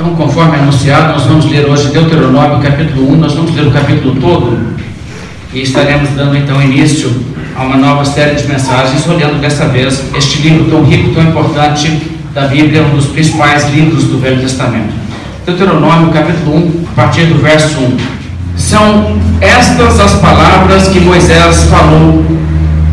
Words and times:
Então, 0.00 0.14
conforme 0.14 0.56
anunciado, 0.56 1.12
nós 1.12 1.26
vamos 1.26 1.44
ler 1.44 1.66
hoje 1.66 1.88
Deuteronômio, 1.88 2.58
capítulo 2.60 3.12
1, 3.12 3.16
nós 3.16 3.34
vamos 3.34 3.54
ler 3.54 3.66
o 3.66 3.70
capítulo 3.70 4.16
todo 4.18 4.58
e 5.52 5.60
estaremos 5.60 6.08
dando 6.16 6.34
então 6.38 6.62
início 6.62 7.12
a 7.54 7.64
uma 7.64 7.76
nova 7.76 8.02
série 8.06 8.34
de 8.34 8.48
mensagens, 8.48 9.06
olhando 9.06 9.38
dessa 9.42 9.68
vez 9.68 10.02
este 10.16 10.40
livro 10.40 10.70
tão 10.70 10.82
rico, 10.84 11.10
tão 11.10 11.22
importante 11.24 12.00
da 12.32 12.46
Bíblia, 12.46 12.82
um 12.82 12.96
dos 12.96 13.08
principais 13.08 13.68
livros 13.68 14.04
do 14.04 14.18
Velho 14.18 14.40
Testamento. 14.40 14.94
Deuteronômio, 15.44 16.10
capítulo 16.14 16.56
1, 16.56 16.84
a 16.92 16.94
partir 16.94 17.26
do 17.26 17.34
verso 17.34 17.78
1. 17.78 17.96
São 18.56 19.18
estas 19.38 20.00
as 20.00 20.14
palavras 20.14 20.88
que 20.88 21.00
Moisés 21.00 21.64
falou 21.64 22.24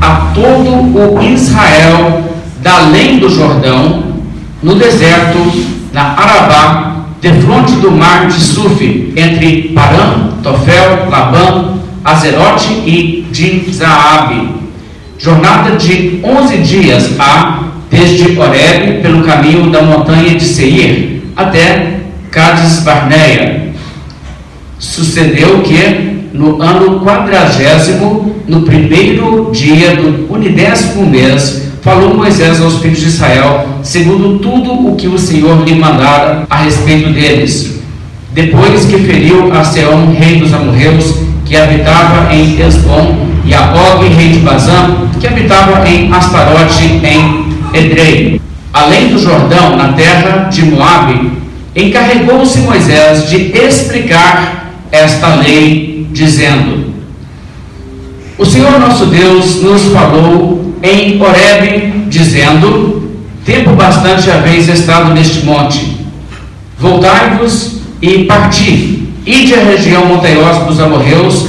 a 0.02 0.34
todo 0.36 1.16
o 1.16 1.24
Israel 1.24 2.36
da 2.62 2.80
além 2.80 3.18
do 3.18 3.30
Jordão, 3.30 4.04
no 4.62 4.76
deserto, 4.76 5.78
na 5.94 6.02
Arabá, 6.02 6.87
defronte 7.22 7.74
do 7.74 7.92
mar 7.92 8.28
de 8.28 8.40
Suf, 8.40 9.14
entre 9.16 9.70
Param, 9.74 10.34
Tofel, 10.44 11.10
Labã, 11.10 11.78
Azerote 12.04 12.72
e 12.86 13.28
Dizaabe. 13.32 14.56
Jornada 15.18 15.76
de 15.76 16.20
11 16.24 16.58
dias 16.58 17.12
há, 17.20 17.64
desde 17.90 18.38
Horeb, 18.38 19.02
pelo 19.02 19.24
caminho 19.24 19.70
da 19.72 19.82
montanha 19.82 20.36
de 20.36 20.44
Seir, 20.46 21.24
até 21.36 22.02
Cades 22.30 22.82
Barneia. 22.82 23.72
Sucedeu 24.78 25.62
que, 25.62 26.30
no 26.34 26.62
ano 26.62 27.00
quadragésimo, 27.00 28.36
no 28.48 28.62
primeiro 28.62 29.50
dia 29.52 29.96
do 29.96 30.32
unidécimo 30.32 31.06
mês, 31.08 31.67
falou 31.88 32.14
Moisés 32.14 32.62
aos 32.62 32.80
filhos 32.80 33.00
de 33.00 33.08
Israel, 33.08 33.66
segundo 33.82 34.40
tudo 34.40 34.90
o 34.90 34.98
que 34.98 35.08
o 35.08 35.18
Senhor 35.18 35.64
lhe 35.64 35.74
mandara 35.74 36.46
a 36.50 36.58
respeito 36.58 37.12
deles. 37.12 37.80
Depois 38.34 38.84
que 38.84 38.98
feriu 38.98 39.54
a 39.54 39.64
Seom, 39.64 40.14
rei 40.14 40.38
dos 40.38 40.54
amorreus, 40.54 41.16
que 41.46 41.56
habitava 41.56 42.36
em 42.36 42.60
Esbom, 42.60 43.28
e 43.46 43.54
a 43.54 43.74
Og, 43.74 44.06
rei 44.14 44.32
de 44.32 44.40
Bazã, 44.40 44.98
que 45.18 45.28
habitava 45.28 45.88
em 45.88 46.12
Astarote, 46.12 46.84
em 46.84 47.46
Edrei. 47.74 48.42
Além 48.74 49.08
do 49.08 49.18
Jordão, 49.18 49.78
na 49.78 49.94
terra 49.94 50.50
de 50.52 50.66
Moabe, 50.66 51.32
encarregou-se 51.74 52.60
Moisés 52.60 53.30
de 53.30 53.58
explicar 53.58 54.74
esta 54.92 55.36
lei, 55.36 56.06
dizendo: 56.12 56.94
O 58.38 58.46
Senhor 58.46 58.78
nosso 58.78 59.06
Deus 59.06 59.64
nos 59.64 59.84
falou 59.86 60.57
em 60.84 61.22
Horebe, 61.22 62.06
dizendo: 62.08 63.12
Tempo 63.46 63.72
bastante 63.72 64.30
haveis 64.30 64.68
estado 64.68 65.14
neste 65.14 65.46
monte. 65.46 65.98
Voltai-vos 66.78 67.82
e 68.02 68.26
parti. 68.26 69.10
Ide 69.26 69.56
à 69.56 69.64
região 69.64 70.06
montanhosa 70.06 70.66
dos 70.66 70.80
amorreus 70.80 71.48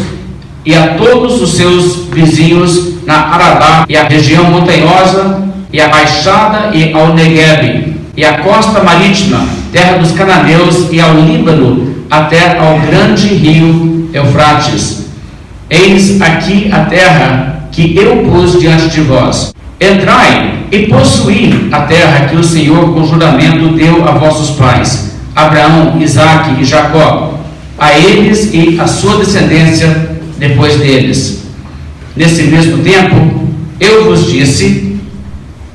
e 0.64 0.74
a 0.74 0.94
todos 0.94 1.40
os 1.40 1.54
seus 1.54 2.08
vizinhos 2.12 3.04
na 3.06 3.14
Arabá 3.14 3.84
e 3.88 3.96
a 3.96 4.04
região 4.04 4.44
montanhosa 4.44 5.42
e 5.72 5.80
a 5.80 5.88
baixada 5.88 6.74
e 6.74 6.92
ao 6.92 7.14
Negueb 7.14 7.94
e 8.16 8.24
a 8.24 8.38
costa 8.38 8.82
marítima, 8.82 9.46
terra 9.72 9.98
dos 9.98 10.12
cananeus 10.12 10.88
e 10.90 11.00
ao 11.00 11.14
Líbano 11.14 12.04
até 12.10 12.58
ao 12.58 12.80
grande 12.80 13.28
rio 13.28 14.10
Eufrates. 14.12 15.06
Eis 15.70 16.20
aqui 16.20 16.70
a 16.72 16.80
terra 16.86 17.57
que 17.78 17.96
eu 17.96 18.24
pus 18.24 18.58
diante 18.58 18.88
de 18.88 19.02
vós. 19.02 19.54
Entrai 19.80 20.64
e 20.72 20.86
possuí 20.86 21.68
a 21.70 21.82
terra 21.82 22.26
que 22.26 22.34
o 22.34 22.42
Senhor 22.42 22.92
com 22.92 23.06
juramento 23.06 23.68
deu 23.76 24.04
a 24.04 24.10
vossos 24.12 24.56
pais, 24.56 25.12
Abraão, 25.36 25.96
Isaque 26.00 26.60
e 26.60 26.64
Jacó, 26.64 27.38
a 27.78 27.96
eles 27.96 28.52
e 28.52 28.80
a 28.80 28.88
sua 28.88 29.18
descendência 29.18 30.10
depois 30.38 30.74
deles. 30.74 31.44
Nesse 32.16 32.42
mesmo 32.44 32.78
tempo, 32.78 33.48
eu 33.78 34.06
vos 34.06 34.28
disse: 34.28 34.96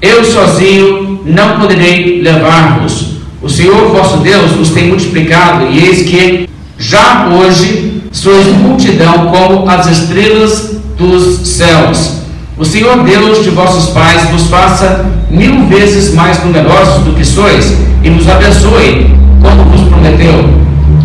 Eu 0.01 0.25
sozinho 0.25 1.21
não 1.25 1.57
poderei 1.57 2.21
levar-vos. 2.21 3.13
O 3.41 3.47
Senhor 3.47 3.93
vosso 3.93 4.17
Deus 4.17 4.51
vos 4.51 4.71
tem 4.71 4.89
multiplicado, 4.89 5.67
e 5.71 5.79
eis 5.79 6.01
que 6.01 6.49
já 6.77 7.29
hoje 7.29 8.01
sois 8.11 8.45
multidão 8.47 9.27
como 9.27 9.69
as 9.69 9.87
estrelas 9.87 10.82
dos 10.97 11.47
céus. 11.47 12.23
O 12.57 12.63
Senhor 12.63 13.03
Deus 13.03 13.43
de 13.43 13.49
vossos 13.49 13.89
pais 13.89 14.29
vos 14.29 14.43
faça 14.43 15.05
mil 15.29 15.65
vezes 15.65 16.13
mais 16.13 16.43
numerosos 16.43 17.03
do 17.03 17.13
que 17.13 17.25
sois 17.25 17.75
e 18.03 18.09
vos 18.09 18.29
abençoe, 18.29 19.15
como 19.41 19.63
vos 19.71 19.81
prometeu. 19.89 20.49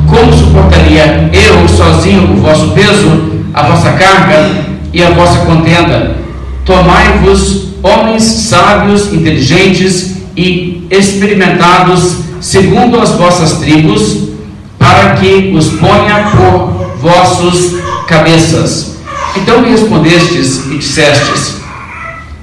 Como 0.07 0.33
suportaria 0.33 1.31
eu 1.33 1.69
sozinho 1.69 2.33
o 2.33 2.37
vosso 2.37 2.69
peso, 2.69 3.43
a 3.55 3.63
vossa 3.63 3.93
carga 3.93 4.51
e 4.93 5.03
a 5.03 5.11
vossa 5.11 5.39
contenda? 5.41 6.17
Tomai-vos 6.67 7.69
homens 7.83 8.23
sábios, 8.23 9.13
inteligentes 9.13 10.17
e 10.37 10.87
experimentados, 10.91 12.17
segundo 12.41 13.01
as 13.01 13.11
vossas 13.13 13.55
tribos, 13.55 14.29
para 14.79 15.15
que 15.15 15.53
os 15.57 15.69
ponha 15.69 16.31
por 16.37 16.97
vossos 17.01 17.79
cabeças 18.07 18.98
então 19.39 19.61
me 19.61 19.71
respondestes 19.71 20.67
e 20.67 20.79
dissestes: 20.79 21.57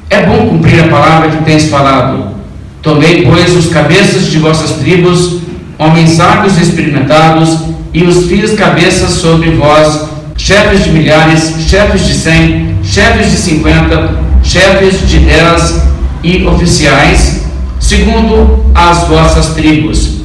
É 0.10 0.26
bom 0.26 0.48
cumprir 0.48 0.84
a 0.84 0.88
palavra 0.88 1.30
que 1.30 1.44
tens 1.44 1.70
falado. 1.70 2.36
Tomei, 2.82 3.26
pois, 3.26 3.56
os 3.56 3.68
cabeças 3.68 4.28
de 4.28 4.38
vossas 4.38 4.78
tribos, 4.78 5.40
homens 5.78 6.12
sábios 6.12 6.58
e 6.58 6.62
experimentados, 6.62 7.60
e 7.94 8.04
os 8.04 8.28
fiz 8.28 8.54
cabeças 8.54 9.12
sobre 9.12 9.52
vós, 9.52 10.06
chefes 10.38 10.84
de 10.84 10.92
milhares, 10.92 11.56
chefes 11.68 12.06
de 12.06 12.14
cem, 12.14 12.78
chefes 12.84 13.32
de 13.32 13.38
cinquenta, 13.38 14.20
chefes 14.44 15.08
de 15.08 15.20
dez 15.20 15.82
e 16.24 16.46
oficiais, 16.46 17.46
segundo 17.80 18.66
as 18.76 19.08
vossas 19.08 19.56
tribos. 19.56 20.16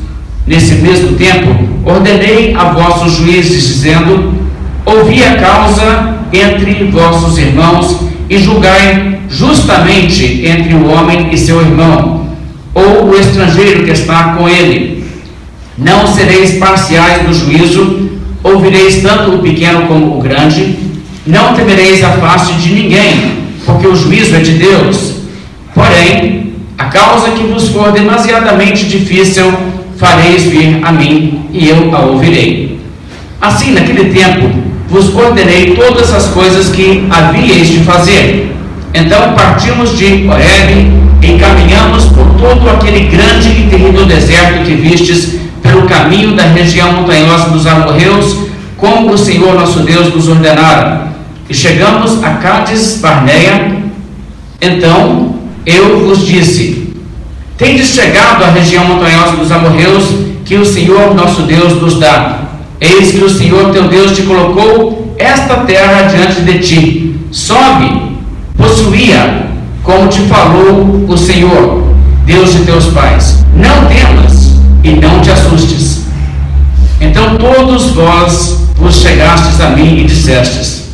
Nesse 0.47 0.75
mesmo 0.75 1.17
tempo, 1.17 1.49
ordenei 1.85 2.55
a 2.55 2.65
vossos 2.73 3.13
juízes, 3.13 3.67
dizendo: 3.67 4.35
Ouvi 4.85 5.23
a 5.23 5.37
causa 5.37 6.20
entre 6.33 6.85
vossos 6.85 7.39
irmãos 7.39 8.01
e 8.29 8.39
julgai 8.39 9.21
justamente 9.29 10.45
entre 10.47 10.75
o 10.75 10.89
homem 10.89 11.29
e 11.33 11.39
seu 11.39 11.61
irmão, 11.61 12.29
ou 12.75 13.11
o 13.11 13.17
estrangeiro 13.17 13.85
que 13.85 13.91
está 13.91 14.35
com 14.35 14.49
ele. 14.49 15.05
Não 15.77 16.07
sereis 16.07 16.59
parciais 16.59 17.27
no 17.27 17.33
juízo, 17.33 18.11
ouvireis 18.43 19.03
tanto 19.03 19.35
o 19.35 19.39
pequeno 19.39 19.83
como 19.87 20.19
o 20.19 20.21
grande, 20.21 20.77
não 21.27 21.55
temereis 21.55 22.03
a 22.05 22.11
face 22.13 22.53
de 22.55 22.73
ninguém, 22.73 23.33
porque 23.65 23.87
o 23.87 23.97
juízo 23.97 24.37
é 24.37 24.41
de 24.41 24.53
Deus. 24.53 25.15
Porém, 25.75 26.53
a 26.77 26.85
causa 26.85 27.31
que 27.31 27.45
vos 27.45 27.69
for 27.69 27.93
demasiadamente 27.93 28.87
difícil, 28.87 29.53
fareis 29.97 30.45
vir 30.45 30.81
a 30.83 30.93
mim, 30.93 31.47
e 31.53 31.69
eu 31.69 31.95
a 31.95 32.01
ouvirei. 32.01 32.81
Assim, 33.41 33.73
naquele 33.73 34.13
tempo, 34.13 34.70
vos 34.91 35.15
ordenei 35.15 35.77
todas 35.77 36.13
as 36.13 36.27
coisas 36.27 36.69
que 36.69 37.07
havíeis 37.09 37.69
de 37.69 37.79
fazer. 37.85 38.55
Então 38.93 39.35
partimos 39.35 39.97
de 39.97 40.29
Horeb 40.29 40.93
e 41.23 41.39
caminhamos 41.39 42.07
por 42.07 42.27
todo 42.35 42.69
aquele 42.69 43.07
grande 43.07 43.49
e 43.51 43.69
terrível 43.71 44.05
deserto 44.05 44.65
que 44.65 44.75
vistes 44.75 45.37
pelo 45.63 45.83
caminho 45.83 46.35
da 46.35 46.43
região 46.43 46.93
montanhosa 46.93 47.51
dos 47.51 47.67
amorreus, 47.67 48.37
como 48.77 49.13
o 49.13 49.19
Senhor 49.19 49.55
nosso 49.55 49.81
Deus 49.81 50.13
nos 50.13 50.29
ordenara. 50.29 51.09
E 51.49 51.55
chegamos 51.55 52.23
a 52.25 52.31
Cádiz 52.31 52.99
Barneia. 53.01 53.77
Então 54.61 55.37
eu 55.65 56.01
vos 56.07 56.27
disse: 56.27 56.95
Tendes 57.57 57.89
chegado 57.89 58.43
à 58.43 58.49
região 58.49 58.85
montanhosa 58.85 59.37
dos 59.37 59.53
amorreus, 59.53 60.05
que 60.45 60.57
o 60.57 60.65
Senhor 60.65 61.15
nosso 61.15 61.43
Deus 61.43 61.81
nos 61.81 62.01
dá. 62.01 62.50
Eis 62.81 63.13
que 63.13 63.23
o 63.23 63.29
Senhor 63.29 63.73
teu 63.73 63.89
Deus 63.89 64.17
te 64.17 64.23
colocou 64.23 65.15
esta 65.19 65.57
terra 65.59 66.03
diante 66.03 66.41
de 66.41 66.59
ti. 66.59 67.17
Sobe, 67.31 68.17
possuía, 68.57 69.51
como 69.83 70.09
te 70.09 70.21
falou 70.21 71.05
o 71.07 71.17
Senhor, 71.17 71.95
Deus 72.25 72.53
de 72.53 72.61
teus 72.61 72.87
pais. 72.87 73.45
Não 73.55 73.87
temas 73.87 74.55
e 74.83 74.93
não 74.93 75.21
te 75.21 75.31
assustes. 75.31 76.05
Então 77.01 77.37
todos 77.37 77.91
vós 77.91 78.67
vos 78.77 78.97
chegastes 78.97 79.61
a 79.61 79.71
mim 79.71 79.99
e 79.99 80.05
dissestes: 80.05 80.91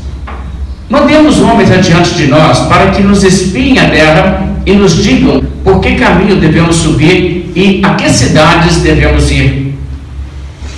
Mandemos 0.88 1.40
homens 1.40 1.70
adiante 1.70 2.14
de 2.14 2.26
nós 2.26 2.60
para 2.66 2.90
que 2.90 3.02
nos 3.02 3.22
espiem 3.22 3.78
a 3.78 3.88
terra 3.90 4.56
e 4.64 4.72
nos 4.72 5.02
digam 5.02 5.42
por 5.62 5.80
que 5.80 5.94
caminho 5.94 6.36
devemos 6.36 6.76
subir 6.76 7.52
e 7.54 7.80
a 7.84 7.94
que 7.94 8.10
cidades 8.10 8.78
devemos 8.78 9.30
ir. 9.30 9.65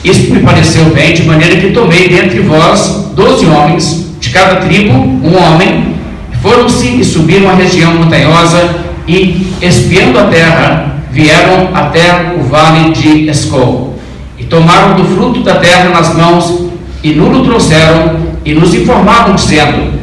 Isso 0.04 0.32
me 0.32 0.40
pareceu 0.40 0.84
bem, 0.86 1.12
de 1.12 1.24
maneira 1.24 1.56
que 1.56 1.70
tomei 1.72 2.08
dentre 2.08 2.40
vós 2.40 3.08
doze 3.14 3.46
homens, 3.46 4.06
de 4.20 4.30
cada 4.30 4.56
tribo 4.56 4.92
um 4.92 5.36
homem, 5.36 5.94
foram-se 6.40 6.86
e 6.86 7.04
subiram 7.04 7.50
a 7.50 7.54
região 7.54 7.94
montanhosa 7.94 8.76
e, 9.08 9.52
espiando 9.60 10.18
a 10.20 10.24
terra, 10.24 11.02
vieram 11.10 11.70
até 11.74 12.34
o 12.38 12.44
vale 12.44 12.92
de 12.92 13.28
Escol. 13.28 13.98
E 14.38 14.44
tomaram 14.44 14.94
do 14.94 15.04
fruto 15.04 15.40
da 15.40 15.56
terra 15.56 15.90
nas 15.90 16.14
mãos, 16.14 16.68
e 17.02 17.12
nulo 17.12 17.44
trouxeram, 17.44 18.16
e 18.44 18.54
nos 18.54 18.72
informaram, 18.72 19.34
dizendo: 19.34 19.94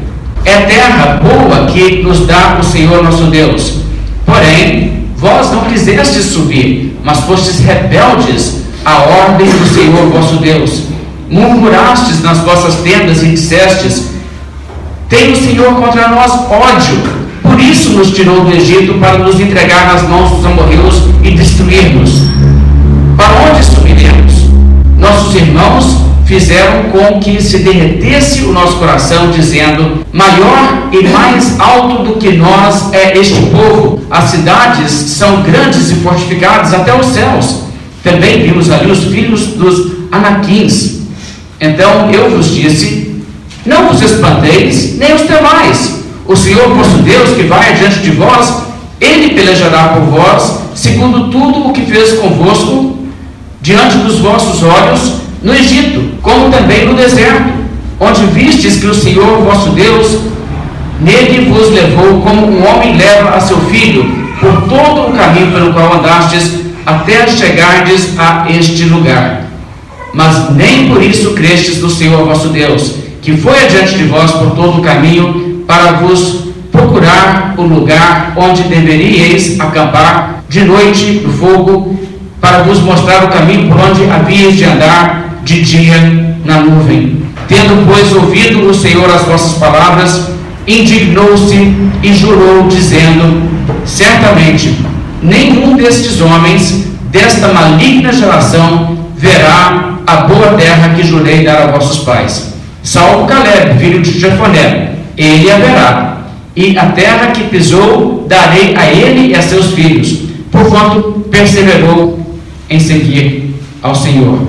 É 0.43 0.57
terra 0.61 1.21
boa 1.23 1.67
que 1.67 2.03
nos 2.03 2.27
dá 2.27 2.57
o 2.59 2.63
Senhor 2.63 3.01
nosso 3.01 3.23
Deus. 3.25 3.79
Porém, 4.25 5.05
vós 5.15 5.51
não 5.51 5.63
quisestes 5.65 6.25
subir, 6.25 6.99
mas 7.03 7.21
fostes 7.21 7.59
rebeldes 7.59 8.64
à 8.85 8.97
ordem 8.99 9.47
do 9.47 9.67
Senhor 9.67 10.09
vosso 10.09 10.37
Deus. 10.37 10.83
Murmurastes 11.29 12.21
nas 12.21 12.37
vossas 12.37 12.75
tendas 12.75 13.23
e 13.23 13.29
dissestes: 13.29 14.11
Tem 15.09 15.33
o 15.33 15.35
Senhor 15.35 15.73
contra 15.75 16.07
nós 16.07 16.31
ódio 16.31 17.25
por 17.45 17.59
isso 17.61 17.91
nos 17.91 18.11
tirou 18.11 18.43
do 18.43 18.51
Egito 18.51 18.95
para 18.95 19.19
nos 19.19 19.39
entregar 19.39 19.85
nas 19.85 20.01
mãos 20.09 20.31
dos 20.31 20.45
amorreus 20.45 21.03
e 21.23 21.31
destruir-nos. 21.31 22.23
Para 23.15 23.33
onde 23.49 23.63
subiremos? 23.63 24.33
Nossos 24.97 25.33
irmãos 25.35 25.97
fizeram 26.25 26.89
com 26.91 27.19
que 27.19 27.41
se 27.41 27.59
derretesse 27.59 28.41
o 28.41 28.51
nosso 28.51 28.75
coração, 28.75 29.31
dizendo: 29.31 30.05
Maior 30.11 30.89
e 30.91 31.07
mais 31.07 31.57
alto 31.59 32.03
do 32.03 32.19
que 32.19 32.33
nós 32.33 32.91
é 32.91 33.17
este 33.17 33.39
povo. 33.43 34.01
As 34.09 34.25
cidades 34.25 34.91
são 34.91 35.41
grandes 35.43 35.91
e 35.91 35.95
fortificadas 35.95 36.73
até 36.73 36.93
os 36.93 37.05
céus. 37.05 37.64
Também 38.05 38.43
vimos 38.43 38.71
ali 38.71 38.89
os 38.89 39.03
filhos 39.03 39.47
dos 39.47 39.91
anaquins. 40.09 41.01
Então 41.59 42.09
eu 42.09 42.29
vos 42.29 42.55
disse: 42.55 43.21
Não 43.65 43.89
vos 43.89 44.01
espanteis, 44.01 44.97
nem 44.97 45.13
os 45.13 45.23
temais 45.23 46.05
o 46.27 46.35
Senhor 46.35 46.69
vosso 46.69 46.97
Deus, 46.97 47.35
que 47.35 47.43
vai 47.43 47.71
adiante 47.71 47.99
de 47.99 48.11
vós, 48.11 48.53
ele 48.99 49.35
pelejará 49.35 49.89
por 49.89 50.01
vós, 50.03 50.59
segundo 50.73 51.29
tudo 51.29 51.67
o 51.67 51.73
que 51.73 51.85
fez 51.85 52.13
convosco, 52.13 52.97
diante 53.61 53.97
dos 53.97 54.19
vossos 54.19 54.63
olhos, 54.63 55.21
no 55.43 55.53
Egito, 55.53 56.03
como 56.21 56.49
também 56.49 56.87
no 56.87 56.95
deserto, 56.95 57.53
onde 57.99 58.25
vistes 58.27 58.77
que 58.77 58.87
o 58.87 58.95
Senhor 58.95 59.43
vosso 59.43 59.69
Deus 59.69 60.19
nele 60.99 61.49
vos 61.49 61.69
levou, 61.71 62.21
como 62.21 62.47
um 62.47 62.65
homem 62.67 62.97
leva 62.97 63.29
a 63.29 63.41
seu 63.41 63.59
filho, 63.61 64.05
por 64.39 64.63
todo 64.63 65.09
o 65.09 65.13
caminho 65.13 65.51
pelo 65.51 65.73
qual 65.73 65.93
andastes, 65.93 66.64
até 66.85 67.27
chegardes 67.27 68.17
a 68.17 68.45
este 68.49 68.83
lugar. 68.85 69.45
Mas 70.13 70.51
nem 70.55 70.87
por 70.87 71.01
isso 71.01 71.31
crestes 71.31 71.81
no 71.81 71.89
Senhor 71.89 72.25
vosso 72.25 72.49
Deus, 72.49 72.95
que 73.21 73.35
foi 73.35 73.57
adiante 73.65 73.95
de 73.95 74.03
vós 74.05 74.31
por 74.31 74.51
todo 74.51 74.79
o 74.79 74.81
caminho, 74.81 75.63
para 75.67 75.93
vos 75.93 76.45
procurar 76.71 77.55
o 77.57 77.63
lugar 77.63 78.33
onde 78.35 78.63
deveríeis 78.63 79.59
acampar 79.59 80.43
de 80.47 80.63
noite 80.63 81.21
no 81.25 81.33
fogo, 81.33 81.99
para 82.39 82.59
vos 82.59 82.79
mostrar 82.79 83.25
o 83.25 83.29
caminho 83.29 83.67
por 83.67 83.79
onde 83.79 84.09
havíeis 84.09 84.55
de 84.55 84.65
andar 84.65 85.39
de 85.43 85.61
dia 85.61 85.95
na 86.45 86.59
nuvem. 86.59 87.23
Tendo, 87.47 87.85
pois, 87.87 88.13
ouvido 88.13 88.67
o 88.69 88.73
Senhor 88.73 89.09
as 89.09 89.23
vossas 89.23 89.57
palavras, 89.57 90.29
indignou-se 90.67 91.73
e 92.03 92.13
jurou, 92.13 92.67
dizendo: 92.67 93.41
Certamente, 93.85 94.84
nenhum 95.25 95.75
destes 95.75 96.21
homens 96.21 96.85
desta 97.11 97.47
maligna 97.49 98.11
geração 98.11 98.97
verá 99.17 99.95
a 100.05 100.15
boa 100.17 100.53
terra 100.53 100.93
que 100.95 101.03
jurei 101.03 101.43
dar 101.43 101.63
a 101.63 101.67
vossos 101.67 101.99
pais. 101.99 102.53
Salvo 102.83 103.25
Caleb, 103.25 103.79
filho 103.79 104.01
de 104.01 104.19
Jefoné, 104.19 104.91
ele 105.17 105.49
haverá. 105.49 106.17
E 106.55 106.77
a 106.77 106.85
terra 106.87 107.27
que 107.27 107.45
pisou, 107.45 108.25
darei 108.29 108.75
a 108.75 108.85
ele 108.85 109.31
e 109.31 109.35
a 109.35 109.41
seus 109.41 109.73
filhos, 109.73 110.19
porquanto 110.51 111.25
perseverou 111.31 112.19
em 112.69 112.79
seguir 112.79 113.55
ao 113.81 113.93
Senhor. 113.95 114.39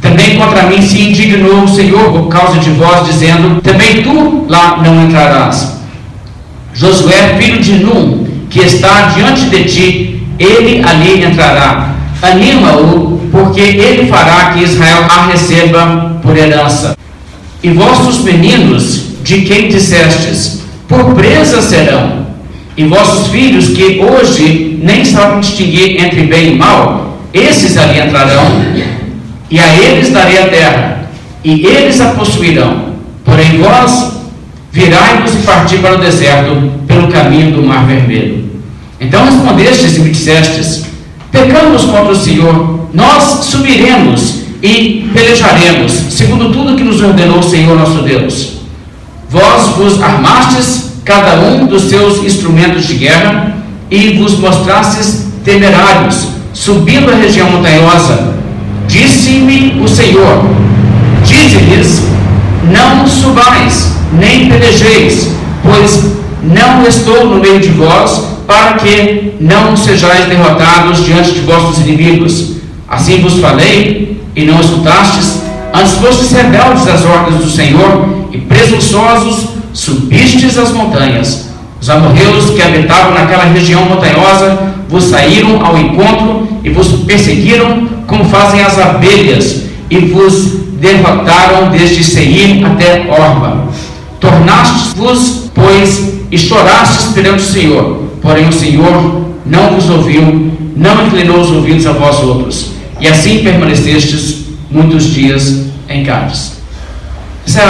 Também 0.00 0.36
contra 0.36 0.64
mim 0.64 0.80
se 0.82 1.00
indignou 1.00 1.64
o 1.64 1.68
Senhor 1.68 2.12
por 2.12 2.28
causa 2.28 2.58
de 2.60 2.70
vós, 2.70 3.06
dizendo: 3.06 3.60
Também 3.62 4.02
tu 4.02 4.46
lá 4.48 4.80
não 4.82 5.04
entrarás. 5.04 5.76
Josué, 6.72 7.36
filho 7.38 7.60
de 7.60 7.72
Num, 7.84 8.26
que 8.50 8.60
está 8.60 9.12
diante 9.14 9.46
de 9.46 9.64
ti, 9.64 10.15
ele 10.38 10.82
ali 10.84 11.24
entrará. 11.24 11.94
Anima-o, 12.22 13.20
porque 13.30 13.60
ele 13.60 14.08
fará 14.08 14.52
que 14.52 14.62
Israel 14.62 15.04
a 15.08 15.26
receba 15.26 16.18
por 16.22 16.36
herança. 16.36 16.96
E 17.62 17.70
vossos 17.70 18.22
meninos 18.22 19.06
de 19.22 19.42
quem 19.42 19.68
dissestes: 19.68 20.62
Por 20.88 21.14
presa 21.14 21.60
serão. 21.60 22.26
E 22.76 22.84
vossos 22.84 23.28
filhos, 23.28 23.68
que 23.68 24.00
hoje 24.00 24.78
nem 24.82 25.04
sabem 25.04 25.40
distinguir 25.40 26.02
entre 26.02 26.24
bem 26.24 26.52
e 26.52 26.56
mal, 26.56 27.18
esses 27.32 27.76
ali 27.76 27.98
entrarão, 27.98 28.44
e 29.50 29.58
a 29.58 29.76
eles 29.76 30.10
darei 30.10 30.38
a 30.38 30.48
terra, 30.48 31.10
e 31.42 31.64
eles 31.64 32.00
a 32.00 32.10
possuirão. 32.10 32.86
Porém, 33.24 33.58
vós 33.58 34.12
virai-vos 34.70 35.34
e 35.34 35.38
parti 35.38 35.78
para 35.78 35.94
o 35.94 35.98
deserto, 35.98 36.70
pelo 36.86 37.08
caminho 37.08 37.52
do 37.52 37.62
mar 37.62 37.86
vermelho. 37.86 38.35
Então 39.00 39.24
respondestes 39.24 39.96
e 39.96 40.00
me 40.00 40.10
dissestes: 40.10 40.84
Pecamos 41.30 41.84
contra 41.84 42.12
o 42.12 42.16
Senhor, 42.16 42.88
nós 42.92 43.44
subiremos 43.44 44.42
e 44.62 45.10
pelejaremos, 45.12 45.92
segundo 46.10 46.50
tudo 46.50 46.76
que 46.76 46.82
nos 46.82 47.00
ordenou 47.00 47.40
o 47.40 47.42
Senhor 47.42 47.78
nosso 47.78 48.02
Deus. 48.02 48.56
Vós 49.28 49.76
vos 49.76 50.02
armastes 50.02 50.92
cada 51.04 51.34
um 51.40 51.66
dos 51.66 51.84
seus 51.84 52.24
instrumentos 52.24 52.86
de 52.86 52.94
guerra 52.94 53.54
e 53.90 54.14
vos 54.14 54.38
mostrastes 54.38 55.26
temerários, 55.44 56.28
subindo 56.54 57.10
a 57.10 57.16
região 57.16 57.50
montanhosa. 57.50 58.34
Disse-me 58.88 59.78
o 59.80 59.88
Senhor: 59.88 60.44
Dize-lhes: 61.22 62.02
Não 62.72 63.06
subais, 63.06 63.92
nem 64.12 64.48
pelejeis, 64.48 65.32
pois 65.62 66.16
não 66.42 66.86
estou 66.86 67.26
no 67.26 67.40
meio 67.40 67.60
de 67.60 67.68
vós, 67.68 68.36
para 68.46 68.74
que 68.74 69.34
não 69.40 69.76
sejais 69.76 70.26
derrotados 70.26 71.04
diante 71.04 71.32
de 71.32 71.40
vossos 71.40 71.78
inimigos. 71.80 72.52
Assim 72.88 73.20
vos 73.20 73.40
falei, 73.40 74.20
e 74.34 74.44
não 74.44 74.60
escutastes, 74.60 75.42
antes 75.74 75.94
fostes 75.94 76.32
rebeldes 76.32 76.86
às 76.86 77.04
ordens 77.04 77.42
do 77.42 77.50
Senhor, 77.50 78.08
e 78.32 78.38
presunçosos 78.38 79.48
subistes 79.72 80.56
as 80.58 80.70
montanhas. 80.72 81.46
Os 81.80 81.90
amorreus 81.90 82.50
que 82.50 82.62
habitavam 82.62 83.14
naquela 83.14 83.44
região 83.44 83.84
montanhosa 83.84 84.74
vos 84.88 85.04
saíram 85.04 85.64
ao 85.64 85.76
encontro 85.76 86.48
e 86.64 86.70
vos 86.70 86.88
perseguiram 87.04 87.86
como 88.06 88.24
fazem 88.24 88.60
as 88.60 88.78
abelhas, 88.78 89.62
e 89.90 89.98
vos 89.98 90.66
derrotaram 90.80 91.70
desde 91.70 92.02
Seir 92.04 92.64
até 92.64 93.06
Orba. 93.08 93.68
Tornastes-vos, 94.20 95.50
pois, 95.54 96.15
e 96.30 96.38
chorastes 96.38 97.12
perante 97.12 97.42
o 97.42 97.46
Senhor, 97.46 98.02
porém 98.20 98.48
o 98.48 98.52
Senhor 98.52 99.26
não 99.44 99.70
vos 99.70 99.88
ouviu, 99.88 100.52
não 100.76 101.06
inclinou 101.06 101.40
os 101.40 101.50
ouvidos 101.50 101.86
a 101.86 101.92
vós 101.92 102.20
outros, 102.20 102.72
e 103.00 103.06
assim 103.06 103.38
permanecestes 103.42 104.46
muitos 104.70 105.04
dias 105.04 105.66
em 105.88 106.04
Cádiz. 106.04 106.56
Essa 107.46 107.62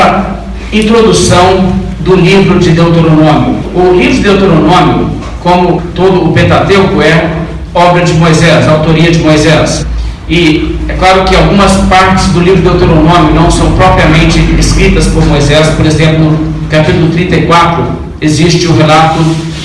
é 0.72 0.78
introdução 0.78 1.72
do 2.00 2.16
livro 2.16 2.58
de 2.58 2.70
Deuteronômio. 2.70 3.56
O 3.74 3.94
livro 3.94 4.14
de 4.14 4.22
Deuteronômio, 4.22 5.10
como 5.42 5.82
todo 5.94 6.24
o 6.24 6.32
Pentateuco, 6.32 7.00
é 7.02 7.30
obra 7.74 8.02
de 8.04 8.14
Moisés, 8.14 8.66
autoria 8.66 9.10
de 9.10 9.18
Moisés. 9.18 9.86
E 10.28 10.76
é 10.88 10.94
claro 10.94 11.24
que 11.24 11.36
algumas 11.36 11.72
partes 11.88 12.28
do 12.28 12.40
livro 12.40 12.62
de 12.62 12.68
Deuteronômio 12.68 13.34
não 13.34 13.50
são 13.50 13.72
propriamente 13.72 14.38
escritas 14.58 15.06
por 15.06 15.24
Moisés, 15.26 15.68
por 15.76 15.84
exemplo, 15.86 16.24
no 16.24 16.68
capítulo 16.68 17.10
34 17.10 18.05
existe 18.20 18.66
o 18.66 18.76
relato 18.76 19.18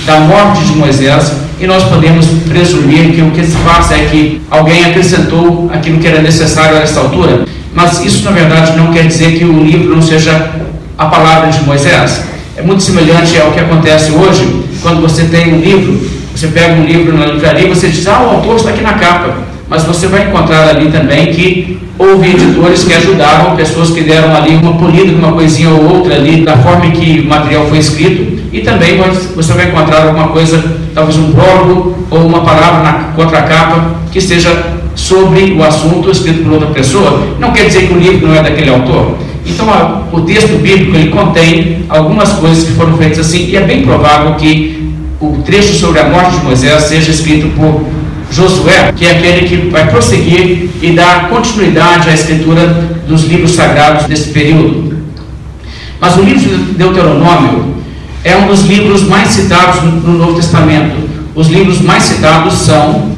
da 0.05 0.19
morte 0.19 0.63
de 0.65 0.73
Moisés, 0.73 1.33
e 1.59 1.67
nós 1.67 1.83
podemos 1.83 2.25
presumir 2.49 3.11
que 3.13 3.21
o 3.21 3.31
que 3.31 3.45
se 3.45 3.55
passa 3.57 3.93
é 3.93 4.07
que 4.09 4.41
alguém 4.49 4.83
acrescentou 4.85 5.69
aquilo 5.71 5.99
que 5.99 6.07
era 6.07 6.21
necessário 6.21 6.77
a 6.77 6.81
essa 6.81 6.99
altura, 6.99 7.45
mas 7.73 8.03
isso 8.03 8.23
na 8.25 8.31
verdade 8.31 8.75
não 8.75 8.91
quer 8.91 9.05
dizer 9.05 9.37
que 9.37 9.45
o 9.45 9.63
livro 9.63 9.95
não 9.95 10.01
seja 10.01 10.51
a 10.97 11.05
palavra 11.05 11.49
de 11.49 11.63
Moisés. 11.63 12.23
É 12.57 12.61
muito 12.61 12.83
semelhante 12.83 13.39
ao 13.39 13.51
que 13.51 13.59
acontece 13.59 14.11
hoje, 14.11 14.63
quando 14.81 15.01
você 15.01 15.25
tem 15.25 15.53
um 15.53 15.59
livro, 15.59 16.09
você 16.35 16.47
pega 16.47 16.73
um 16.73 16.85
livro 16.85 17.17
na 17.17 17.25
livraria 17.25 17.67
e 17.67 17.69
você 17.69 17.89
diz, 17.89 18.07
ah, 18.07 18.21
o 18.21 18.29
autor 18.35 18.55
está 18.55 18.69
aqui 18.71 18.81
na 18.81 18.93
capa. 18.93 19.35
Mas 19.69 19.83
você 19.83 20.07
vai 20.07 20.27
encontrar 20.27 20.67
ali 20.67 20.91
também 20.91 21.27
que 21.27 21.79
houve 21.97 22.31
editores 22.31 22.83
que 22.83 22.93
ajudaram, 22.93 23.55
pessoas 23.55 23.91
que 23.91 24.01
deram 24.01 24.35
ali 24.35 24.55
uma 24.55 24.73
polida, 24.73 25.13
uma 25.13 25.31
coisinha 25.31 25.69
ou 25.69 25.97
outra 25.97 26.15
ali, 26.15 26.43
da 26.43 26.57
forma 26.57 26.91
que 26.91 27.21
o 27.21 27.29
material 27.29 27.65
foi 27.67 27.77
escrito. 27.77 28.40
E 28.51 28.61
também 28.61 28.99
você 29.35 29.53
vai 29.53 29.69
encontrar 29.69 30.07
alguma 30.07 30.27
coisa, 30.27 30.61
talvez 30.93 31.17
um 31.17 31.31
prólogo 31.31 32.05
ou 32.09 32.27
uma 32.27 32.41
palavra 32.41 32.83
na 32.83 32.93
contracapa 33.15 33.95
que 34.11 34.19
seja 34.19 34.81
sobre 34.93 35.53
o 35.53 35.63
assunto 35.63 36.11
escrito 36.11 36.43
por 36.43 36.53
outra 36.53 36.67
pessoa. 36.67 37.27
Não 37.39 37.51
quer 37.51 37.65
dizer 37.65 37.87
que 37.87 37.93
o 37.93 37.97
livro 37.97 38.27
não 38.27 38.35
é 38.35 38.43
daquele 38.43 38.69
autor. 38.69 39.17
Então, 39.45 39.67
o 40.11 40.21
texto 40.21 40.61
bíblico 40.61 40.95
ele 40.95 41.09
contém 41.09 41.85
algumas 41.89 42.33
coisas 42.33 42.65
que 42.65 42.73
foram 42.73 42.97
feitas 42.97 43.19
assim, 43.19 43.49
e 43.49 43.55
é 43.55 43.61
bem 43.61 43.83
provável 43.83 44.35
que 44.35 44.93
o 45.19 45.41
trecho 45.45 45.73
sobre 45.75 45.99
a 45.99 46.09
morte 46.09 46.37
de 46.37 46.43
Moisés 46.43 46.83
seja 46.83 47.11
escrito 47.11 47.47
por 47.55 47.85
Josué, 48.31 48.93
que 48.95 49.05
é 49.05 49.11
aquele 49.11 49.47
que 49.47 49.69
vai 49.69 49.87
prosseguir 49.89 50.69
e 50.81 50.91
dar 50.91 51.29
continuidade 51.29 52.09
à 52.09 52.13
escritura 52.13 52.67
dos 53.07 53.23
livros 53.25 53.51
sagrados 53.51 54.07
nesse 54.07 54.29
período. 54.29 54.97
Mas 55.99 56.17
o 56.17 56.21
livro 56.21 56.39
de 56.39 56.73
Deuteronômio 56.73 57.80
é 58.23 58.35
um 58.37 58.47
dos 58.47 58.61
livros 58.61 59.03
mais 59.03 59.29
citados 59.29 59.81
no 59.83 60.13
Novo 60.13 60.35
Testamento. 60.35 60.95
Os 61.33 61.47
livros 61.47 61.81
mais 61.81 62.03
citados 62.03 62.53
são, 62.53 63.11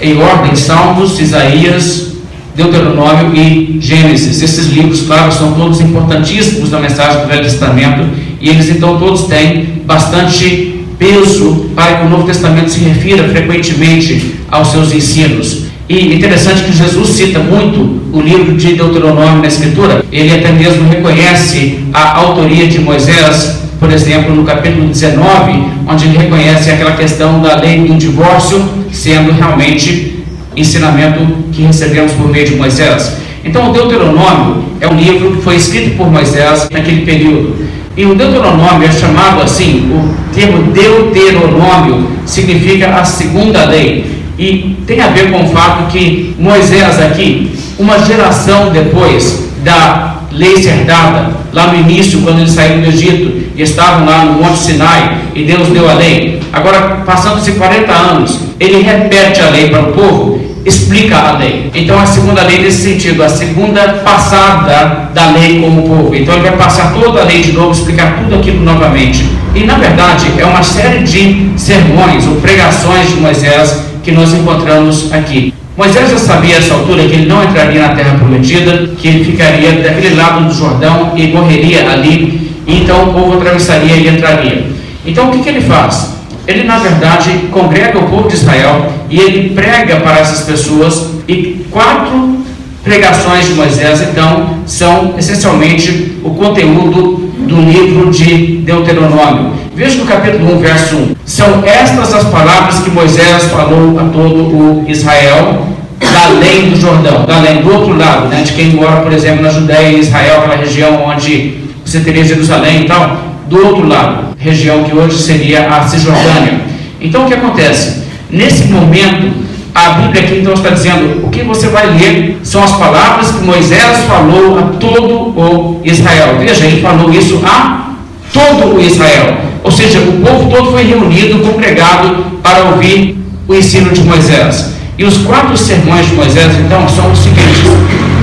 em 0.00 0.20
ordem, 0.20 0.54
Salmos, 0.54 1.18
Isaías, 1.18 2.12
Deuteronômio 2.54 3.34
e 3.34 3.78
Gênesis. 3.80 4.42
Esses 4.42 4.66
livros, 4.66 5.02
claro, 5.02 5.32
são 5.32 5.52
todos 5.52 5.80
importantíssimos 5.80 6.70
na 6.70 6.80
mensagem 6.80 7.22
do 7.22 7.28
Velho 7.28 7.44
Testamento 7.44 8.06
e 8.40 8.48
eles 8.48 8.68
então 8.68 8.98
todos 8.98 9.22
têm 9.22 9.82
bastante 9.86 10.84
peso 10.98 11.70
para 11.74 11.96
que 11.96 12.06
o 12.06 12.10
Novo 12.10 12.24
Testamento 12.24 12.70
se 12.70 12.80
refira 12.80 13.28
frequentemente 13.28 14.34
aos 14.50 14.68
seus 14.68 14.92
ensinos. 14.92 15.62
E 15.88 16.14
interessante 16.14 16.62
que 16.62 16.72
Jesus 16.72 17.08
cita 17.08 17.38
muito 17.38 18.02
o 18.12 18.20
livro 18.20 18.56
de 18.56 18.74
Deuteronômio 18.74 19.40
na 19.40 19.48
Escritura. 19.48 20.04
Ele 20.12 20.32
até 20.32 20.52
mesmo 20.52 20.88
reconhece 20.88 21.80
a 21.92 22.18
autoria 22.18 22.66
de 22.66 22.78
Moisés, 22.78 23.61
por 23.82 23.90
exemplo, 23.90 24.32
no 24.32 24.44
capítulo 24.44 24.86
19, 24.86 25.64
onde 25.88 26.04
ele 26.04 26.16
reconhece 26.16 26.70
aquela 26.70 26.92
questão 26.92 27.42
da 27.42 27.56
lei 27.56 27.80
do 27.80 27.94
divórcio 27.96 28.64
sendo 28.92 29.32
realmente 29.32 30.22
ensinamento 30.56 31.18
que 31.50 31.62
recebemos 31.62 32.12
por 32.12 32.28
meio 32.28 32.46
de 32.46 32.54
Moisés. 32.54 33.16
Então, 33.44 33.70
o 33.70 33.72
Deuteronômio 33.72 34.66
é 34.80 34.86
um 34.86 34.94
livro 34.94 35.32
que 35.32 35.42
foi 35.42 35.56
escrito 35.56 35.96
por 35.96 36.08
Moisés 36.08 36.68
naquele 36.70 37.04
período. 37.04 37.56
E 37.96 38.06
o 38.06 38.14
Deuteronômio 38.14 38.86
é 38.86 38.92
chamado 38.92 39.42
assim, 39.42 39.90
o 39.92 40.32
termo 40.32 40.70
Deuteronômio 40.70 42.06
significa 42.24 42.86
a 42.94 43.04
segunda 43.04 43.64
lei. 43.64 44.22
E 44.38 44.76
tem 44.86 45.00
a 45.00 45.08
ver 45.08 45.32
com 45.32 45.44
o 45.44 45.48
fato 45.48 45.90
que 45.90 46.36
Moisés 46.38 47.00
aqui, 47.00 47.50
uma 47.80 47.98
geração 47.98 48.70
depois 48.70 49.50
da 49.64 50.18
lei 50.30 50.56
ser 50.56 50.84
dada, 50.84 51.32
lá 51.52 51.72
no 51.72 51.80
início, 51.80 52.20
quando 52.20 52.38
eles 52.38 52.52
saíram 52.52 52.80
do 52.80 52.86
Egito, 52.86 53.41
e 53.54 53.62
estavam 53.62 54.06
lá 54.06 54.24
no 54.24 54.42
Monte 54.42 54.58
Sinai, 54.58 55.18
e 55.34 55.44
Deus 55.44 55.68
deu 55.68 55.88
a 55.88 55.94
lei. 55.94 56.40
Agora, 56.52 57.02
passando-se 57.04 57.52
40 57.52 57.92
anos, 57.92 58.38
ele 58.58 58.82
repete 58.82 59.40
a 59.40 59.50
lei 59.50 59.68
para 59.68 59.82
o 59.82 59.92
povo, 59.92 60.52
explica 60.64 61.16
a 61.16 61.32
lei. 61.38 61.70
Então 61.74 61.98
a 61.98 62.06
segunda 62.06 62.42
lei 62.42 62.60
nesse 62.60 62.82
sentido, 62.82 63.22
a 63.22 63.28
segunda 63.28 64.00
passada 64.04 65.10
da 65.14 65.30
lei 65.30 65.60
como 65.60 65.82
povo. 65.82 66.14
Então 66.14 66.34
ele 66.34 66.44
vai 66.44 66.56
passar 66.56 66.92
toda 66.92 67.20
a 67.20 67.24
lei 67.24 67.42
de 67.42 67.52
novo, 67.52 67.72
explicar 67.72 68.18
tudo 68.18 68.36
aquilo 68.36 68.60
novamente. 68.60 69.24
E 69.54 69.64
na 69.64 69.74
verdade 69.74 70.32
é 70.38 70.44
uma 70.44 70.62
série 70.62 71.00
de 71.00 71.50
sermões 71.56 72.26
ou 72.26 72.36
pregações 72.36 73.08
de 73.08 73.16
Moisés 73.16 73.86
que 74.02 74.12
nós 74.12 74.32
encontramos 74.32 75.12
aqui. 75.12 75.52
Moisés 75.76 76.10
já 76.10 76.18
sabia 76.18 76.56
a 76.56 76.58
essa 76.58 76.74
altura 76.74 77.02
que 77.04 77.14
ele 77.14 77.26
não 77.26 77.42
entraria 77.42 77.80
na 77.80 77.94
terra 77.94 78.16
prometida, 78.18 78.90
que 78.98 79.08
ele 79.08 79.24
ficaria 79.24 79.72
daquele 79.72 80.14
lado 80.14 80.44
do 80.46 80.54
Jordão 80.54 81.12
e 81.16 81.28
morreria 81.28 81.90
ali, 81.90 82.41
e 82.66 82.80
então 82.80 83.10
o 83.10 83.12
povo 83.12 83.34
atravessaria 83.34 83.96
e 83.96 84.08
entraria. 84.08 84.66
Então 85.04 85.28
o 85.28 85.32
que, 85.32 85.42
que 85.42 85.48
ele 85.48 85.60
faz? 85.60 86.12
Ele 86.46 86.64
na 86.64 86.78
verdade 86.78 87.30
congrega 87.50 87.98
o 87.98 88.08
povo 88.08 88.28
de 88.28 88.34
Israel 88.34 88.86
e 89.08 89.18
ele 89.18 89.50
prega 89.54 89.96
para 89.96 90.18
essas 90.18 90.42
pessoas 90.42 91.10
e 91.28 91.64
quatro 91.70 92.38
pregações 92.82 93.46
de 93.46 93.54
Moisés 93.54 94.02
então 94.02 94.58
são 94.66 95.14
essencialmente 95.16 96.18
o 96.24 96.30
conteúdo 96.30 97.30
do 97.46 97.60
livro 97.60 98.10
de 98.10 98.58
Deuteronômio. 98.58 99.52
Veja 99.74 99.98
no 99.98 100.06
capítulo 100.06 100.56
1, 100.56 100.58
verso 100.58 100.96
1. 100.96 101.16
São 101.24 101.64
estas 101.64 102.14
as 102.14 102.24
palavras 102.24 102.80
que 102.80 102.90
Moisés 102.90 103.44
falou 103.44 103.98
a 103.98 104.04
todo 104.04 104.42
o 104.44 104.84
Israel 104.88 105.66
da 105.98 106.26
além 106.26 106.70
do 106.70 106.80
Jordão, 106.80 107.24
da 107.24 107.36
além 107.36 107.62
do 107.62 107.72
outro 107.72 107.96
lado, 107.96 108.26
né, 108.26 108.42
de 108.42 108.52
quem 108.52 108.70
mora, 108.70 109.00
por 109.00 109.12
exemplo, 109.12 109.42
na 109.42 109.48
Judéia 109.48 109.96
e 109.96 110.00
Israel, 110.00 110.38
aquela 110.38 110.56
região 110.56 111.04
onde 111.06 111.61
você 111.92 112.00
teria 112.00 112.24
Jerusalém 112.24 112.82
e 112.82 112.84
tal, 112.84 113.18
do 113.50 113.66
outro 113.66 113.86
lado, 113.86 114.34
região 114.38 114.82
que 114.82 114.96
hoje 114.96 115.18
seria 115.18 115.68
a 115.68 115.86
Cisjordânia. 115.86 116.62
Então 116.98 117.24
o 117.24 117.28
que 117.28 117.34
acontece? 117.34 118.04
Nesse 118.30 118.64
momento, 118.64 119.30
a 119.74 119.90
Bíblia 119.90 120.22
aqui 120.22 120.38
então 120.38 120.54
está 120.54 120.70
dizendo: 120.70 121.26
o 121.26 121.28
que 121.28 121.42
você 121.42 121.68
vai 121.68 121.86
ler 121.88 122.40
são 122.42 122.64
as 122.64 122.72
palavras 122.72 123.30
que 123.32 123.44
Moisés 123.44 124.04
falou 124.08 124.58
a 124.58 124.62
todo 124.78 125.38
o 125.38 125.80
Israel. 125.84 126.36
Veja, 126.38 126.64
ele 126.64 126.80
falou 126.80 127.12
isso 127.12 127.42
a 127.44 127.90
todo 128.32 128.76
o 128.76 128.80
Israel. 128.80 129.36
Ou 129.62 129.70
seja, 129.70 129.98
o 129.98 130.12
povo 130.24 130.50
todo 130.50 130.72
foi 130.72 130.84
reunido, 130.84 131.40
congregado 131.40 132.40
para 132.42 132.70
ouvir 132.70 133.22
o 133.46 133.54
ensino 133.54 133.92
de 133.92 134.00
Moisés. 134.02 134.72
E 134.96 135.04
os 135.04 135.18
quatro 135.18 135.56
sermões 135.58 136.06
de 136.06 136.14
Moisés, 136.14 136.52
então, 136.58 136.88
são 136.88 137.12
os 137.12 137.18
seguintes: 137.18 137.68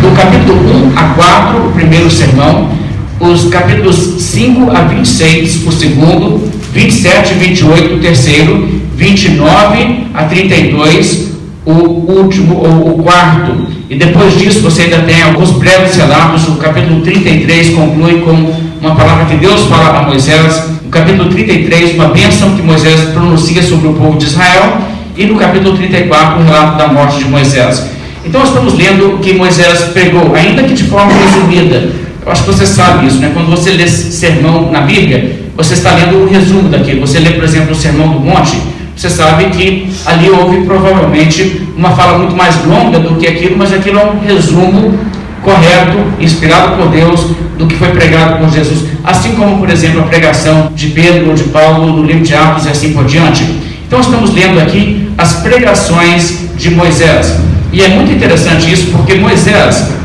do 0.02 0.16
capítulo 0.16 0.60
1 0.92 0.98
a 0.98 1.04
4, 1.14 1.68
o 1.68 1.72
primeiro 1.72 2.10
sermão, 2.10 2.79
os 3.20 3.50
capítulos 3.50 3.96
5 3.96 4.72
a 4.72 4.82
26, 4.82 5.68
o 5.68 5.72
segundo, 5.72 6.50
27 6.74 7.34
e 7.34 7.38
28, 7.38 7.96
o 7.96 8.00
terceiro, 8.00 8.82
29 8.96 10.08
a 10.14 10.24
32, 10.24 11.30
o 11.66 11.72
último 11.72 12.56
ou 12.56 13.00
o 13.00 13.04
quarto. 13.04 13.68
E 13.90 13.96
depois 13.96 14.38
disso 14.38 14.62
você 14.62 14.84
ainda 14.84 15.00
tem 15.00 15.22
alguns 15.22 15.52
breves 15.52 15.96
relatos. 15.96 16.48
O 16.48 16.56
capítulo 16.56 17.02
33 17.02 17.70
conclui 17.70 18.22
com 18.22 18.32
uma 18.80 18.96
palavra 18.96 19.26
que 19.26 19.36
Deus 19.36 19.66
fala 19.66 20.00
a 20.00 20.04
Moisés. 20.04 20.70
No 20.84 20.90
capítulo 20.90 21.30
33, 21.30 21.96
uma 21.96 22.10
bênção 22.10 22.56
que 22.56 22.62
Moisés 22.62 23.00
pronuncia 23.14 23.62
sobre 23.62 23.90
o 23.90 23.94
povo 23.94 24.18
de 24.18 24.26
Israel. 24.26 24.78
E 25.18 25.26
no 25.26 25.36
capítulo 25.36 25.76
34, 25.76 26.40
o 26.40 26.44
relato 26.46 26.78
da 26.78 26.88
morte 26.88 27.20
de 27.20 27.26
Moisés. 27.26 27.86
Então 28.26 28.44
estamos 28.44 28.76
lendo 28.76 29.16
o 29.16 29.20
que 29.20 29.34
Moisés 29.34 29.80
pregou, 29.94 30.34
ainda 30.36 30.64
que 30.64 30.74
de 30.74 30.84
forma 30.84 31.12
resumida. 31.12 32.09
Eu 32.26 32.32
acho 32.32 32.44
que 32.44 32.52
você 32.52 32.66
sabe 32.66 33.08
isso, 33.08 33.18
né? 33.20 33.32
Quando 33.34 33.50
você 33.50 33.72
lê 33.72 33.88
sermão 33.88 34.72
na 34.72 34.82
Bíblia, 34.82 35.40
você 35.56 35.74
está 35.74 35.92
lendo 35.92 36.16
o 36.16 36.24
um 36.24 36.30
resumo 36.30 36.70
daquilo. 36.70 37.02
Você 37.02 37.20
lê, 37.20 37.32
por 37.32 37.44
exemplo, 37.44 37.72
o 37.72 37.76
Sermão 37.76 38.10
do 38.10 38.20
Monte, 38.20 38.58
você 38.96 39.10
sabe 39.10 39.46
que 39.46 39.90
ali 40.06 40.30
houve 40.30 40.62
provavelmente 40.66 41.62
uma 41.76 41.92
fala 41.92 42.18
muito 42.18 42.36
mais 42.36 42.64
longa 42.66 43.00
do 43.00 43.16
que 43.16 43.28
aquilo, 43.28 43.58
mas 43.58 43.74
aquilo 43.74 44.00
é 44.00 44.06
um 44.06 44.20
resumo 44.20 44.98
correto, 45.42 45.98
inspirado 46.20 46.76
por 46.76 46.90
Deus, 46.90 47.28
do 47.58 47.66
que 47.66 47.76
foi 47.76 47.90
pregado 47.90 48.40
por 48.40 48.50
Jesus. 48.50 48.86
Assim 49.04 49.36
como, 49.36 49.58
por 49.58 49.70
exemplo, 49.70 50.02
a 50.02 50.04
pregação 50.04 50.72
de 50.76 50.88
Pedro 50.88 51.30
ou 51.30 51.36
de 51.36 51.44
Paulo 51.46 51.94
no 51.94 52.06
livro 52.06 52.24
de 52.24 52.36
Atos 52.36 52.66
e 52.66 52.70
assim 52.70 52.94
por 52.94 53.06
diante. 53.06 53.44
Então, 53.88 54.00
estamos 54.00 54.34
lendo 54.34 54.60
aqui 54.60 55.10
as 55.18 55.36
pregações 55.36 56.50
de 56.58 56.70
Moisés. 56.72 57.36
E 57.72 57.82
é 57.82 57.88
muito 57.90 58.12
interessante 58.12 58.72
isso, 58.72 58.88
porque 58.92 59.16
Moisés 59.16 59.99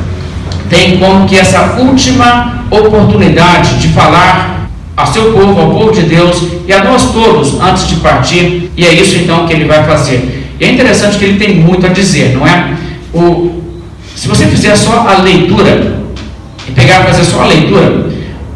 tem 0.75 0.99
como 0.99 1.25
que 1.25 1.37
essa 1.37 1.76
última 1.78 2.64
oportunidade 2.69 3.78
de 3.78 3.88
falar 3.88 4.69
a 4.97 5.07
seu 5.07 5.33
povo, 5.33 5.61
ao 5.61 5.71
povo 5.71 5.93
de 5.93 6.02
Deus 6.02 6.43
e 6.66 6.73
a 6.73 6.83
nós 6.83 7.12
todos 7.12 7.61
antes 7.61 7.87
de 7.87 7.97
partir, 7.97 8.73
e 8.76 8.85
é 8.85 8.93
isso 8.93 9.16
então 9.16 9.47
que 9.47 9.52
ele 9.52 9.66
vai 9.66 9.85
fazer. 9.85 10.49
E 10.59 10.64
é 10.64 10.73
interessante 10.73 11.16
que 11.16 11.25
ele 11.25 11.38
tem 11.38 11.57
muito 11.57 11.87
a 11.87 11.90
dizer, 11.90 12.37
não 12.37 12.45
é? 12.45 12.75
O, 13.12 13.62
se 14.16 14.26
você 14.26 14.47
fizer 14.47 14.75
só 14.75 15.07
a 15.09 15.23
leitura, 15.23 16.00
e 16.69 16.73
pegar 16.73 17.02
e 17.02 17.04
fazer 17.04 17.25
só 17.25 17.43
a 17.43 17.47
leitura, 17.47 18.07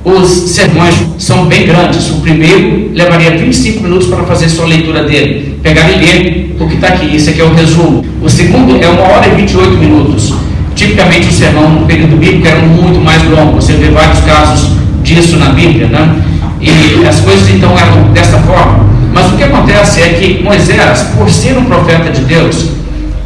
os 0.05 0.29
sermões 0.29 0.95
são 1.19 1.47
bem 1.47 1.67
grandes. 1.67 2.11
O 2.11 2.21
primeiro 2.21 2.91
levaria 2.95 3.37
25 3.37 3.83
minutos 3.83 4.09
para 4.09 4.25
fazer 4.25 4.49
só 4.49 4.63
a 4.63 4.67
leitura 4.67 5.05
dele. 5.05 5.59
Pegar 5.63 5.89
e 5.91 5.99
ler 5.99 6.57
o 6.59 6.67
que 6.67 6.77
está 6.77 6.89
aqui. 6.89 7.15
Esse 7.15 7.31
aqui 7.31 7.41
é 7.41 7.45
o 7.45 7.53
resumo. 7.53 8.05
O 8.23 8.29
segundo 8.29 8.83
é 8.83 8.89
uma 8.89 9.03
hora 9.03 9.27
e 9.27 9.35
28 9.35 9.71
minutos. 9.77 10.48
Tipicamente 10.78 11.26
o 11.26 11.32
sermão 11.32 11.68
no 11.70 11.87
período 11.87 12.16
bíblico 12.16 12.47
era 12.47 12.61
muito 12.61 13.00
mais 13.00 13.20
longo. 13.28 13.61
Você 13.61 13.73
vê 13.73 13.88
vários 13.88 14.20
casos 14.20 14.76
disso 15.02 15.37
na 15.37 15.47
Bíblia, 15.47 15.88
né? 15.88 16.23
E 16.61 17.04
as 17.04 17.18
coisas 17.18 17.49
então 17.49 17.76
eram 17.76 18.12
dessa 18.12 18.38
forma. 18.38 18.87
Mas 19.12 19.26
o 19.26 19.37
que 19.37 19.42
acontece 19.42 20.00
é 20.00 20.11
que 20.11 20.40
Moisés, 20.40 21.08
por 21.16 21.28
ser 21.28 21.58
um 21.58 21.64
profeta 21.64 22.11
de 22.11 22.20
Deus, 22.20 22.66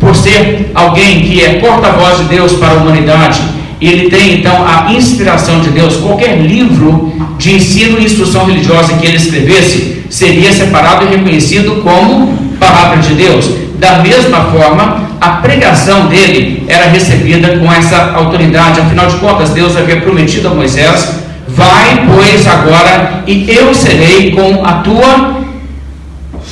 por 0.01 0.17
ser 0.17 0.73
alguém 0.75 1.21
que 1.21 1.45
é 1.45 1.59
porta-voz 1.59 2.21
de 2.21 2.25
Deus 2.25 2.55
para 2.55 2.71
a 2.71 2.77
humanidade, 2.77 3.43
ele 3.83 4.09
tem 4.09 4.39
então 4.39 4.65
a 4.67 4.91
inspiração 4.91 5.61
de 5.61 5.69
Deus. 5.69 5.97
Qualquer 5.97 6.41
livro 6.41 7.13
de 7.37 7.57
ensino 7.57 7.99
e 8.01 8.05
instrução 8.07 8.47
religiosa 8.47 8.95
que 8.95 9.07
ele 9.07 9.19
escrevesse 9.19 10.05
seria 10.09 10.51
separado 10.51 11.05
e 11.05 11.17
reconhecido 11.17 11.83
como 11.83 12.33
palavra 12.59 12.97
de 12.97 13.13
Deus. 13.13 13.51
Da 13.79 13.99
mesma 13.99 14.39
forma, 14.45 15.12
a 15.23 15.31
pregação 15.37 16.07
dele 16.07 16.65
era 16.67 16.87
recebida 16.87 17.57
com 17.57 17.73
essa 17.73 18.13
autoridade. 18.15 18.81
Afinal 18.81 19.07
de 19.07 19.17
contas, 19.17 19.51
Deus 19.51 19.77
havia 19.77 20.01
prometido 20.01 20.49
a 20.49 20.55
Moisés 20.55 21.23
Vai, 21.55 22.07
pois, 22.07 22.47
agora, 22.47 23.23
e 23.27 23.45
eu 23.51 23.75
serei 23.75 24.31
com 24.31 24.65
a 24.65 24.75
tua 24.75 25.43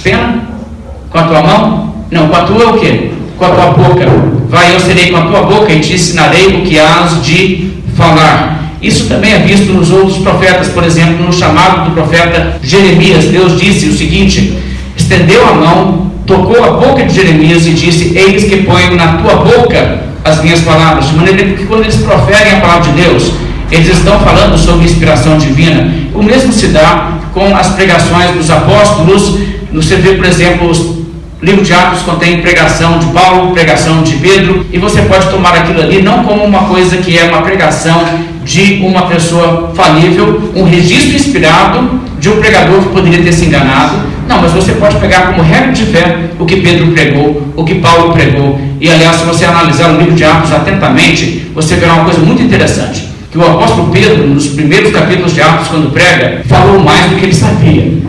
pena? 0.03 0.43
Com 1.09 1.19
a 1.19 1.23
tua 1.23 1.43
mão? 1.43 1.95
Não, 2.11 2.29
com 2.29 2.37
a 2.37 2.43
tua 2.43 2.71
o 2.71 2.79
quê? 2.79 3.11
Com 3.39 3.45
a 3.47 3.49
tua 3.49 3.67
boca. 3.73 4.07
Vai, 4.49 4.75
eu 4.75 4.81
serei 4.81 5.11
com 5.11 5.17
a 5.17 5.23
tua 5.23 5.43
boca 5.43 5.73
e 5.73 5.81
te 5.81 5.95
ensinarei 5.95 6.49
o 6.49 6.63
que 6.63 6.79
has 6.79 7.25
de 7.25 7.73
falar. 7.97 8.75
Isso 8.83 9.09
também 9.09 9.33
é 9.33 9.39
visto 9.39 9.73
nos 9.73 9.91
outros 9.91 10.19
profetas, 10.19 10.69
por 10.69 10.85
exemplo, 10.85 11.25
no 11.25 11.33
chamado 11.33 11.89
do 11.89 11.91
profeta 11.93 12.59
Jeremias. 12.63 13.25
Deus 13.27 13.59
disse 13.59 13.87
o 13.87 13.97
seguinte: 13.97 14.59
estendeu 14.97 15.49
a 15.49 15.55
mão 15.55 16.10
tocou 16.31 16.65
a 16.65 16.71
boca 16.71 17.03
de 17.05 17.13
Jeremias 17.13 17.67
e 17.67 17.73
disse: 17.73 18.17
Eis 18.17 18.45
que 18.45 18.63
ponho 18.63 18.95
na 18.97 19.15
tua 19.15 19.37
boca 19.37 20.01
as 20.25 20.43
minhas 20.43 20.61
palavras, 20.61 21.09
de 21.09 21.17
maneira 21.17 21.43
que 21.55 21.65
quando 21.67 21.83
eles 21.83 21.97
proferem 21.97 22.55
a 22.55 22.61
palavra 22.61 22.93
de 22.93 23.03
Deus, 23.03 23.33
eles 23.71 23.89
estão 23.89 24.21
falando 24.21 24.57
sobre 24.57 24.85
inspiração 24.85 25.37
divina. 25.37 25.93
O 26.15 26.23
mesmo 26.23 26.53
se 26.53 26.69
dá 26.69 27.19
com 27.35 27.57
as 27.57 27.69
pregações 27.71 28.31
dos 28.37 28.51
apóstolos. 28.51 29.39
Você 29.73 29.97
vê, 29.97 30.15
por 30.15 30.27
exemplo, 30.27 30.69
os 30.69 31.01
livro 31.43 31.65
de 31.65 31.73
Atos 31.73 32.03
contém 32.03 32.43
pregação 32.43 32.99
de 32.99 33.07
Paulo, 33.07 33.53
pregação 33.53 34.03
de 34.03 34.17
Pedro, 34.17 34.67
e 34.71 34.79
você 34.79 35.01
pode 35.03 35.31
tomar 35.31 35.55
aquilo 35.55 35.81
ali 35.81 36.03
não 36.03 36.23
como 36.23 36.45
uma 36.45 36.65
coisa 36.65 36.99
que 36.99 37.19
é 37.19 37.25
uma 37.25 37.41
pregação 37.41 38.05
de 38.45 38.81
uma 38.83 39.03
pessoa 39.03 39.73
falível, 39.75 40.53
um 40.55 40.65
registro 40.65 41.15
inspirado 41.15 42.01
de 42.19 42.29
um 42.29 42.37
pregador 42.37 42.83
que 42.83 42.89
poderia 42.89 43.23
ter 43.23 43.33
se 43.33 43.47
enganado. 43.47 43.97
Não, 44.29 44.41
mas 44.41 44.53
você 44.53 44.73
pode 44.73 44.97
pegar 44.97 45.29
como 45.29 45.43
regra 45.43 45.73
de 45.73 45.85
fé 45.87 46.31
o 46.39 46.47
que 46.47 46.61
Pedro 46.61 46.93
pregou, 46.93 47.53
o 47.57 47.65
que 47.65 47.77
Paulo 47.77 48.13
pregou. 48.13 48.61
E 48.81 48.89
aliás, 48.89 49.17
se 49.17 49.25
você 49.25 49.45
analisar 49.45 49.91
o 49.91 49.99
livro 49.99 50.15
de 50.15 50.25
Atos 50.25 50.53
atentamente, 50.53 51.51
você 51.55 51.77
verá 51.77 51.95
uma 51.95 52.05
coisa 52.05 52.21
muito 52.21 52.43
interessante 52.43 53.11
que 53.31 53.39
o 53.39 53.43
apóstolo 53.43 53.91
Pedro, 53.93 54.27
nos 54.27 54.49
primeiros 54.49 54.93
capítulos 54.93 55.33
de 55.33 55.41
Atos, 55.41 55.69
quando 55.69 55.93
prega, 55.93 56.43
falou 56.47 56.81
mais 56.81 57.11
do 57.11 57.17
que 57.17 57.27
ele 57.27 57.35
sabia. 57.35 58.01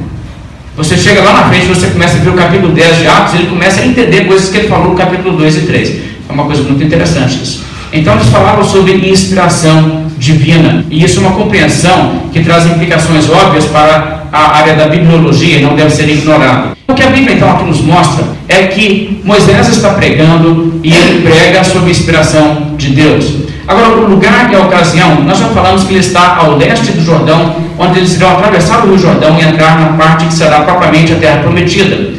Você 0.76 0.98
chega 0.98 1.22
lá 1.22 1.34
na 1.34 1.44
frente, 1.50 1.68
você 1.68 1.88
começa 1.88 2.18
a 2.18 2.22
ver 2.22 2.30
o 2.30 2.34
capítulo 2.34 2.74
10 2.74 2.98
de 2.98 3.08
Atos, 3.08 3.36
ele 3.36 3.48
começa 3.48 3.82
a 3.82 3.86
entender 3.86 4.26
coisas 4.26 4.50
que 4.50 4.58
ele 4.58 4.68
falou 4.68 4.90
no 4.90 4.96
capítulo 4.96 5.38
2 5.38 5.58
e 5.58 5.62
3. 5.62 5.90
É 6.28 6.34
uma 6.34 6.46
coisa 6.46 6.64
muito 6.64 6.84
interessante 6.84 7.44
isso. 7.44 7.64
Então 7.94 8.16
eles 8.16 8.28
falavam 8.30 8.64
sobre 8.64 8.94
inspiração 8.94 10.00
divina, 10.22 10.86
e 10.92 11.04
isso 11.04 11.20
é 11.20 11.22
uma 11.22 11.32
compreensão 11.32 12.30
que 12.32 12.44
traz 12.44 12.68
implicações 12.68 13.28
óbvias 13.28 13.66
para 13.66 14.22
a 14.32 14.60
área 14.60 14.75
da 14.75 14.86
bibliologia 14.86 15.58
e 15.58 15.62
não 15.63 15.75
deve 15.75 15.90
ser 15.90 16.08
ignorado. 16.08 16.78
O 16.88 16.94
que 16.94 17.01
a 17.01 17.10
Bíblia 17.10 17.38
então 17.38 17.50
aqui 17.50 17.63
nos 17.63 17.82
mostra 17.82 18.24
é 18.48 18.68
que 18.68 19.20
Moisés 19.25 19.68
está 19.70 19.90
pregando 19.96 20.80
e 20.84 20.94
ele 20.94 21.28
prega 21.28 21.63
sob 21.63 21.90
inspiração 21.90 22.75
de 22.78 22.90
Deus. 22.90 23.34
Agora, 23.68 23.90
o 23.90 24.10
lugar 24.12 24.51
e 24.51 24.56
a 24.56 24.60
ocasião, 24.60 25.22
nós 25.22 25.40
já 25.40 25.48
falamos 25.48 25.86
que 25.86 25.94
ele 25.94 26.00
está 26.00 26.38
ao 26.38 26.56
leste 26.56 26.92
do 26.92 27.04
Jordão, 27.04 27.56
onde 27.80 27.98
eles 27.98 28.13
irão 28.13 28.30
atravessar 28.32 28.84
o 28.84 28.90
Rio 28.90 29.00
Jordão 29.00 29.40
e 29.40 29.44
entrar 29.44 29.80
na 29.80 29.98
parte 29.98 30.25
que 30.25 30.34
será 30.34 30.60
propriamente 30.60 31.13
a 31.13 31.16
terra 31.16 31.40
prometida. 31.40 32.12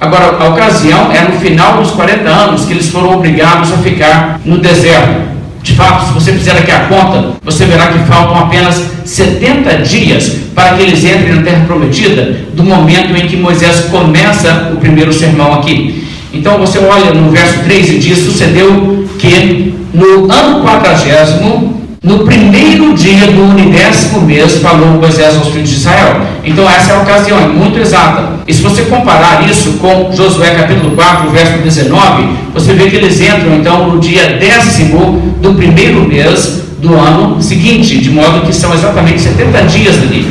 Agora, 0.00 0.34
a 0.40 0.48
ocasião 0.48 1.12
é 1.12 1.28
no 1.30 1.38
final 1.38 1.76
dos 1.76 1.90
40 1.90 2.26
anos 2.26 2.64
que 2.64 2.72
eles 2.72 2.88
foram 2.88 3.16
obrigados 3.16 3.70
a 3.70 3.76
ficar 3.76 4.40
no 4.46 4.56
deserto. 4.58 5.39
Fato, 5.80 6.08
se 6.08 6.12
você 6.12 6.32
fizer 6.34 6.52
aqui 6.52 6.70
a 6.70 6.80
conta, 6.80 7.36
você 7.42 7.64
verá 7.64 7.86
que 7.86 8.00
faltam 8.00 8.36
apenas 8.36 8.84
70 9.06 9.78
dias 9.78 10.36
para 10.54 10.74
que 10.74 10.82
eles 10.82 11.02
entrem 11.02 11.36
na 11.36 11.42
terra 11.42 11.64
prometida, 11.66 12.36
do 12.52 12.62
momento 12.62 13.16
em 13.16 13.26
que 13.26 13.34
Moisés 13.34 13.86
começa 13.90 14.72
o 14.74 14.76
primeiro 14.76 15.10
sermão 15.10 15.54
aqui. 15.54 16.06
Então 16.34 16.58
você 16.58 16.78
olha 16.78 17.14
no 17.14 17.30
verso 17.30 17.60
3 17.60 17.92
e 17.92 17.98
diz: 17.98 18.18
Sucedeu 18.18 19.08
que 19.18 19.74
no 19.94 20.30
ano 20.30 20.62
quadragésimo, 20.62 21.79
no 22.02 22.20
primeiro 22.20 22.94
dia 22.94 23.26
do 23.26 23.42
unidécimo 23.42 24.22
mês, 24.22 24.56
falou 24.56 24.98
Moisés 24.98 25.36
aos 25.36 25.48
filhos 25.48 25.68
de 25.68 25.76
Israel. 25.76 26.22
Então 26.42 26.68
essa 26.68 26.92
é 26.92 26.96
a 26.96 27.02
ocasião, 27.02 27.38
é 27.38 27.46
muito 27.46 27.78
exata. 27.78 28.40
E 28.48 28.54
se 28.54 28.62
você 28.62 28.82
comparar 28.82 29.46
isso 29.48 29.72
com 29.72 30.10
Josué 30.10 30.54
capítulo 30.54 30.92
4, 30.96 31.30
verso 31.30 31.58
19, 31.58 32.24
você 32.54 32.72
vê 32.72 32.88
que 32.88 32.96
eles 32.96 33.20
entram 33.20 33.54
então 33.54 33.90
no 33.90 34.00
dia 34.00 34.38
décimo 34.38 35.34
do 35.42 35.52
primeiro 35.54 36.08
mês 36.08 36.62
do 36.80 36.94
ano 36.94 37.40
seguinte, 37.42 37.98
de 37.98 38.10
modo 38.10 38.46
que 38.46 38.54
são 38.54 38.72
exatamente 38.72 39.20
70 39.20 39.62
dias 39.64 39.96
ali. 39.96 40.26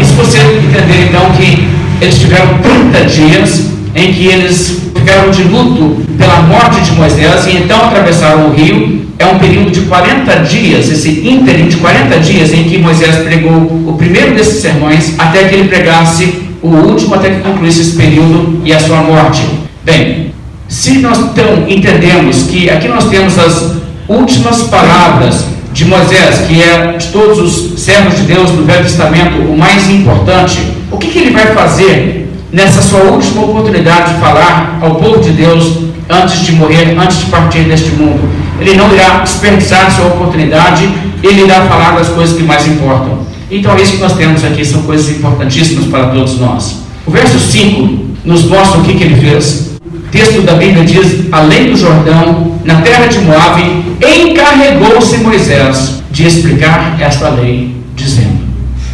E 0.00 0.04
se 0.04 0.12
você 0.12 0.38
entender 0.38 1.08
então 1.08 1.32
que 1.32 1.68
eles 2.00 2.18
tiveram 2.18 2.58
30 2.92 3.04
dias 3.06 3.72
em 3.96 4.12
que 4.12 4.26
eles 4.26 4.82
ficaram 4.94 5.30
de 5.30 5.42
luto 5.42 6.00
pela 6.16 6.42
morte 6.42 6.80
de 6.80 6.92
Moisés 6.92 7.46
e 7.46 7.56
então 7.56 7.76
atravessaram 7.86 8.46
o 8.46 8.54
rio. 8.54 9.11
É 9.22 9.26
um 9.26 9.38
período 9.38 9.70
de 9.70 9.82
40 9.82 10.34
dias, 10.40 10.90
esse 10.90 11.20
ínterim 11.24 11.68
de 11.68 11.76
40 11.76 12.18
dias 12.18 12.52
em 12.52 12.64
que 12.64 12.76
Moisés 12.76 13.18
pregou 13.18 13.52
o 13.52 13.94
primeiro 13.96 14.34
desses 14.34 14.60
sermões 14.60 15.14
até 15.16 15.44
que 15.44 15.54
ele 15.54 15.68
pregasse 15.68 16.42
o 16.60 16.66
último, 16.66 17.14
até 17.14 17.30
que 17.30 17.40
concluísse 17.40 17.82
esse 17.82 17.92
período 17.92 18.60
e 18.64 18.72
a 18.72 18.80
sua 18.80 18.96
morte. 18.96 19.42
Bem, 19.84 20.34
se 20.66 20.98
nós 20.98 21.18
então 21.18 21.68
entendemos 21.68 22.48
que 22.50 22.68
aqui 22.68 22.88
nós 22.88 23.04
temos 23.04 23.38
as 23.38 23.74
últimas 24.08 24.62
palavras 24.62 25.44
de 25.72 25.84
Moisés, 25.84 26.40
que 26.48 26.60
é 26.60 26.96
de 26.98 27.06
todos 27.12 27.38
os 27.38 27.80
servos 27.80 28.16
de 28.16 28.22
Deus 28.22 28.50
do 28.50 28.64
Velho 28.64 28.82
Testamento 28.82 29.36
o 29.36 29.56
mais 29.56 29.88
importante, 29.88 30.58
o 30.90 30.98
que, 30.98 31.06
que 31.06 31.18
ele 31.20 31.30
vai 31.30 31.46
fazer 31.54 32.28
nessa 32.50 32.82
sua 32.82 33.02
última 33.02 33.44
oportunidade 33.44 34.14
de 34.14 34.20
falar 34.20 34.80
ao 34.82 34.96
povo 34.96 35.20
de 35.20 35.30
Deus 35.30 35.91
antes 36.08 36.40
de 36.40 36.52
morrer, 36.52 36.96
antes 36.98 37.18
de 37.18 37.26
partir 37.26 37.64
deste 37.64 37.90
mundo. 37.90 38.20
Ele 38.60 38.74
não 38.74 38.92
irá 38.94 39.18
desperdiçar 39.18 39.90
sua 39.90 40.06
oportunidade, 40.06 40.88
ele 41.22 41.42
irá 41.42 41.62
falar 41.62 41.92
das 41.92 42.08
coisas 42.08 42.36
que 42.36 42.42
mais 42.42 42.66
importam. 42.66 43.20
Então, 43.50 43.76
é 43.76 43.82
isso 43.82 43.92
que 43.92 43.98
nós 43.98 44.14
temos 44.14 44.44
aqui, 44.44 44.64
são 44.64 44.82
coisas 44.82 45.10
importantíssimas 45.10 45.86
para 45.86 46.06
todos 46.06 46.38
nós. 46.38 46.82
O 47.06 47.10
verso 47.10 47.38
5 47.38 48.06
nos 48.24 48.44
mostra 48.44 48.80
o 48.80 48.84
que, 48.84 48.94
que 48.94 49.04
ele 49.04 49.16
fez. 49.16 49.72
O 49.94 49.98
texto 50.10 50.42
da 50.42 50.54
Bíblia 50.54 50.84
diz: 50.84 51.26
Além 51.30 51.70
do 51.70 51.76
Jordão, 51.76 52.58
na 52.64 52.80
terra 52.80 53.06
de 53.06 53.18
Moabe, 53.18 53.84
encarregou-se 54.00 55.18
Moisés 55.18 56.02
de 56.10 56.26
explicar 56.26 56.96
esta 57.00 57.28
lei, 57.30 57.76
dizendo. 57.96 58.42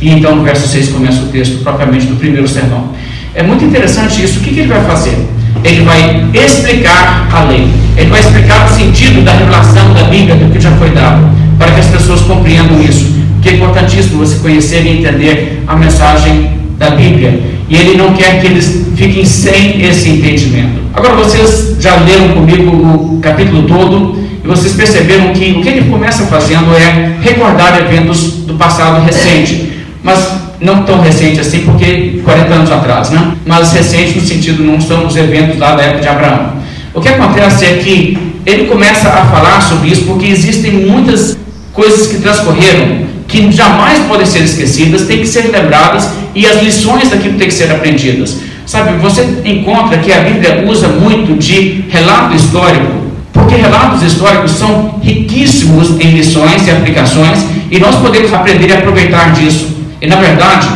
E 0.01 0.11
então, 0.11 0.37
no 0.37 0.45
verso 0.45 0.67
6 0.69 0.89
começa 0.89 1.23
o 1.23 1.27
texto 1.27 1.63
propriamente 1.63 2.07
do 2.07 2.17
primeiro 2.17 2.47
sermão. 2.49 2.93
É 3.35 3.43
muito 3.43 3.65
interessante 3.65 4.23
isso. 4.23 4.39
O 4.39 4.43
que, 4.43 4.55
que 4.55 4.61
ele 4.61 4.69
vai 4.69 4.85
fazer? 4.85 5.17
Ele 5.65 5.83
vai 5.83 6.25
explicar 6.35 7.29
a 7.33 7.45
lei. 7.45 7.69
Ele 7.97 8.11
vai 8.11 8.21
explicar 8.21 8.67
o 8.67 8.75
sentido 8.75 9.25
da 9.25 9.33
revelação 9.33 9.93
da 9.93 10.05
Bíblia, 10.05 10.37
do 10.37 10.53
que 10.53 10.61
já 10.61 10.71
foi 10.73 10.91
dado, 10.91 11.29
para 11.59 11.73
que 11.73 11.81
as 11.81 11.87
pessoas 11.87 12.21
compreendam 12.23 12.81
isso. 12.81 13.19
Porque 13.35 13.51
é 13.51 13.53
importantíssimo 13.55 14.19
você 14.19 14.39
conhecer 14.39 14.85
e 14.85 14.99
entender 14.99 15.63
a 15.67 15.77
mensagem 15.77 16.51
da 16.79 16.91
Bíblia. 16.91 17.41
E 17.69 17.77
ele 17.77 17.99
não 17.99 18.15
quer 18.15 18.41
que 18.41 18.47
eles 18.47 18.87
fiquem 18.97 19.25
sem 19.25 19.83
esse 19.85 20.09
entendimento. 20.09 20.81
Agora, 20.95 21.15
vocês 21.15 21.77
já 21.81 21.97
leram 21.97 22.29
comigo 22.29 22.71
o 22.71 23.21
capítulo 23.21 23.63
todo 23.65 24.19
e 24.43 24.47
vocês 24.47 24.73
perceberam 24.75 25.33
que 25.33 25.53
o 25.53 25.61
que 25.61 25.69
ele 25.69 25.91
começa 25.91 26.25
fazendo 26.27 26.75
é 26.75 27.17
recordar 27.21 27.79
eventos 27.79 28.45
do 28.47 28.55
passado 28.55 29.05
recente. 29.05 29.73
Mas 30.03 30.38
não 30.61 30.83
tão 30.83 31.01
recente 31.01 31.41
assim, 31.41 31.61
porque 31.61 32.21
40 32.25 32.55
anos 32.55 32.71
atrás, 32.71 33.11
né? 33.11 33.33
mas 33.47 33.73
recente 33.73 34.19
no 34.19 34.27
sentido, 34.27 34.63
não 34.63 34.81
são 34.81 35.07
os 35.07 35.17
eventos 35.17 35.59
lá 35.59 35.75
da 35.75 35.83
época 35.83 36.01
de 36.03 36.09
Abraão. 36.09 36.53
O 36.95 37.01
que 37.01 37.09
acontece 37.09 37.65
é 37.65 37.75
que 37.75 38.19
ele 38.45 38.65
começa 38.67 39.09
a 39.09 39.27
falar 39.27 39.61
sobre 39.61 39.91
isso 39.91 40.05
porque 40.05 40.27
existem 40.27 40.73
muitas 40.73 41.39
coisas 41.73 42.07
que 42.07 42.19
transcorreram 42.19 43.07
que 43.29 43.53
jamais 43.53 43.99
podem 44.09 44.27
ser 44.27 44.43
esquecidas, 44.43 45.03
têm 45.03 45.19
que 45.19 45.27
ser 45.27 45.51
lembradas 45.51 46.09
e 46.35 46.47
as 46.47 46.63
lições 46.63 47.11
daquilo 47.11 47.37
têm 47.37 47.47
que 47.47 47.55
ser 47.55 47.71
aprendidas. 47.71 48.39
Sabe, 48.65 48.99
você 48.99 49.23
encontra 49.45 49.99
que 49.99 50.13
a 50.13 50.21
Bíblia 50.21 50.65
usa 50.67 50.89
muito 50.89 51.39
de 51.39 51.85
relato 51.91 52.35
histórico, 52.35 52.91
porque 53.33 53.55
relatos 53.55 54.03
históricos 54.03 54.53
são 54.53 54.99
riquíssimos 55.03 55.91
em 56.01 56.11
lições 56.11 56.67
e 56.67 56.71
aplicações 56.71 57.45
e 57.71 57.79
nós 57.79 57.97
podemos 57.97 58.33
aprender 58.33 58.69
e 58.69 58.73
aproveitar 58.73 59.33
disso. 59.33 59.78
E 60.01 60.07
na 60.07 60.17
verdade, 60.17 60.69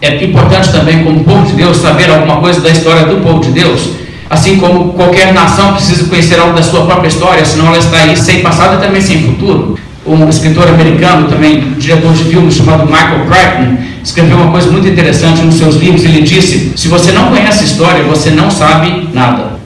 é 0.00 0.22
importante 0.22 0.70
também, 0.70 1.02
como 1.02 1.24
povo 1.24 1.46
de 1.46 1.54
Deus, 1.54 1.78
saber 1.78 2.10
alguma 2.10 2.36
coisa 2.36 2.60
da 2.60 2.70
história 2.70 3.06
do 3.06 3.22
povo 3.22 3.40
de 3.40 3.50
Deus. 3.52 3.90
Assim 4.28 4.58
como 4.58 4.92
qualquer 4.92 5.32
nação 5.32 5.74
precisa 5.74 6.08
conhecer 6.08 6.38
algo 6.38 6.54
da 6.54 6.62
sua 6.62 6.84
própria 6.84 7.08
história, 7.08 7.44
senão 7.44 7.68
ela 7.68 7.78
está 7.78 7.98
aí 7.98 8.16
sem 8.16 8.40
passado 8.40 8.76
e 8.76 8.84
também 8.84 9.00
sem 9.00 9.22
futuro. 9.22 9.78
Um 10.06 10.28
escritor 10.28 10.68
americano, 10.68 11.28
também 11.28 11.72
diretor 11.78 12.12
de 12.12 12.24
filmes, 12.24 12.54
chamado 12.54 12.84
Michael 12.84 13.24
Crichton, 13.26 13.78
escreveu 14.02 14.36
uma 14.36 14.50
coisa 14.50 14.70
muito 14.70 14.86
interessante 14.86 15.40
nos 15.40 15.54
seus 15.54 15.76
livros. 15.76 16.04
Ele 16.04 16.20
disse: 16.20 16.72
Se 16.76 16.88
você 16.88 17.12
não 17.12 17.28
conhece 17.28 17.64
história, 17.64 18.02
você 18.02 18.30
não 18.30 18.50
sabe 18.50 19.08
nada. 19.14 19.58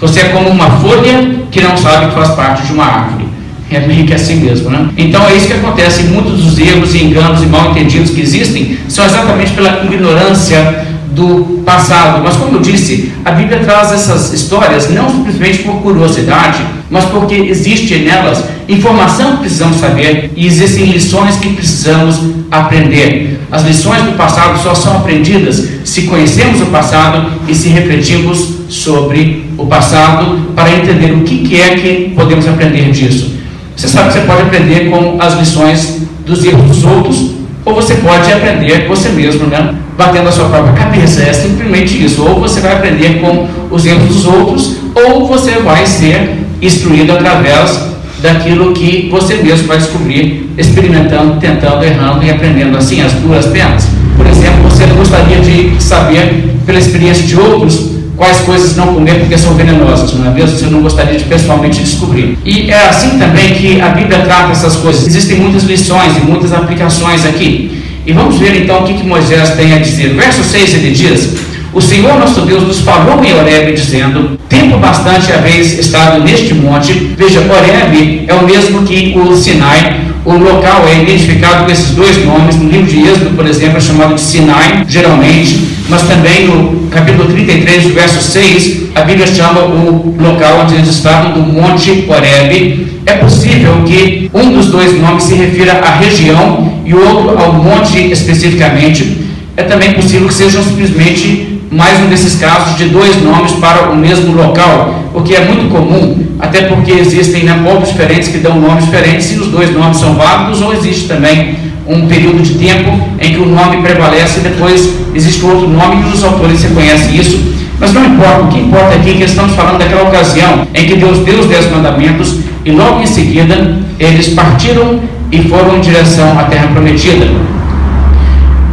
Você 0.00 0.20
é 0.20 0.24
como 0.30 0.48
uma 0.48 0.70
folha 0.80 1.44
que 1.50 1.60
não 1.60 1.76
sabe 1.76 2.06
que 2.06 2.14
faz 2.14 2.30
parte 2.32 2.66
de 2.66 2.72
uma 2.72 2.84
árvore. 2.84 3.27
É 3.70 3.80
meio 3.80 4.06
que 4.06 4.14
assim 4.14 4.36
mesmo, 4.36 4.70
né? 4.70 4.88
Então 4.96 5.26
é 5.28 5.36
isso 5.36 5.46
que 5.46 5.52
acontece. 5.52 6.04
Muitos 6.04 6.42
dos 6.42 6.58
erros, 6.58 6.94
enganos 6.94 7.42
e 7.42 7.46
mal 7.46 7.70
entendidos 7.70 8.10
que 8.10 8.20
existem 8.20 8.78
são 8.88 9.04
exatamente 9.04 9.52
pela 9.52 9.84
ignorância 9.84 10.86
do 11.12 11.62
passado. 11.64 12.22
Mas 12.22 12.36
como 12.36 12.56
eu 12.56 12.60
disse, 12.60 13.12
a 13.24 13.32
Bíblia 13.32 13.58
traz 13.58 13.92
essas 13.92 14.32
histórias 14.32 14.88
não 14.90 15.10
simplesmente 15.10 15.58
por 15.58 15.82
curiosidade, 15.82 16.64
mas 16.90 17.04
porque 17.06 17.34
existe 17.34 17.98
nelas 17.98 18.42
informação 18.68 19.32
que 19.32 19.38
precisamos 19.40 19.78
saber 19.78 20.30
e 20.36 20.46
existem 20.46 20.86
lições 20.86 21.36
que 21.36 21.52
precisamos 21.54 22.20
aprender. 22.50 23.40
As 23.50 23.62
lições 23.64 24.02
do 24.02 24.12
passado 24.12 24.62
só 24.62 24.74
são 24.74 24.96
aprendidas 24.98 25.68
se 25.84 26.02
conhecemos 26.02 26.60
o 26.60 26.66
passado 26.66 27.32
e 27.48 27.54
se 27.54 27.68
refletimos 27.68 28.58
sobre 28.68 29.46
o 29.56 29.66
passado 29.66 30.52
para 30.54 30.70
entender 30.70 31.12
o 31.12 31.22
que 31.22 31.60
é 31.60 31.76
que 31.76 32.12
podemos 32.14 32.46
aprender 32.46 32.90
disso. 32.90 33.37
Você 33.78 33.86
sabe 33.86 34.08
que 34.08 34.14
você 34.14 34.20
pode 34.22 34.42
aprender 34.42 34.90
com 34.90 35.18
as 35.20 35.38
lições 35.38 36.02
dos 36.26 36.44
erros 36.44 36.66
dos 36.66 36.84
outros, 36.84 37.30
ou 37.64 37.72
você 37.76 37.94
pode 37.94 38.32
aprender 38.32 38.88
você 38.88 39.08
mesmo, 39.10 39.46
né? 39.46 39.72
batendo 39.96 40.28
a 40.28 40.32
sua 40.32 40.48
própria 40.48 40.72
cabeça. 40.72 41.22
É 41.22 41.32
simplesmente 41.32 42.04
isso. 42.04 42.24
Ou 42.24 42.40
você 42.40 42.58
vai 42.58 42.72
aprender 42.72 43.20
com 43.20 43.46
os 43.70 43.86
erros 43.86 44.08
dos 44.08 44.26
outros, 44.26 44.78
ou 44.96 45.28
você 45.28 45.60
vai 45.60 45.86
ser 45.86 46.38
instruído 46.60 47.12
através 47.12 47.86
daquilo 48.20 48.72
que 48.72 49.08
você 49.12 49.34
mesmo 49.34 49.68
vai 49.68 49.78
descobrir, 49.78 50.50
experimentando, 50.58 51.38
tentando, 51.38 51.84
errando 51.84 52.24
e 52.24 52.30
aprendendo 52.30 52.76
assim 52.76 53.00
as 53.00 53.12
duas 53.12 53.46
penas. 53.46 53.88
Por 54.16 54.26
exemplo, 54.26 54.64
você 54.68 54.86
gostaria 54.86 55.38
de 55.38 55.80
saber, 55.80 56.52
pela 56.66 56.80
experiência 56.80 57.24
de 57.24 57.38
outros, 57.38 57.87
quais 58.18 58.38
coisas 58.40 58.76
não 58.76 58.88
comer 58.88 59.20
porque 59.20 59.38
são 59.38 59.54
venenosas, 59.54 60.12
não 60.12 60.26
é 60.26 60.34
mesmo? 60.34 60.58
Você 60.58 60.66
não 60.66 60.82
gostaria 60.82 61.16
de 61.16 61.24
pessoalmente 61.24 61.80
descobrir. 61.80 62.36
E 62.44 62.68
é 62.68 62.88
assim 62.88 63.16
também 63.16 63.54
que 63.54 63.80
a 63.80 63.90
Bíblia 63.90 64.18
trata 64.18 64.50
essas 64.50 64.76
coisas. 64.76 65.06
Existem 65.06 65.38
muitas 65.38 65.62
lições 65.62 66.16
e 66.16 66.20
muitas 66.20 66.52
aplicações 66.52 67.24
aqui. 67.24 67.80
E 68.04 68.12
vamos 68.12 68.36
ver 68.38 68.62
então 68.62 68.80
o 68.80 68.82
que, 68.84 68.94
que 68.94 69.06
Moisés 69.06 69.50
tem 69.50 69.72
a 69.72 69.78
dizer. 69.78 70.14
Verso 70.14 70.42
6 70.42 70.74
ele 70.74 70.90
diz: 70.90 71.36
O 71.72 71.80
Senhor 71.80 72.18
nosso 72.18 72.40
Deus 72.40 72.66
nos 72.66 72.80
falou 72.80 73.22
em 73.22 73.32
Horebe, 73.32 73.72
dizendo: 73.72 74.38
Tempo 74.48 74.78
bastante 74.78 75.32
haveis 75.32 75.78
estado 75.78 76.22
neste 76.24 76.54
monte. 76.54 76.92
Veja, 77.16 77.40
Horebe 77.40 78.24
é 78.26 78.34
o 78.34 78.44
mesmo 78.44 78.82
que 78.82 79.16
o 79.16 79.36
Sinai 79.36 80.08
o 80.28 80.36
local 80.36 80.84
é 80.86 81.02
identificado 81.02 81.64
com 81.64 81.72
esses 81.72 81.92
dois 81.92 82.22
nomes. 82.22 82.56
No 82.56 82.68
livro 82.68 82.86
de 82.86 83.00
Êxodo, 83.00 83.30
por 83.34 83.46
exemplo, 83.46 83.78
é 83.78 83.80
chamado 83.80 84.14
de 84.14 84.20
Sinai, 84.20 84.84
geralmente, 84.86 85.58
mas 85.88 86.02
também 86.02 86.46
no 86.46 86.77
capítulo 86.90 87.28
33, 87.28 87.86
verso 87.92 88.20
6, 88.20 88.88
a 88.94 89.02
Bíblia 89.02 89.26
chama 89.26 89.60
o 89.60 90.14
local 90.18 90.60
onde 90.62 90.74
eles 90.74 90.88
estavam 90.88 91.32
do 91.32 91.40
Monte 91.40 92.04
Horebe. 92.08 93.00
É 93.06 93.14
possível 93.14 93.82
que 93.86 94.30
um 94.34 94.52
dos 94.52 94.66
dois 94.66 94.98
nomes 95.00 95.24
se 95.24 95.34
refira 95.34 95.80
à 95.80 95.96
região 95.96 96.80
e 96.84 96.94
o 96.94 97.00
outro 97.00 97.38
ao 97.38 97.52
monte 97.52 98.10
especificamente. 98.10 99.18
É 99.56 99.62
também 99.62 99.92
possível 99.92 100.28
que 100.28 100.34
sejam 100.34 100.62
simplesmente 100.62 101.60
mais 101.70 102.00
um 102.00 102.06
desses 102.06 102.36
casos 102.36 102.76
de 102.76 102.86
dois 102.86 103.22
nomes 103.22 103.52
para 103.52 103.90
o 103.90 103.96
mesmo 103.96 104.34
local, 104.34 105.10
o 105.14 105.20
que 105.22 105.34
é 105.34 105.44
muito 105.44 105.70
comum, 105.70 106.16
até 106.38 106.62
porque 106.62 106.92
existem 106.92 107.44
né, 107.44 107.60
povos 107.62 107.90
diferentes 107.90 108.28
que 108.28 108.38
dão 108.38 108.58
nomes 108.58 108.84
diferentes 108.84 109.32
e 109.32 109.38
os 109.38 109.48
dois 109.48 109.70
nomes 109.72 109.98
são 109.98 110.14
válidos, 110.14 110.62
ou 110.62 110.72
existe 110.72 111.06
também 111.06 111.56
um 111.88 112.06
período 112.06 112.42
de 112.42 112.54
tempo 112.54 112.90
em 113.18 113.32
que 113.32 113.40
o 113.40 113.46
nome 113.46 113.78
prevalece 113.78 114.40
e 114.40 114.42
depois 114.42 114.94
existe 115.14 115.44
outro 115.44 115.68
nome 115.68 116.02
e 116.02 116.12
os 116.12 116.22
autores 116.22 116.62
reconhecem 116.62 117.16
isso. 117.16 117.56
Mas 117.80 117.92
não 117.92 118.04
importa, 118.04 118.42
o 118.42 118.48
que 118.48 118.58
importa 118.58 118.94
aqui 118.94 119.10
é 119.10 119.14
que 119.14 119.24
estamos 119.24 119.54
falando 119.54 119.78
daquela 119.78 120.02
ocasião 120.02 120.66
em 120.74 120.86
que 120.86 120.96
Deus 120.96 121.18
deu 121.20 121.40
os 121.40 121.46
dez 121.46 121.70
mandamentos 121.70 122.40
e 122.64 122.70
logo 122.70 123.00
em 123.00 123.06
seguida 123.06 123.78
eles 123.98 124.28
partiram 124.28 125.00
e 125.32 125.42
foram 125.48 125.76
em 125.76 125.80
direção 125.80 126.38
à 126.38 126.44
terra 126.44 126.68
prometida. 126.68 127.26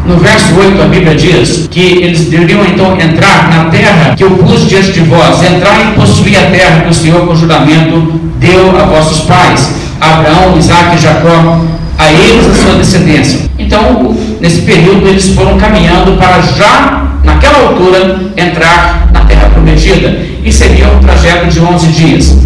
No 0.06 0.18
verso 0.18 0.54
8, 0.56 0.82
a 0.82 0.86
Bíblia 0.86 1.16
diz 1.16 1.68
que 1.72 2.04
eles 2.04 2.26
deveriam 2.26 2.64
então 2.64 2.94
entrar 3.00 3.50
na 3.50 3.72
terra 3.72 4.14
que 4.16 4.24
eu 4.24 4.30
pus 4.32 4.68
diante 4.70 4.92
de 4.92 5.00
vós, 5.02 5.42
entrar 5.42 5.82
e 5.82 6.00
possuir 6.00 6.38
a 6.38 6.52
terra 6.52 6.82
que 6.82 6.92
o 6.92 6.94
Senhor, 6.94 7.26
com 7.26 7.36
juramento, 7.36 8.20
deu 8.40 8.78
a 8.80 8.84
vossos 8.84 9.22
pais, 9.22 9.74
Abraão, 10.00 10.58
Isaac 10.60 10.96
e 10.96 11.00
Jacó, 11.00 11.66
a 11.98 12.12
eles 12.12 12.48
a 12.48 12.54
sua 12.54 12.76
descendência. 12.76 13.40
Então, 13.58 14.16
nesse 14.40 14.62
período, 14.62 15.08
eles 15.08 15.30
foram 15.30 15.58
caminhando 15.58 16.18
para 16.18 16.42
já, 16.42 17.12
naquela 17.24 17.68
altura, 17.68 18.32
entrar 18.38 19.10
na 19.14 19.22
terra 19.22 19.50
prometida. 19.50 20.18
E 20.44 20.52
seria 20.52 20.88
um 20.90 21.00
trajeto 21.00 21.48
de 21.48 21.60
11 21.60 21.88
dias. 21.88 22.38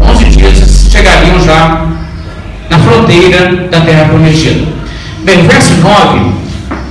11 0.00 0.24
dias 0.26 0.88
chegariam 0.90 1.40
já 1.44 1.86
na 2.68 2.78
fronteira 2.78 3.68
da 3.70 3.80
terra 3.80 4.04
prometida. 4.06 4.66
Bem, 5.24 5.42
verso 5.46 5.74
9 5.74 6.38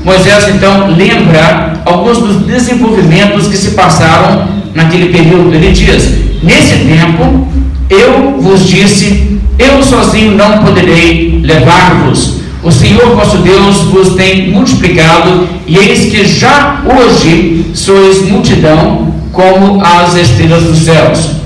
Moisés 0.07 0.47
então 0.55 0.87
lembra 0.95 1.73
alguns 1.83 2.19
dos 2.19 2.45
desenvolvimentos 2.45 3.47
que 3.47 3.57
se 3.57 3.71
passaram 3.71 4.47
naquele 4.73 5.11
período. 5.11 5.53
Ele 5.53 5.73
diz: 5.73 6.41
Nesse 6.41 6.77
tempo 6.85 7.45
eu 7.89 8.39
vos 8.39 8.65
disse, 8.69 9.36
eu 9.57 9.81
sozinho 9.83 10.35
não 10.35 10.59
poderei 10.63 11.39
levar-vos. 11.43 12.37
O 12.63 12.71
Senhor 12.71 13.15
vosso 13.15 13.37
Deus 13.37 13.77
vos 13.83 14.15
tem 14.15 14.51
multiplicado, 14.51 15.47
e 15.65 15.77
eis 15.77 16.11
que 16.11 16.25
já 16.25 16.81
hoje 16.85 17.65
sois 17.73 18.27
multidão 18.27 19.13
como 19.31 19.83
as 19.83 20.15
estrelas 20.15 20.63
dos 20.63 20.79
céus. 20.79 21.37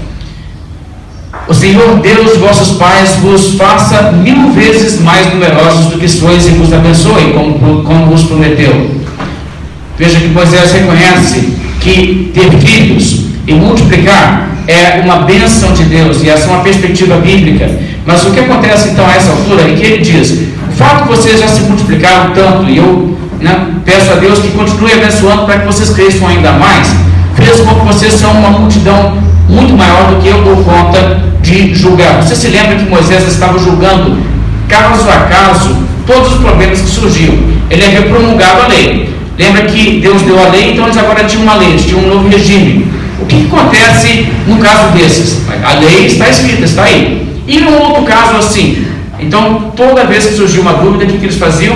O 1.48 1.54
Senhor 1.54 2.00
Deus, 2.00 2.38
vossos 2.38 2.78
pais, 2.78 3.18
vos 3.22 3.56
faça 3.56 4.12
mil 4.14 4.52
vezes 4.52 5.02
mais 5.02 5.34
numerosos 5.34 5.88
do 5.88 6.00
que 6.00 6.08
sois 6.08 6.48
e 6.48 6.52
vos 6.52 6.72
abençoe, 6.72 7.34
como, 7.34 7.84
como 7.84 8.06
vos 8.06 8.24
prometeu. 8.24 8.92
Veja 9.98 10.20
que 10.20 10.28
Moisés 10.28 10.72
reconhece 10.72 11.54
que 11.82 12.32
ter 12.34 12.52
filhos 12.60 13.26
e 13.46 13.54
multiplicar 13.54 14.50
é 14.68 15.02
uma 15.04 15.18
bênção 15.24 15.74
de 15.74 15.84
Deus, 15.84 16.24
e 16.24 16.30
essa 16.30 16.46
é 16.46 16.54
uma 16.54 16.64
perspectiva 16.64 17.18
bíblica. 17.18 17.70
Mas 18.06 18.24
o 18.26 18.32
que 18.32 18.40
acontece 18.40 18.90
então 18.90 19.06
a 19.06 19.16
essa 19.16 19.32
altura 19.32 19.64
é 19.64 19.76
que 19.76 19.84
ele 19.84 20.04
diz: 20.04 20.32
o 20.32 20.72
fato 20.76 21.04
de 21.04 21.10
vocês 21.10 21.40
já 21.40 21.48
se 21.48 21.62
multiplicaram 21.62 22.32
tanto, 22.34 22.70
e 22.70 22.78
eu 22.78 23.18
né, 23.40 23.68
peço 23.86 24.12
a 24.12 24.16
Deus 24.16 24.40
que 24.40 24.50
continue 24.50 24.94
abençoando 24.94 25.46
para 25.46 25.60
que 25.60 25.66
vocês 25.66 25.90
cresçam 25.92 26.28
ainda 26.28 26.52
mais, 26.54 26.94
fez 27.36 27.60
com 27.60 27.76
que 27.76 27.86
vocês 27.86 28.14
são 28.14 28.32
uma 28.32 28.50
multidão 28.50 29.18
muito 29.48 29.76
maior 29.76 30.08
do 30.10 30.22
que 30.22 30.28
eu 30.28 30.42
dou 30.44 30.58
conta 30.64 31.22
de 31.42 31.74
julgar. 31.74 32.22
Você 32.22 32.36
se 32.36 32.48
lembra 32.48 32.76
que 32.76 32.90
Moisés 32.90 33.28
estava 33.28 33.60
julgando, 33.60 34.18
caso 34.68 35.10
a 35.10 35.28
caso, 35.28 35.76
todos 36.06 36.34
os 36.34 36.40
problemas 36.40 36.80
que 36.80 36.90
surgiam. 36.90 37.36
Ele 37.70 37.86
havia 37.86 38.04
promulgado 38.04 38.64
a 38.64 38.68
lei. 38.68 39.16
Lembra 39.38 39.64
que 39.64 40.00
Deus 40.00 40.22
deu 40.22 40.40
a 40.40 40.50
lei, 40.50 40.72
então 40.72 40.86
eles 40.86 40.98
agora 40.98 41.24
tinham 41.24 41.44
uma 41.44 41.56
lei, 41.56 41.76
tinham 41.76 42.00
um 42.00 42.08
novo 42.16 42.30
regime. 42.30 42.86
O 43.20 43.26
que, 43.26 43.38
que 43.38 43.48
acontece 43.48 44.28
no 44.48 44.58
caso 44.58 44.92
desses? 44.92 45.42
A 45.64 45.74
lei 45.80 46.06
está 46.06 46.30
escrita, 46.30 46.66
está 46.66 46.84
aí. 46.84 47.31
E 47.48 47.60
num 47.60 47.80
outro 47.80 48.04
caso 48.04 48.38
assim? 48.38 48.86
Então, 49.20 49.72
toda 49.76 50.06
vez 50.06 50.26
que 50.26 50.36
surgiu 50.36 50.62
uma 50.62 50.74
dúvida, 50.74 51.06
o 51.06 51.08
que, 51.08 51.18
que 51.18 51.26
eles 51.26 51.38
faziam? 51.38 51.76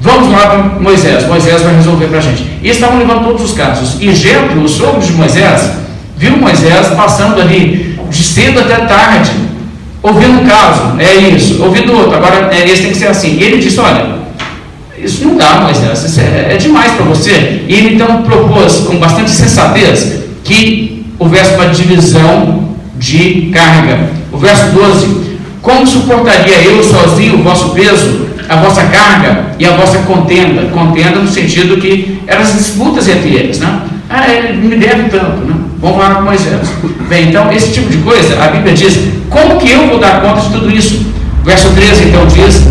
Vamos 0.00 0.32
lá 0.32 0.46
para 0.46 0.80
Moisés, 0.80 1.26
Moisés 1.26 1.62
vai 1.62 1.76
resolver 1.76 2.06
para 2.06 2.18
a 2.18 2.22
gente. 2.22 2.44
E 2.62 2.70
estavam 2.70 2.98
levando 2.98 3.24
todos 3.24 3.50
os 3.50 3.52
casos. 3.52 4.00
E 4.00 4.14
Jetro, 4.14 4.60
o 4.60 4.68
sogro 4.68 5.00
de 5.00 5.12
Moisés, 5.12 5.70
viu 6.16 6.36
Moisés 6.36 6.88
passando 6.88 7.40
ali 7.40 7.98
de 8.08 8.22
cedo 8.22 8.60
até 8.60 8.76
tarde, 8.86 9.30
ouvindo 10.02 10.40
um 10.40 10.46
caso, 10.46 10.98
é 10.98 11.14
isso, 11.14 11.62
ouvindo 11.62 11.92
outro, 11.92 12.16
agora 12.16 12.50
é, 12.52 12.68
esse 12.68 12.82
tem 12.82 12.90
que 12.90 12.96
ser 12.96 13.08
assim. 13.08 13.36
E 13.38 13.42
ele 13.42 13.58
disse: 13.58 13.78
Olha, 13.78 14.20
isso 14.98 15.24
não 15.24 15.36
dá, 15.36 15.60
mais 15.60 15.78
isso 15.78 16.20
é, 16.20 16.54
é 16.54 16.56
demais 16.56 16.92
para 16.92 17.04
você. 17.04 17.62
E 17.68 17.74
ele 17.74 17.94
então 17.94 18.22
propôs, 18.22 18.78
com 18.78 18.96
bastante 18.96 19.30
sensatez, 19.30 20.22
que 20.42 21.06
houvesse 21.18 21.54
uma 21.54 21.66
divisão 21.66 22.70
de 22.98 23.50
carga. 23.52 24.10
O 24.32 24.38
verso 24.38 24.66
12: 24.72 25.38
Como 25.62 25.86
suportaria 25.86 26.62
eu 26.62 26.82
sozinho 26.82 27.40
o 27.40 27.42
vosso 27.42 27.70
peso, 27.70 28.26
a 28.48 28.56
vossa 28.56 28.84
carga 28.84 29.52
e 29.58 29.66
a 29.66 29.76
vossa 29.76 29.98
contenda? 30.00 30.70
Contenda 30.70 31.18
no 31.18 31.28
sentido 31.28 31.80
que 31.80 32.20
eram 32.26 32.42
as 32.42 32.52
disputas 32.52 33.08
entre 33.08 33.34
eles, 33.34 33.58
né? 33.58 33.80
Ah, 34.08 34.28
ele 34.28 34.56
me 34.66 34.76
deve 34.76 35.08
tanto, 35.08 35.44
né? 35.46 35.54
Vamos 35.80 35.98
lá 35.98 36.16
com 36.16 36.22
Moisés. 36.22 36.68
Bem, 37.08 37.28
então, 37.28 37.50
esse 37.52 37.72
tipo 37.72 37.88
de 37.88 37.98
coisa, 37.98 38.42
a 38.42 38.48
Bíblia 38.48 38.74
diz: 38.74 38.98
como 39.30 39.56
que 39.58 39.70
eu 39.70 39.86
vou 39.86 39.98
dar 39.98 40.20
conta 40.20 40.40
de 40.40 40.50
tudo 40.50 40.70
isso? 40.70 41.06
Verso 41.44 41.70
13 41.70 42.08
então 42.08 42.26
diz: 42.26 42.62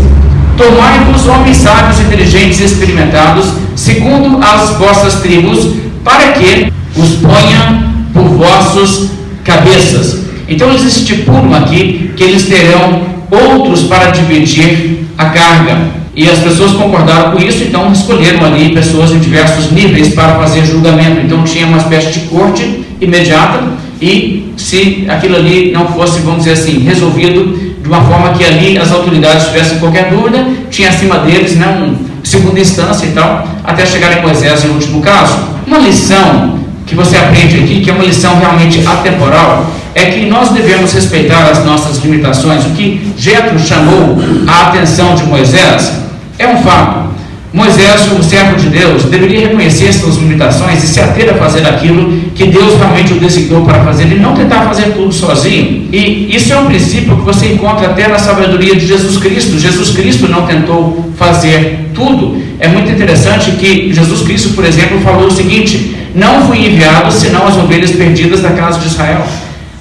Tomai-vos 0.56 1.26
homens 1.26 1.56
sábios, 1.56 1.98
inteligentes 2.00 2.60
e 2.60 2.64
experimentados, 2.64 3.46
segundo 3.74 4.38
as 4.44 4.70
vossas 4.76 5.14
tribos, 5.22 5.70
para 6.04 6.32
que 6.32 6.70
os 6.96 7.16
ponha 7.16 7.90
por 8.12 8.24
vossos 8.24 9.10
cabeças. 9.50 10.20
Então 10.48 10.68
eles 10.68 10.84
estipulam 10.84 11.54
aqui 11.54 12.12
que 12.16 12.22
eles 12.22 12.44
terão 12.44 13.02
outros 13.30 13.82
para 13.82 14.10
dividir 14.10 15.06
a 15.18 15.26
carga. 15.26 16.00
E 16.14 16.28
as 16.28 16.38
pessoas 16.40 16.72
concordaram 16.72 17.32
com 17.32 17.38
isso, 17.38 17.62
então 17.62 17.92
escolheram 17.92 18.44
ali 18.44 18.74
pessoas 18.74 19.12
em 19.12 19.18
diversos 19.18 19.70
níveis 19.70 20.12
para 20.12 20.34
fazer 20.34 20.64
julgamento. 20.64 21.20
Então 21.24 21.42
tinha 21.44 21.66
uma 21.66 21.78
espécie 21.78 22.18
de 22.18 22.20
corte 22.26 22.84
imediata 23.00 23.62
e 24.02 24.52
se 24.56 25.06
aquilo 25.08 25.36
ali 25.36 25.72
não 25.72 25.86
fosse, 25.88 26.20
vamos 26.20 26.44
dizer 26.44 26.52
assim, 26.52 26.80
resolvido 26.80 27.70
de 27.80 27.88
uma 27.88 28.02
forma 28.02 28.30
que 28.30 28.44
ali 28.44 28.76
as 28.78 28.90
autoridades 28.92 29.46
tivessem 29.46 29.78
qualquer 29.78 30.10
dúvida, 30.10 30.44
tinha 30.70 30.88
acima 30.88 31.18
deles 31.18 31.56
né, 31.56 31.66
um 31.68 32.10
segunda 32.22 32.60
instância 32.60 33.06
e 33.06 33.10
tal, 33.10 33.48
até 33.64 33.86
chegar 33.86 34.18
em 34.18 34.22
Moisés 34.22 34.64
em 34.64 34.68
último 34.68 35.00
caso. 35.00 35.38
Uma 35.66 35.78
lição 35.78 36.59
que 36.90 36.96
você 36.96 37.16
aprende 37.16 37.56
aqui, 37.60 37.80
que 37.80 37.88
é 37.88 37.92
uma 37.92 38.04
lição 38.04 38.36
realmente 38.36 38.84
atemporal, 38.84 39.70
é 39.94 40.06
que 40.06 40.26
nós 40.26 40.48
devemos 40.50 40.92
respeitar 40.92 41.48
as 41.48 41.64
nossas 41.64 42.02
limitações. 42.02 42.66
O 42.66 42.70
que 42.70 43.12
Jetro 43.16 43.58
chamou 43.60 44.18
a 44.46 44.68
atenção 44.68 45.14
de 45.14 45.22
Moisés 45.22 45.92
é 46.36 46.48
um 46.48 46.62
fato. 46.62 47.10
Moisés, 47.52 48.06
como 48.08 48.22
servo 48.22 48.56
de 48.56 48.68
Deus, 48.68 49.04
deveria 49.04 49.48
reconhecer 49.48 49.92
suas 49.92 50.16
limitações 50.16 50.84
e 50.84 50.86
se 50.86 51.00
ater 51.00 51.30
a 51.30 51.34
fazer 51.34 51.66
aquilo 51.66 52.12
que 52.34 52.46
Deus 52.46 52.78
realmente 52.78 53.12
o 53.12 53.18
designou 53.18 53.64
para 53.64 53.80
fazer 53.84 54.04
e 54.04 54.14
não 54.14 54.34
tentar 54.34 54.62
fazer 54.62 54.92
tudo 54.92 55.12
sozinho. 55.12 55.88
E 55.92 56.34
isso 56.34 56.52
é 56.52 56.58
um 56.58 56.66
princípio 56.66 57.16
que 57.16 57.22
você 57.22 57.46
encontra 57.46 57.88
até 57.88 58.06
na 58.06 58.18
sabedoria 58.18 58.76
de 58.76 58.86
Jesus 58.86 59.16
Cristo. 59.16 59.58
Jesus 59.58 59.90
Cristo 59.90 60.28
não 60.28 60.46
tentou 60.46 61.10
fazer 61.16 61.90
tudo. 61.92 62.40
É 62.60 62.68
muito 62.68 62.88
interessante 62.90 63.50
que 63.52 63.92
Jesus 63.92 64.22
Cristo, 64.22 64.50
por 64.50 64.64
exemplo, 64.64 65.00
falou 65.00 65.26
o 65.26 65.30
seguinte: 65.30 65.96
não 66.14 66.46
fui 66.46 66.66
enviado 66.66 67.10
senão 67.12 67.46
as 67.46 67.56
ovelhas 67.56 67.90
perdidas 67.92 68.40
da 68.40 68.50
casa 68.50 68.78
de 68.78 68.86
Israel. 68.86 69.24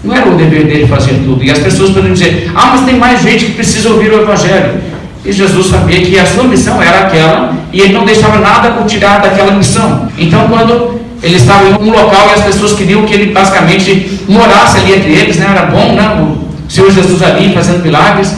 Não 0.04 0.16
era 0.16 0.30
o 0.30 0.36
dever 0.36 0.66
dele 0.66 0.88
fazer 0.88 1.14
tudo. 1.26 1.44
E 1.44 1.52
as 1.52 1.60
pessoas 1.60 1.92
podem 1.92 2.14
dizer: 2.14 2.52
ah, 2.56 2.68
mas 2.72 2.86
tem 2.86 2.96
mais 2.96 3.22
gente 3.22 3.46
que 3.46 3.52
precisa 3.54 3.90
ouvir 3.90 4.12
o 4.12 4.22
Evangelho. 4.22 4.80
E 5.26 5.32
Jesus 5.32 5.68
sabia 5.68 6.02
que 6.02 6.18
a 6.18 6.26
sua 6.26 6.46
missão 6.46 6.82
era 6.82 7.08
aquela 7.08 7.54
e 7.74 7.82
ele 7.82 7.94
não 7.94 8.06
deixava 8.06 8.40
nada 8.40 8.72
por 8.72 8.86
tirar 8.86 9.22
daquela 9.22 9.52
missão. 9.52 10.08
Então, 10.18 10.48
quando 10.48 11.00
ele 11.22 11.36
estava 11.36 11.68
em 11.68 11.74
um 11.74 11.92
local 11.92 12.30
e 12.30 12.40
as 12.40 12.46
pessoas 12.46 12.74
queriam 12.74 13.04
que 13.04 13.14
ele 13.14 13.34
basicamente 13.34 14.20
morasse 14.28 14.78
ali 14.78 14.94
entre 14.94 15.12
eles, 15.12 15.38
né? 15.38 15.48
era 15.52 15.66
bom, 15.66 15.94
né? 15.94 16.08
o 16.22 16.72
Senhor 16.72 16.90
Jesus 16.90 17.22
ali 17.22 17.54
fazendo 17.54 17.84
milagres. 17.84 18.36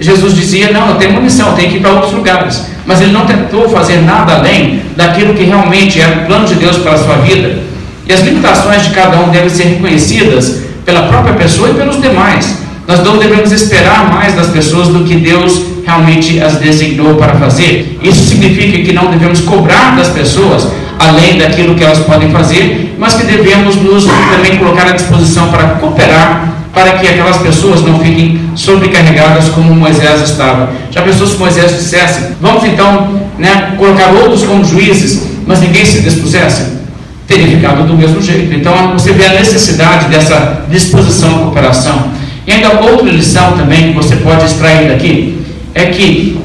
Jesus 0.00 0.34
dizia: 0.34 0.72
Não, 0.72 0.88
eu 0.88 0.94
tenho 0.96 1.12
uma 1.12 1.20
missão, 1.20 1.48
eu 1.50 1.54
tenho 1.54 1.70
que 1.70 1.76
ir 1.76 1.80
para 1.80 1.92
outros 1.92 2.12
lugares. 2.12 2.64
Mas 2.84 3.00
ele 3.00 3.12
não 3.12 3.26
tentou 3.26 3.68
fazer 3.68 4.02
nada 4.02 4.34
além 4.34 4.82
daquilo 4.96 5.34
que 5.34 5.44
realmente 5.44 6.00
era 6.00 6.22
o 6.22 6.26
plano 6.26 6.46
de 6.46 6.54
Deus 6.54 6.78
para 6.78 6.92
a 6.92 6.98
sua 6.98 7.16
vida. 7.16 7.60
E 8.08 8.12
as 8.12 8.20
limitações 8.20 8.84
de 8.84 8.90
cada 8.90 9.18
um 9.18 9.30
devem 9.30 9.48
ser 9.48 9.64
reconhecidas 9.64 10.62
pela 10.84 11.02
própria 11.02 11.34
pessoa 11.34 11.70
e 11.70 11.74
pelos 11.74 12.00
demais. 12.00 12.58
Nós 12.86 13.02
não 13.04 13.18
devemos 13.18 13.52
esperar 13.52 14.10
mais 14.10 14.34
das 14.34 14.48
pessoas 14.48 14.88
do 14.88 15.04
que 15.04 15.16
Deus 15.16 15.62
realmente 15.86 16.40
as 16.40 16.56
designou 16.56 17.14
para 17.14 17.34
fazer. 17.34 17.98
Isso 18.02 18.24
significa 18.24 18.78
que 18.82 18.92
não 18.92 19.10
devemos 19.10 19.40
cobrar 19.40 19.96
das 19.96 20.08
pessoas 20.08 20.66
além 20.98 21.38
daquilo 21.38 21.74
que 21.74 21.84
elas 21.84 21.98
podem 22.00 22.30
fazer, 22.30 22.94
mas 22.98 23.14
que 23.14 23.24
devemos 23.24 23.76
nos 23.76 24.04
também 24.04 24.58
colocar 24.58 24.88
à 24.88 24.92
disposição 24.92 25.48
para 25.48 25.64
cooperar 25.76 26.52
para 26.72 26.92
que 26.92 27.06
aquelas 27.06 27.36
pessoas 27.38 27.82
não 27.82 27.98
fiquem 27.98 28.40
sobrecarregadas 28.54 29.48
como 29.48 29.74
Moisés 29.74 30.22
estava. 30.22 30.72
Já 30.90 31.02
pensou 31.02 31.26
se 31.26 31.36
Moisés 31.36 31.76
dissesse, 31.76 32.34
vamos 32.40 32.64
então 32.64 33.20
né, 33.38 33.74
colocar 33.76 34.12
outros 34.12 34.44
como 34.44 34.64
juízes, 34.64 35.28
mas 35.46 35.60
ninguém 35.60 35.84
se 35.84 36.00
dispusesse? 36.00 36.82
Teria 37.26 37.48
ficado 37.48 37.86
do 37.86 37.94
mesmo 37.94 38.20
jeito. 38.20 38.52
Então 38.54 38.92
você 38.92 39.12
vê 39.12 39.26
a 39.26 39.34
necessidade 39.34 40.06
dessa 40.06 40.64
disposição 40.68 41.36
à 41.36 41.38
cooperação. 41.40 42.10
E 42.46 42.52
ainda 42.52 42.80
outra 42.80 43.10
lição 43.10 43.52
também 43.56 43.88
que 43.88 43.94
você 43.94 44.16
pode 44.16 44.44
extrair 44.44 44.88
daqui 44.88 45.40
é 45.74 45.86
que 45.86 46.40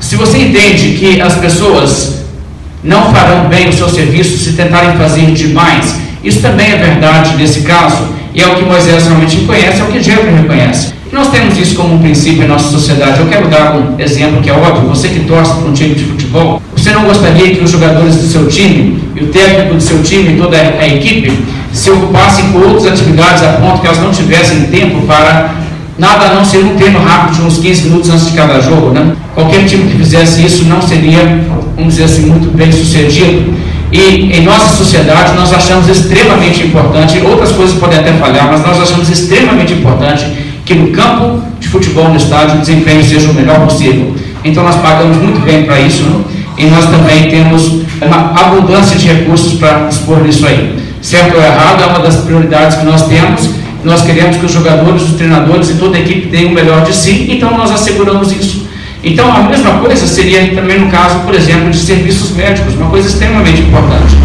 se 0.00 0.16
você 0.16 0.38
entende 0.38 0.96
que 0.98 1.20
as 1.20 1.34
pessoas 1.36 2.22
não 2.82 3.14
farão 3.14 3.48
bem 3.48 3.68
o 3.68 3.72
seu 3.72 3.88
serviço 3.88 4.36
se 4.36 4.52
tentarem 4.54 4.96
fazer 4.96 5.30
demais, 5.32 5.94
isso 6.24 6.40
também 6.40 6.72
é 6.72 6.76
verdade 6.76 7.36
nesse 7.36 7.62
caso, 7.62 8.08
e 8.34 8.40
é 8.40 8.46
o 8.46 8.54
que 8.54 8.64
Moisés 8.64 9.06
realmente 9.06 9.36
reconhece, 9.40 9.80
é 9.80 9.84
o 9.84 9.86
que 9.88 10.02
Jefferson 10.02 10.36
reconhece. 10.36 10.92
Nós 11.12 11.28
temos 11.28 11.58
isso 11.58 11.74
como 11.74 11.96
um 11.96 11.98
princípio 11.98 12.44
em 12.44 12.48
nossa 12.48 12.70
sociedade. 12.70 13.20
Eu 13.20 13.26
quero 13.26 13.46
dar 13.48 13.76
um 13.76 14.00
exemplo 14.00 14.40
que 14.40 14.48
é 14.48 14.52
óbvio. 14.54 14.88
Você 14.88 15.08
que 15.08 15.20
torce 15.20 15.52
para 15.52 15.68
um 15.68 15.72
time 15.74 15.94
de 15.94 16.04
futebol, 16.04 16.62
você 16.74 16.90
não 16.90 17.04
gostaria 17.04 17.54
que 17.54 17.62
os 17.62 17.70
jogadores 17.70 18.16
do 18.16 18.26
seu 18.26 18.48
time, 18.48 18.98
e 19.14 19.24
o 19.24 19.26
técnico 19.26 19.74
do 19.74 19.80
seu 19.80 20.02
time, 20.02 20.34
e 20.34 20.36
toda 20.38 20.56
a 20.56 20.88
equipe, 20.88 21.30
se 21.70 21.90
ocupassem 21.90 22.50
com 22.52 22.60
outras 22.60 22.86
atividades 22.86 23.42
a 23.42 23.52
ponto 23.52 23.80
que 23.82 23.86
elas 23.86 24.00
não 24.00 24.10
tivessem 24.10 24.62
tempo 24.68 25.06
para 25.06 25.54
nada 25.98 26.26
a 26.26 26.34
não 26.34 26.44
ser 26.44 26.58
um 26.58 26.76
treino 26.76 26.98
rápido 27.00 27.36
de 27.36 27.42
uns 27.42 27.58
15 27.58 27.82
minutos 27.84 28.10
antes 28.10 28.30
de 28.30 28.32
cada 28.32 28.60
jogo, 28.60 28.90
né? 28.90 29.12
Qualquer 29.34 29.64
time 29.66 29.90
que 29.90 29.98
fizesse 29.98 30.44
isso 30.44 30.64
não 30.64 30.80
seria, 30.80 31.44
vamos 31.76 31.94
dizer 31.94 32.04
assim, 32.04 32.26
muito 32.26 32.56
bem 32.56 32.72
sucedido. 32.72 33.52
E 33.92 34.32
em 34.32 34.42
nossa 34.42 34.74
sociedade 34.74 35.34
nós 35.34 35.52
achamos 35.52 35.86
extremamente 35.86 36.64
importante, 36.64 37.20
outras 37.26 37.52
coisas 37.52 37.76
podem 37.78 37.98
até 37.98 38.12
falhar, 38.14 38.48
mas 38.50 38.62
nós 38.62 38.80
achamos 38.80 39.10
extremamente 39.10 39.74
importante 39.74 40.26
que 40.64 40.74
no 40.74 40.88
campo 40.88 41.42
de 41.60 41.68
futebol 41.68 42.08
no 42.08 42.16
estádio 42.16 42.56
o 42.56 42.60
desempenho 42.60 43.04
seja 43.04 43.30
o 43.30 43.34
melhor 43.34 43.60
possível. 43.66 44.16
Então 44.42 44.64
nós 44.64 44.76
pagamos 44.76 45.18
muito 45.18 45.40
bem 45.44 45.64
para 45.64 45.78
isso 45.78 46.04
né? 46.04 46.24
e 46.56 46.66
nós 46.66 46.86
também 46.86 47.28
temos 47.28 47.82
uma 48.00 48.32
abundância 48.34 48.96
de 48.96 49.08
recursos 49.08 49.58
para 49.58 49.86
dispor 49.88 50.22
nisso 50.22 50.46
aí. 50.46 50.74
Certo 51.02 51.36
ou 51.36 51.42
errado 51.42 51.82
é 51.82 51.86
uma 51.86 51.98
das 51.98 52.16
prioridades 52.16 52.78
que 52.78 52.86
nós 52.86 53.06
temos. 53.06 53.50
Nós 53.84 54.02
queremos 54.02 54.36
que 54.36 54.46
os 54.46 54.52
jogadores, 54.52 55.02
os 55.02 55.12
treinadores 55.14 55.68
e 55.68 55.74
toda 55.74 55.98
a 55.98 56.00
equipe 56.00 56.28
tenham 56.28 56.50
o 56.50 56.54
melhor 56.54 56.82
de 56.82 56.94
si, 56.94 57.26
então 57.28 57.50
nós 57.58 57.70
asseguramos 57.70 58.32
isso. 58.32 58.68
Então, 59.04 59.34
a 59.34 59.42
mesma 59.42 59.78
coisa 59.78 60.06
seria 60.06 60.54
também 60.54 60.78
no 60.78 60.90
caso, 60.90 61.20
por 61.20 61.34
exemplo, 61.34 61.70
de 61.70 61.78
serviços 61.78 62.36
médicos, 62.36 62.74
uma 62.74 62.88
coisa 62.88 63.08
extremamente 63.08 63.62
importante. 63.62 64.16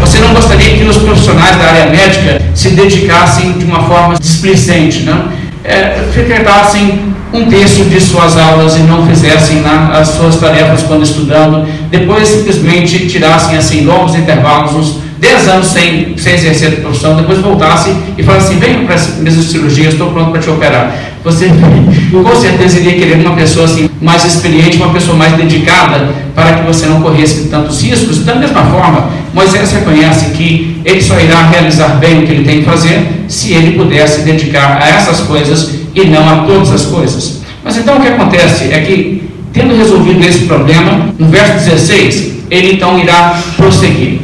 Você 0.00 0.18
não 0.18 0.34
gostaria 0.34 0.76
que 0.76 0.84
os 0.84 0.98
profissionais 0.98 1.56
da 1.56 1.64
área 1.64 1.86
médica 1.86 2.40
se 2.54 2.70
dedicassem 2.70 3.52
de 3.52 3.64
uma 3.64 3.82
forma 3.84 4.14
displicente, 4.18 5.02
não? 5.02 5.28
É, 5.64 6.04
frequentassem 6.12 7.14
um 7.32 7.46
terço 7.46 7.84
de 7.84 8.00
suas 8.00 8.36
aulas 8.36 8.76
e 8.76 8.80
não 8.80 9.06
fizessem 9.06 9.60
na, 9.60 9.98
as 9.98 10.08
suas 10.08 10.36
tarefas 10.36 10.82
quando 10.82 11.02
estudando, 11.02 11.66
depois 11.90 12.28
simplesmente 12.28 13.08
tirassem 13.08 13.56
assim 13.56 13.84
longos 13.84 14.14
intervalos, 14.14 14.74
uns 14.74 14.98
10 15.18 15.48
anos 15.48 15.66
sem, 15.68 16.16
sem 16.18 16.34
exercer 16.34 16.74
a 16.74 16.80
profissão, 16.82 17.16
depois 17.16 17.38
voltasse 17.38 17.92
e 18.16 18.22
falasse 18.22 18.48
assim, 18.48 18.58
venha 18.58 18.84
para 18.84 18.94
as 18.94 19.16
minhas 19.16 19.34
cirurgias, 19.36 19.94
estou 19.94 20.10
pronto 20.10 20.30
para 20.30 20.40
te 20.40 20.50
operar. 20.50 20.94
Você 21.24 21.48
com 22.12 22.36
certeza 22.40 22.78
iria 22.78 22.92
querer 22.92 23.26
uma 23.26 23.34
pessoa 23.34 23.64
assim, 23.64 23.88
mais 24.04 24.22
experiente, 24.26 24.76
uma 24.76 24.92
pessoa 24.92 25.16
mais 25.16 25.32
dedicada, 25.32 26.10
para 26.34 26.52
que 26.52 26.66
você 26.66 26.84
não 26.84 27.00
corresse 27.00 27.48
tantos 27.48 27.82
riscos. 27.82 28.22
Da 28.22 28.34
mesma 28.34 28.62
forma, 28.64 29.08
Moisés 29.32 29.72
reconhece 29.72 30.26
que 30.32 30.78
ele 30.84 31.02
só 31.02 31.18
irá 31.18 31.48
realizar 31.48 31.96
bem 31.96 32.18
o 32.18 32.26
que 32.26 32.32
ele 32.32 32.44
tem 32.44 32.58
que 32.58 32.66
fazer 32.66 33.24
se 33.26 33.54
ele 33.54 33.78
pudesse 33.78 34.20
dedicar 34.20 34.78
a 34.80 34.90
essas 34.90 35.20
coisas 35.20 35.70
e 35.94 36.04
não 36.04 36.28
a 36.28 36.44
todas 36.44 36.70
as 36.70 36.82
coisas. 36.84 37.40
Mas 37.64 37.78
então 37.78 37.96
o 37.96 38.00
que 38.00 38.08
acontece 38.08 38.64
é 38.64 38.80
que, 38.80 39.22
tendo 39.54 39.74
resolvido 39.74 40.22
esse 40.22 40.40
problema, 40.40 41.08
no 41.18 41.28
verso 41.28 41.64
16, 41.64 42.32
ele 42.50 42.74
então 42.74 42.98
irá 42.98 43.40
prosseguir. 43.56 44.20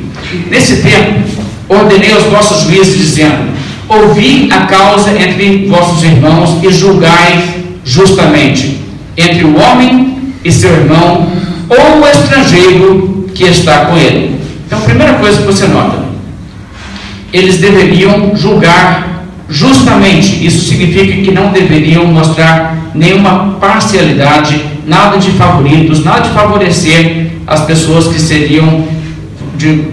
Nesse 0.50 0.82
tempo, 0.82 1.20
ordenei 1.70 2.12
aos 2.12 2.24
vossos 2.24 2.64
juízes, 2.64 2.98
dizendo: 2.98 3.48
Ouvi 3.88 4.50
a 4.52 4.66
causa 4.66 5.10
entre 5.18 5.66
vossos 5.68 6.04
irmãos 6.04 6.62
e 6.62 6.70
julgai 6.70 7.42
justamente 7.82 8.79
entre 9.16 9.44
o 9.44 9.58
homem 9.58 10.34
e 10.44 10.50
seu 10.50 10.72
irmão, 10.72 11.30
ou 11.68 12.02
o 12.02 12.08
estrangeiro 12.08 13.30
que 13.34 13.44
está 13.44 13.86
com 13.86 13.96
ele. 13.96 14.40
Então, 14.66 14.78
a 14.78 14.82
primeira 14.82 15.14
coisa 15.14 15.38
que 15.38 15.46
você 15.46 15.66
nota, 15.66 16.04
eles 17.32 17.58
deveriam 17.58 18.34
julgar 18.34 19.24
justamente. 19.48 20.44
Isso 20.46 20.68
significa 20.68 21.22
que 21.22 21.30
não 21.30 21.50
deveriam 21.50 22.06
mostrar 22.06 22.90
nenhuma 22.94 23.56
parcialidade, 23.60 24.64
nada 24.86 25.18
de 25.18 25.30
favoritos, 25.32 26.04
nada 26.04 26.20
de 26.20 26.30
favorecer 26.30 27.32
as 27.46 27.64
pessoas 27.64 28.06
que 28.06 28.20
seriam 28.20 28.84
de, 29.56 29.84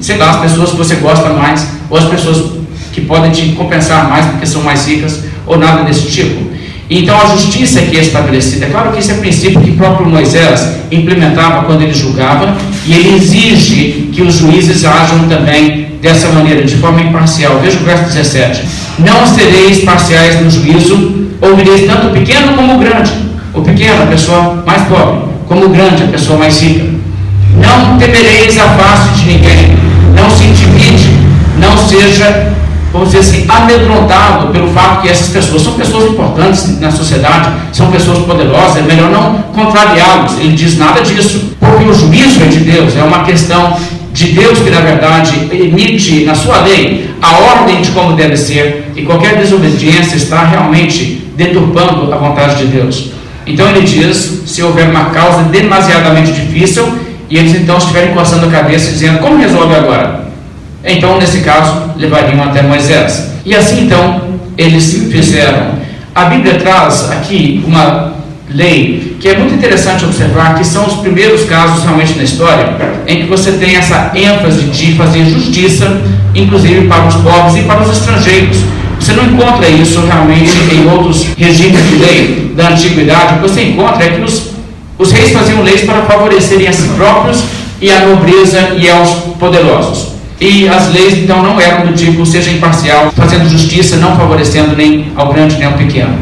sei 0.00 0.16
lá, 0.16 0.30
as 0.30 0.40
pessoas 0.40 0.70
que 0.70 0.76
você 0.76 0.96
gosta 0.96 1.30
mais, 1.30 1.68
ou 1.88 1.98
as 1.98 2.04
pessoas 2.04 2.52
que 2.92 3.02
podem 3.02 3.30
te 3.30 3.52
compensar 3.52 4.08
mais 4.08 4.26
porque 4.26 4.46
são 4.46 4.62
mais 4.62 4.86
ricas, 4.86 5.24
ou 5.46 5.58
nada 5.58 5.84
desse 5.84 6.10
tipo. 6.10 6.51
Então 6.90 7.18
a 7.18 7.26
justiça 7.26 7.80
é 7.80 7.82
que 7.82 7.96
é 7.96 8.00
estabelecida. 8.00 8.66
É 8.66 8.68
claro 8.68 8.92
que 8.92 8.98
esse 8.98 9.12
é 9.12 9.14
princípio 9.14 9.60
que 9.60 9.72
próprio 9.72 10.06
Moisés 10.06 10.78
implementava 10.90 11.64
quando 11.64 11.82
ele 11.82 11.94
julgava, 11.94 12.56
e 12.86 12.92
ele 12.92 13.16
exige 13.16 14.10
que 14.12 14.22
os 14.22 14.34
juízes 14.34 14.84
ajam 14.84 15.26
também 15.28 15.92
dessa 16.02 16.28
maneira, 16.28 16.64
de 16.64 16.76
forma 16.76 17.00
imparcial. 17.00 17.60
Veja 17.62 17.78
o 17.78 17.84
verso 17.84 18.04
17: 18.04 18.64
Não 18.98 19.26
sereis 19.26 19.84
parciais 19.84 20.40
no 20.42 20.50
juízo, 20.50 21.28
ouvireis 21.40 21.86
tanto 21.86 22.08
o 22.08 22.10
pequeno 22.10 22.54
como 22.54 22.74
o 22.74 22.78
grande. 22.78 23.12
O 23.54 23.62
pequeno, 23.62 24.02
a 24.02 24.06
pessoa 24.06 24.62
mais 24.66 24.82
pobre, 24.82 25.28
como 25.46 25.66
o 25.66 25.68
grande, 25.68 26.02
a 26.02 26.08
pessoa 26.08 26.38
mais 26.38 26.60
rica. 26.60 26.86
Não 27.56 27.98
temereis 27.98 28.58
a 28.58 28.68
face 28.68 29.20
de 29.20 29.32
ninguém, 29.32 29.76
não 30.14 30.28
se 30.30 30.44
intimide, 30.44 31.10
não 31.58 31.76
seja 31.76 32.52
vamos 32.92 33.10
dizer 33.10 33.20
assim, 33.20 33.46
amedrontado 33.48 34.48
pelo 34.48 34.68
fato 34.68 35.02
que 35.02 35.08
essas 35.08 35.28
pessoas 35.28 35.62
são 35.62 35.72
pessoas 35.72 36.10
importantes 36.10 36.78
na 36.78 36.90
sociedade, 36.90 37.50
são 37.72 37.90
pessoas 37.90 38.18
poderosas, 38.18 38.76
é 38.76 38.82
melhor 38.82 39.10
não 39.10 39.42
contrariá-los. 39.54 40.38
Ele 40.38 40.52
diz 40.52 40.76
nada 40.76 41.00
disso, 41.00 41.54
porque 41.58 41.84
o 41.84 41.94
juízo 41.94 42.42
é 42.42 42.46
de 42.46 42.58
Deus, 42.60 42.96
é 42.96 43.02
uma 43.02 43.24
questão 43.24 43.76
de 44.12 44.32
Deus 44.32 44.58
que, 44.58 44.70
na 44.70 44.80
verdade, 44.80 45.48
emite 45.50 46.24
na 46.24 46.34
sua 46.34 46.58
lei 46.60 47.10
a 47.22 47.38
ordem 47.38 47.80
de 47.80 47.90
como 47.92 48.14
deve 48.14 48.36
ser, 48.36 48.92
e 48.94 49.02
qualquer 49.02 49.36
desobediência 49.36 50.16
está 50.16 50.44
realmente 50.44 51.26
deturpando 51.34 52.12
a 52.12 52.16
vontade 52.18 52.58
de 52.58 52.66
Deus. 52.66 53.10
Então 53.46 53.68
ele 53.68 53.80
diz: 53.80 54.42
se 54.46 54.62
houver 54.62 54.90
uma 54.90 55.06
causa 55.06 55.44
demasiadamente 55.44 56.32
difícil, 56.32 56.86
e 57.30 57.38
eles 57.38 57.54
então 57.54 57.78
estiverem 57.78 58.14
coçando 58.14 58.46
a 58.46 58.50
cabeça 58.50 58.90
dizendo: 58.90 59.18
como 59.18 59.38
resolve 59.38 59.74
agora? 59.74 60.21
Então, 60.84 61.18
nesse 61.18 61.40
caso, 61.40 61.92
levariam 61.96 62.42
até 62.42 62.62
Moisés. 62.62 63.30
E 63.44 63.54
assim 63.54 63.84
então 63.84 64.22
eles 64.56 65.08
fizeram. 65.10 65.72
A 66.14 66.26
Bíblia 66.26 66.54
traz 66.54 67.10
aqui 67.10 67.64
uma 67.66 68.12
lei 68.50 69.16
que 69.18 69.28
é 69.28 69.36
muito 69.36 69.54
interessante 69.54 70.04
observar, 70.04 70.56
que 70.56 70.64
são 70.64 70.86
os 70.86 70.94
primeiros 70.94 71.44
casos 71.44 71.84
realmente 71.84 72.14
na 72.14 72.22
história 72.22 72.76
em 73.06 73.22
que 73.22 73.28
você 73.28 73.52
tem 73.52 73.76
essa 73.76 74.12
ênfase 74.14 74.64
de 74.64 74.92
fazer 74.94 75.24
justiça, 75.24 76.00
inclusive 76.34 76.86
para 76.86 77.06
os 77.06 77.14
pobres 77.16 77.56
e 77.56 77.62
para 77.62 77.82
os 77.82 77.90
estrangeiros. 77.90 78.58
Você 78.98 79.12
não 79.14 79.24
encontra 79.24 79.68
isso 79.68 80.00
realmente 80.00 80.52
em 80.72 80.88
outros 80.88 81.26
regimes 81.36 81.88
de 81.88 81.96
lei 81.96 82.52
da 82.54 82.68
antiguidade. 82.68 83.34
O 83.34 83.36
que 83.36 83.48
você 83.48 83.62
encontra 83.64 84.04
é 84.04 84.10
que 84.10 84.20
os, 84.20 84.50
os 84.98 85.10
reis 85.10 85.32
faziam 85.32 85.62
leis 85.62 85.82
para 85.82 86.02
favorecerem 86.02 86.68
a 86.68 86.72
si 86.72 86.88
próprios 86.96 87.42
e 87.80 87.90
à 87.90 88.06
nobreza 88.06 88.76
e 88.78 88.88
aos 88.88 89.10
poderosos. 89.40 90.11
E 90.42 90.68
as 90.68 90.92
leis 90.92 91.18
então 91.18 91.40
não 91.40 91.60
eram 91.60 91.86
do 91.86 91.92
tipo 91.92 92.26
seja 92.26 92.50
imparcial, 92.50 93.12
fazendo 93.16 93.48
justiça, 93.48 93.94
não 93.98 94.16
favorecendo 94.16 94.74
nem 94.74 95.12
ao 95.14 95.32
grande 95.32 95.56
nem 95.56 95.66
ao 95.66 95.74
pequeno. 95.74 96.18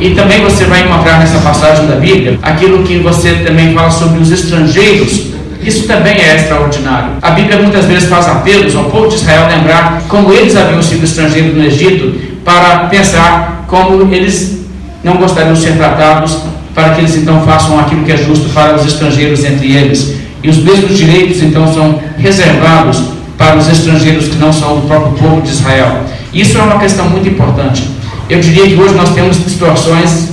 E 0.00 0.14
também 0.14 0.42
você 0.42 0.64
vai 0.64 0.80
encontrar 0.80 1.18
nessa 1.18 1.38
passagem 1.40 1.86
da 1.86 1.96
Bíblia 1.96 2.38
aquilo 2.42 2.82
que 2.84 2.96
você 3.00 3.34
também 3.46 3.74
fala 3.74 3.90
sobre 3.90 4.18
os 4.18 4.30
estrangeiros. 4.32 5.26
Isso 5.62 5.86
também 5.86 6.14
é 6.14 6.36
extraordinário. 6.36 7.10
A 7.20 7.32
Bíblia 7.32 7.58
muitas 7.58 7.84
vezes 7.84 8.08
faz 8.08 8.26
apelos 8.28 8.74
ao 8.74 8.84
povo 8.84 9.08
de 9.08 9.16
Israel 9.16 9.46
lembrar 9.54 10.04
como 10.08 10.32
eles 10.32 10.56
haviam 10.56 10.82
sido 10.82 11.04
estrangeiros 11.04 11.54
no 11.54 11.62
Egito, 11.62 12.18
para 12.42 12.86
pensar 12.86 13.66
como 13.68 14.10
eles 14.10 14.64
não 15.04 15.18
gostariam 15.18 15.52
de 15.52 15.60
ser 15.60 15.76
tratados, 15.76 16.38
para 16.74 16.94
que 16.94 17.02
eles 17.02 17.14
então 17.14 17.42
façam 17.42 17.78
aquilo 17.78 18.04
que 18.04 18.12
é 18.12 18.16
justo 18.16 18.48
para 18.54 18.74
os 18.76 18.86
estrangeiros 18.86 19.44
entre 19.44 19.70
eles. 19.70 20.14
E 20.42 20.48
os 20.48 20.56
mesmos 20.56 20.96
direitos 20.96 21.42
então 21.42 21.70
são 21.70 22.00
reservados 22.16 23.19
para 23.40 23.56
os 23.56 23.66
estrangeiros 23.68 24.28
que 24.28 24.36
não 24.36 24.52
são 24.52 24.80
do 24.80 24.86
próprio 24.86 25.12
povo 25.12 25.40
de 25.40 25.48
Israel. 25.48 26.04
Isso 26.30 26.58
é 26.58 26.60
uma 26.60 26.78
questão 26.78 27.08
muito 27.08 27.26
importante. 27.26 27.88
Eu 28.28 28.38
diria 28.38 28.66
que 28.66 28.74
hoje 28.74 28.94
nós 28.94 29.14
temos 29.14 29.42
distorções 29.42 30.28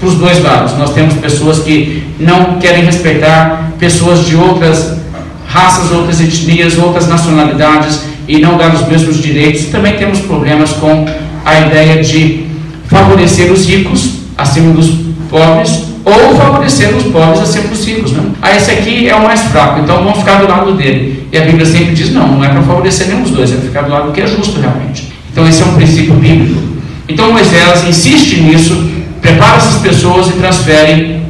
para 0.00 0.08
os 0.08 0.16
dois 0.16 0.42
lados. 0.42 0.76
Nós 0.76 0.92
temos 0.92 1.14
pessoas 1.14 1.60
que 1.60 2.02
não 2.18 2.58
querem 2.58 2.84
respeitar 2.84 3.70
pessoas 3.78 4.26
de 4.26 4.34
outras 4.34 4.98
raças, 5.46 5.92
outras 5.92 6.20
etnias, 6.20 6.76
outras 6.76 7.06
nacionalidades 7.06 8.00
e 8.26 8.40
não 8.40 8.58
dar 8.58 8.74
os 8.74 8.88
mesmos 8.88 9.22
direitos. 9.22 9.66
Também 9.66 9.96
temos 9.96 10.18
problemas 10.18 10.72
com 10.72 11.06
a 11.44 11.60
ideia 11.60 12.02
de 12.02 12.44
favorecer 12.88 13.52
os 13.52 13.68
ricos 13.68 14.14
acima 14.36 14.72
dos 14.72 14.90
pobres 15.30 15.84
ou 16.04 16.36
favorecer 16.36 16.92
os 16.96 17.04
pobres 17.04 17.40
acima 17.40 17.68
dos 17.68 17.86
ricos. 17.86 18.10
Né? 18.10 18.32
Ah, 18.42 18.56
esse 18.56 18.72
aqui 18.72 19.08
é 19.08 19.14
o 19.14 19.22
mais 19.22 19.42
fraco, 19.42 19.78
então 19.78 20.02
vamos 20.02 20.18
ficar 20.18 20.40
do 20.40 20.48
lado 20.48 20.72
dele. 20.74 21.17
E 21.32 21.38
a 21.38 21.42
Bíblia 21.42 21.66
sempre 21.66 21.94
diz: 21.94 22.12
não, 22.12 22.28
não 22.28 22.44
é 22.44 22.48
para 22.48 22.62
favorecer 22.62 23.08
nenhum 23.08 23.22
dos 23.22 23.32
dois, 23.32 23.50
é 23.52 23.54
para 23.56 23.64
ficar 23.64 23.82
do 23.82 23.90
lado 23.90 24.06
do 24.06 24.12
que 24.12 24.20
é 24.20 24.26
justo 24.26 24.60
realmente. 24.60 25.12
Então, 25.30 25.46
esse 25.46 25.62
é 25.62 25.66
um 25.66 25.74
princípio 25.74 26.14
bíblico. 26.14 26.60
Então, 27.08 27.32
Moisés 27.32 27.84
insiste 27.88 28.40
nisso, 28.40 28.90
prepara 29.20 29.56
essas 29.56 29.80
pessoas 29.80 30.28
e 30.28 30.32
transfere 30.32 31.20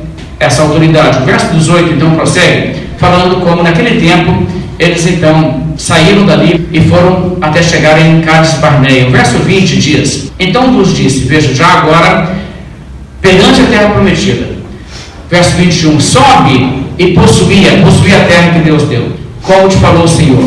essa 0.40 0.62
autoridade. 0.62 1.22
O 1.22 1.26
verso 1.26 1.52
18 1.52 1.94
então 1.94 2.10
prossegue, 2.12 2.74
falando 2.98 3.40
como 3.40 3.62
naquele 3.62 4.00
tempo 4.00 4.46
eles 4.78 5.04
então 5.06 5.74
saíram 5.76 6.24
dali 6.24 6.68
e 6.72 6.80
foram 6.80 7.36
até 7.40 7.62
chegar 7.62 8.00
em 8.00 8.20
Cades 8.20 8.54
Barneia. 8.54 9.08
O 9.08 9.10
verso 9.10 9.38
20 9.38 9.76
diz: 9.76 10.32
Então 10.38 10.72
vos 10.72 10.96
disse, 10.96 11.20
veja, 11.26 11.52
já 11.52 11.66
agora, 11.66 12.36
perante 13.20 13.60
a 13.60 13.66
terra 13.66 13.90
prometida. 13.90 14.58
Verso 15.28 15.56
21, 15.56 16.00
sobe 16.00 16.84
e 16.96 17.08
possuía, 17.08 17.82
possuía 17.84 18.16
a 18.16 18.24
terra 18.24 18.52
que 18.52 18.60
Deus 18.60 18.84
deu. 18.84 19.17
Como 19.48 19.66
te 19.66 19.78
falou 19.78 20.04
o 20.04 20.08
Senhor, 20.08 20.46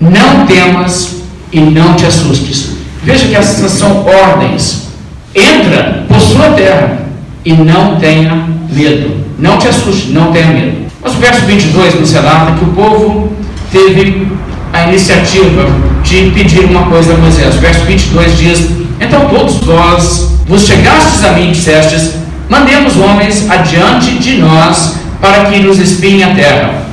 não 0.00 0.46
temas 0.46 1.16
e 1.52 1.60
não 1.60 1.92
te 1.92 2.06
assustes. 2.06 2.70
Veja 3.02 3.28
que 3.28 3.36
essas 3.36 3.70
são 3.72 4.06
ordens. 4.06 4.86
Entra, 5.34 6.06
possua 6.08 6.46
a 6.46 6.52
terra 6.54 7.02
e 7.44 7.52
não 7.52 7.96
tenha 7.96 8.48
medo. 8.70 9.22
Não 9.38 9.58
te 9.58 9.68
assuste, 9.68 10.12
não 10.12 10.32
tenha 10.32 10.46
medo. 10.46 10.86
Mas 11.02 11.12
o 11.12 11.18
verso 11.18 11.44
22 11.44 12.00
nos 12.00 12.12
relata 12.14 12.52
que 12.52 12.64
o 12.64 12.68
povo 12.68 13.32
teve 13.70 14.26
a 14.72 14.84
iniciativa 14.84 15.66
de 16.02 16.30
pedir 16.30 16.64
uma 16.64 16.86
coisa 16.86 17.12
a 17.12 17.18
Moisés. 17.18 17.54
O 17.54 17.58
verso 17.58 17.84
22 17.84 18.38
diz: 18.38 18.70
Então 18.98 19.28
todos 19.28 19.56
vós 19.56 20.30
vos 20.48 20.62
chegastes 20.62 21.22
a 21.22 21.32
mim 21.32 21.50
e 21.50 21.52
dissestes: 21.52 22.14
Mandemos 22.48 22.96
homens 22.96 23.46
adiante 23.50 24.12
de 24.12 24.38
nós 24.38 24.94
para 25.20 25.44
que 25.50 25.60
nos 25.60 25.78
espiem 25.78 26.24
a 26.24 26.34
terra. 26.34 26.85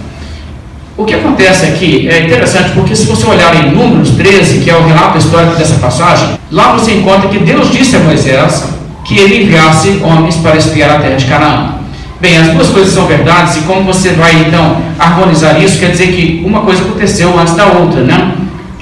O 0.96 1.06
que 1.06 1.16
acontece 1.16 1.66
aqui 1.66 2.08
é 2.08 2.24
interessante 2.24 2.70
porque, 2.76 2.96
se 2.96 3.08
você 3.08 3.26
olhar 3.26 3.56
em 3.56 3.72
Números 3.72 4.12
13, 4.12 4.60
que 4.60 4.70
é 4.70 4.76
o 4.76 4.86
relato 4.86 5.18
histórico 5.18 5.56
dessa 5.56 5.76
passagem, 5.76 6.38
lá 6.52 6.74
você 6.74 6.92
encontra 6.92 7.30
que 7.30 7.40
Deus 7.40 7.72
disse 7.72 7.96
a 7.96 8.00
Moisés 8.00 8.64
que 9.04 9.18
ele 9.18 9.44
enviasse 9.44 10.00
homens 10.04 10.36
para 10.36 10.56
espiar 10.56 10.92
a 10.92 11.00
terra 11.00 11.16
de 11.16 11.26
Canaã. 11.26 11.76
Bem, 12.22 12.38
as 12.38 12.52
duas 12.52 12.70
coisas 12.70 12.94
são 12.94 13.08
verdades, 13.08 13.58
e 13.58 13.62
como 13.62 13.82
você 13.92 14.12
vai 14.12 14.46
então 14.48 14.78
harmonizar 15.00 15.60
isso, 15.62 15.80
quer 15.80 15.90
dizer 15.90 16.10
que 16.10 16.44
uma 16.46 16.62
coisa 16.62 16.84
aconteceu 16.84 17.38
antes 17.40 17.56
da 17.56 17.66
outra, 17.66 18.02
né? 18.02 18.32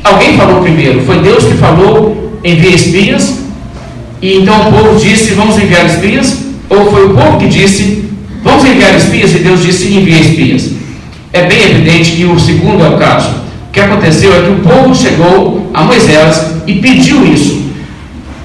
Alguém 0.03 0.37
falou 0.37 0.61
primeiro, 0.61 1.01
foi 1.05 1.19
Deus 1.19 1.45
que 1.45 1.53
falou, 1.53 2.37
envia 2.43 2.75
espias, 2.75 3.39
e 4.21 4.35
então 4.39 4.67
o 4.67 4.71
povo 4.71 4.99
disse, 4.99 5.31
vamos 5.31 5.57
enviar 5.57 5.85
espias, 5.85 6.39
ou 6.69 6.91
foi 6.91 7.05
o 7.05 7.13
povo 7.15 7.37
que 7.37 7.47
disse, 7.47 8.03
vamos 8.43 8.65
enviar 8.65 8.95
espias, 8.95 9.33
e 9.33 9.39
Deus 9.39 9.63
disse, 9.63 9.87
envia 9.87 10.19
espias. 10.19 10.80
É 11.33 11.43
bem 11.43 11.71
evidente 11.71 12.11
que 12.11 12.25
o 12.25 12.39
segundo 12.39 12.83
é 12.83 12.89
o 12.89 12.97
caso. 12.97 13.29
O 13.69 13.71
que 13.71 13.79
aconteceu 13.79 14.33
é 14.33 14.41
que 14.41 14.51
o 14.51 14.59
povo 14.59 14.93
chegou 14.93 15.71
a 15.73 15.83
Moisés 15.83 16.57
e 16.67 16.75
pediu 16.75 17.25
isso. 17.25 17.71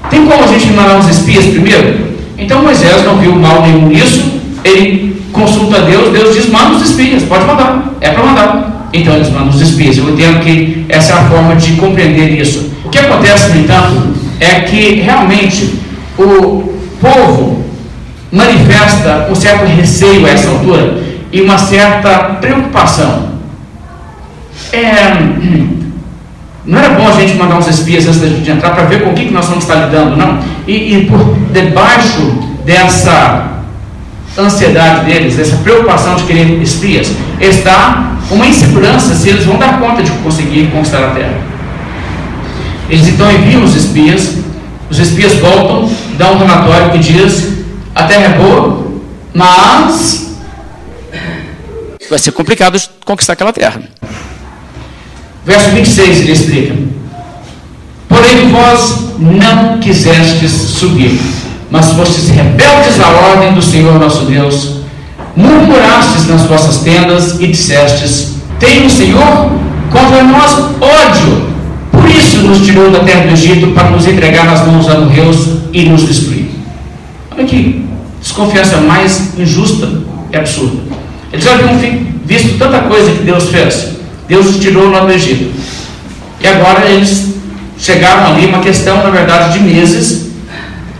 Tem 0.08 0.24
como 0.24 0.44
a 0.44 0.46
gente 0.46 0.66
mandar 0.68 0.96
uns 0.98 1.08
espias 1.08 1.46
primeiro? 1.46 2.16
Então 2.38 2.62
Moisés 2.62 3.04
não 3.04 3.18
viu 3.18 3.34
mal 3.34 3.62
nenhum 3.62 3.88
nisso, 3.88 4.40
ele 4.62 5.20
consulta 5.32 5.80
Deus, 5.82 6.12
Deus 6.12 6.34
diz: 6.34 6.48
manda 6.48 6.76
os 6.76 6.90
espias, 6.90 7.24
pode 7.24 7.44
mandar, 7.44 7.96
é 8.00 8.10
para 8.10 8.24
mandar. 8.24 8.88
Então 8.92 9.14
eles 9.14 9.30
mandam 9.30 9.48
os 9.48 9.60
espias. 9.60 9.98
Eu 9.98 10.10
entendo 10.10 10.44
que 10.44 10.86
essa 10.88 11.12
é 11.12 11.16
a 11.16 11.24
forma 11.24 11.56
de 11.56 11.72
compreender 11.72 12.40
isso. 12.40 12.70
O 12.84 12.88
que 12.88 12.98
acontece, 12.98 13.50
no 13.50 13.60
entanto, 13.60 14.14
é 14.38 14.60
que 14.60 15.00
realmente 15.00 15.74
o 16.16 16.72
povo 17.00 17.64
manifesta 18.30 19.28
um 19.30 19.34
certo 19.34 19.64
receio 19.66 20.24
a 20.24 20.30
essa 20.30 20.50
altura 20.50 21.05
e 21.36 21.42
uma 21.42 21.58
certa 21.58 22.38
preocupação. 22.40 23.28
É, 24.72 25.12
não 26.64 26.78
era 26.78 26.94
bom 26.94 27.06
a 27.06 27.12
gente 27.12 27.34
mandar 27.34 27.58
uns 27.58 27.68
espias 27.68 28.06
antes 28.06 28.42
de 28.42 28.50
entrar 28.50 28.70
para 28.70 28.84
ver 28.84 29.02
com 29.02 29.10
o 29.10 29.12
que, 29.12 29.26
que 29.26 29.34
nós 29.34 29.44
vamos 29.44 29.64
estar 29.64 29.74
lidando, 29.74 30.16
não? 30.16 30.38
E, 30.66 30.94
e 30.94 31.04
por 31.04 31.36
debaixo 31.52 32.22
dessa 32.64 33.48
ansiedade 34.38 35.04
deles, 35.04 35.38
essa 35.38 35.56
preocupação 35.58 36.14
de 36.14 36.22
querer 36.22 36.62
espias, 36.62 37.12
está 37.38 38.12
uma 38.30 38.46
insegurança 38.46 39.14
se 39.14 39.28
eles 39.28 39.44
vão 39.44 39.58
dar 39.58 39.78
conta 39.78 40.02
de 40.02 40.10
conseguir 40.12 40.70
conquistar 40.72 41.04
a 41.04 41.10
terra. 41.10 41.36
Eles 42.88 43.08
então 43.08 43.30
enviam 43.30 43.62
os 43.62 43.76
espias, 43.76 44.38
os 44.88 44.98
espias 44.98 45.34
voltam, 45.34 45.90
dão 46.16 46.36
um 46.36 46.38
relatório 46.38 46.92
que 46.92 46.98
diz: 46.98 47.58
a 47.94 48.04
terra 48.04 48.24
é 48.24 48.38
boa, 48.38 48.86
mas 49.34 50.25
vai 52.08 52.18
ser 52.18 52.32
complicado 52.32 52.80
conquistar 53.04 53.34
aquela 53.34 53.52
terra. 53.52 53.80
Verso 55.44 55.70
26 55.70 56.20
ele 56.20 56.32
explica: 56.32 56.74
Porém 58.08 58.50
vós 58.50 59.16
não 59.18 59.78
quisestes 59.78 60.50
subir 60.50 61.18
mas 61.70 61.92
fostes 61.92 62.28
rebeldes 62.28 63.00
à 63.00 63.08
ordem 63.08 63.52
do 63.52 63.62
Senhor 63.62 63.98
nosso 63.98 64.24
Deus, 64.24 64.76
murmurastes 65.34 66.26
nas 66.26 66.42
vossas 66.42 66.78
tendas 66.78 67.40
e 67.40 67.46
dissestes: 67.48 68.36
Tem 68.58 68.86
o 68.86 68.90
Senhor 68.90 69.50
contra 69.90 70.22
nós 70.22 70.52
ódio, 70.80 71.50
por 71.90 72.08
isso 72.08 72.38
nos 72.38 72.64
tirou 72.64 72.90
da 72.90 73.00
terra 73.00 73.26
do 73.26 73.32
Egito 73.32 73.68
para 73.68 73.90
nos 73.90 74.06
entregar 74.06 74.46
nas 74.46 74.66
mãos 74.66 74.88
amorreus 74.88 75.48
e 75.72 75.88
nos 75.88 76.02
destruir. 76.06 76.50
Olha 77.32 77.44
aqui, 77.44 77.84
desconfiança 78.20 78.78
mais 78.78 79.38
injusta 79.38 79.88
e 80.32 80.36
absurda. 80.36 80.96
Eles 81.36 81.46
haviam 81.46 81.78
visto 82.24 82.58
tanta 82.58 82.80
coisa 82.80 83.12
que 83.12 83.22
Deus 83.24 83.50
fez. 83.50 83.96
Deus 84.26 84.46
os 84.46 84.58
tirou 84.58 84.90
lá 84.90 85.00
do 85.00 85.12
Egito. 85.12 85.52
E 86.40 86.48
agora 86.48 86.86
eles 86.86 87.34
chegaram 87.78 88.32
ali, 88.32 88.46
uma 88.46 88.60
questão, 88.60 89.02
na 89.02 89.10
verdade, 89.10 89.58
de 89.58 89.64
meses, 89.64 90.30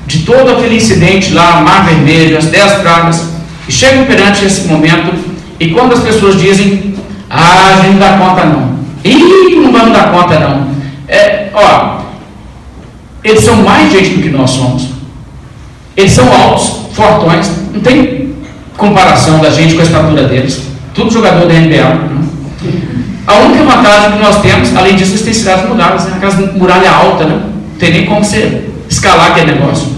de 0.07 0.20
todo 0.20 0.51
aquele 0.51 0.77
incidente 0.77 1.33
lá, 1.33 1.62
Mar 1.62 1.87
Vermelho, 1.87 2.37
as 2.37 2.46
dez 2.46 2.75
pragas, 2.75 3.31
e 3.66 3.72
chegam 3.72 4.05
perante 4.05 4.44
esse 4.44 4.68
momento, 4.68 5.14
e 5.59 5.70
quando 5.70 5.94
as 5.94 6.01
pessoas 6.01 6.38
dizem, 6.38 6.94
ah, 7.31 7.79
a 7.79 7.83
gente 7.83 7.94
não 7.94 7.99
dá 7.99 8.18
conta 8.18 8.44
não, 8.44 8.77
Ih, 9.03 9.57
não 9.57 9.72
vamos 9.72 9.93
dar 9.93 10.12
conta 10.12 10.39
não, 10.39 10.68
é, 11.09 11.49
ó, 11.55 12.01
eles 13.24 13.43
são 13.43 13.57
mais 13.57 13.91
gente 13.91 14.11
do 14.11 14.22
que 14.22 14.28
nós 14.28 14.51
somos, 14.51 14.89
eles 15.97 16.12
são 16.12 16.30
altos, 16.30 16.95
fortões, 16.95 17.51
não 17.72 17.80
tem 17.80 18.16
comparação 18.77 19.39
da 19.39 19.51
gente 19.51 19.74
com 19.74 19.81
a 19.81 19.85
estatura 19.85 20.24
deles, 20.24 20.62
tudo 20.95 21.11
jogador 21.11 21.47
da 21.47 21.55
NBA, 21.55 21.77
né? 21.77 22.27
A 23.27 23.35
única 23.41 23.64
vantagem 23.64 24.12
que 24.12 24.18
nós 24.18 24.41
temos, 24.41 24.77
além 24.77 24.95
disso, 24.95 25.22
têm 25.24 25.35
cidades 25.35 25.68
mudadas, 25.68 26.05
né? 26.05 26.12
aquelas 26.16 26.37
muralha 26.55 26.91
alta, 26.91 27.24
né? 27.24 27.41
Não 27.45 27.79
tem 27.79 27.93
nem 27.93 28.07
como 28.07 28.24
você 28.24 28.70
escalar 28.89 29.33
aquele 29.33 29.53
negócio. 29.53 29.89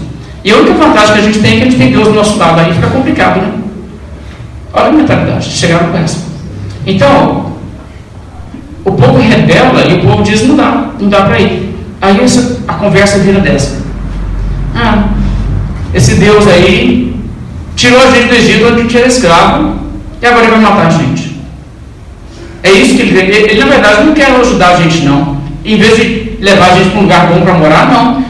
E 0.43 0.51
a 0.51 0.57
única 0.57 0.73
vantagem 0.73 1.13
que 1.13 1.19
a 1.19 1.23
gente 1.23 1.39
tem 1.39 1.51
é 1.51 1.55
que 1.57 1.61
a 1.61 1.65
gente 1.65 1.77
tem 1.77 1.91
Deus 1.91 2.07
do 2.07 2.13
nosso 2.13 2.37
lado, 2.37 2.59
aí 2.59 2.73
fica 2.73 2.87
complicado, 2.87 3.41
né? 3.41 3.51
Olha 4.73 4.87
a 4.87 4.91
mentalidade, 4.91 5.45
chegaram 5.49 5.89
com 5.89 5.97
essa. 5.97 6.17
Então, 6.87 7.53
o 8.85 8.91
povo 8.91 9.19
rebela 9.19 9.85
e 9.87 9.95
o 9.95 10.01
povo 10.01 10.23
diz: 10.23 10.47
não 10.47 10.55
dá, 10.55 10.89
não 10.99 11.09
dá 11.09 11.23
para 11.23 11.39
ir. 11.39 11.75
Aí 12.01 12.19
essa, 12.21 12.59
a 12.67 12.73
conversa 12.73 13.19
vira 13.19 13.39
dessa. 13.39 13.79
Ah, 14.75 15.09
esse 15.93 16.15
Deus 16.15 16.47
aí 16.47 17.08
tirou 17.79 18.01
a 18.01 18.11
gente 18.11 18.27
do 18.27 18.35
Egito 18.35 18.65
onde 18.67 18.79
a 18.79 18.83
gente 18.83 18.97
era 18.97 19.07
escravo 19.07 19.75
e 20.21 20.25
agora 20.25 20.43
ele 20.43 20.51
vai 20.51 20.61
matar 20.61 20.87
a 20.87 20.89
gente. 20.89 21.39
É 22.61 22.71
isso 22.71 22.95
que 22.95 23.01
ele 23.03 23.11
vê. 23.11 23.21
Ele, 23.21 23.51
ele, 23.51 23.59
na 23.59 23.67
verdade, 23.67 24.03
não 24.03 24.13
quer 24.13 24.31
ajudar 24.31 24.71
a 24.71 24.75
gente, 24.75 25.05
não. 25.05 25.37
Em 25.63 25.77
vez 25.77 25.95
de 25.95 26.37
levar 26.41 26.71
a 26.71 26.75
gente 26.75 26.89
para 26.89 26.99
um 26.99 27.03
lugar 27.03 27.27
bom 27.27 27.41
para 27.41 27.53
morar, 27.53 27.89
não. 27.89 28.23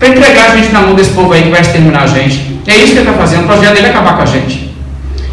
Para 0.00 0.08
entregar 0.08 0.50
a 0.50 0.56
gente 0.56 0.72
na 0.72 0.80
mão 0.80 0.96
desse 0.96 1.10
povo 1.10 1.32
aí 1.32 1.42
que 1.42 1.50
vai 1.50 1.60
exterminar 1.60 2.02
a 2.02 2.06
gente. 2.08 2.58
É 2.66 2.74
isso 2.74 2.86
que 2.86 2.98
ele 2.98 3.00
está 3.00 3.12
fazendo. 3.12 3.44
O 3.44 3.46
projeto 3.46 3.74
dele 3.74 3.86
é 3.86 3.90
acabar 3.90 4.16
com 4.16 4.22
a 4.22 4.26
gente. 4.26 4.72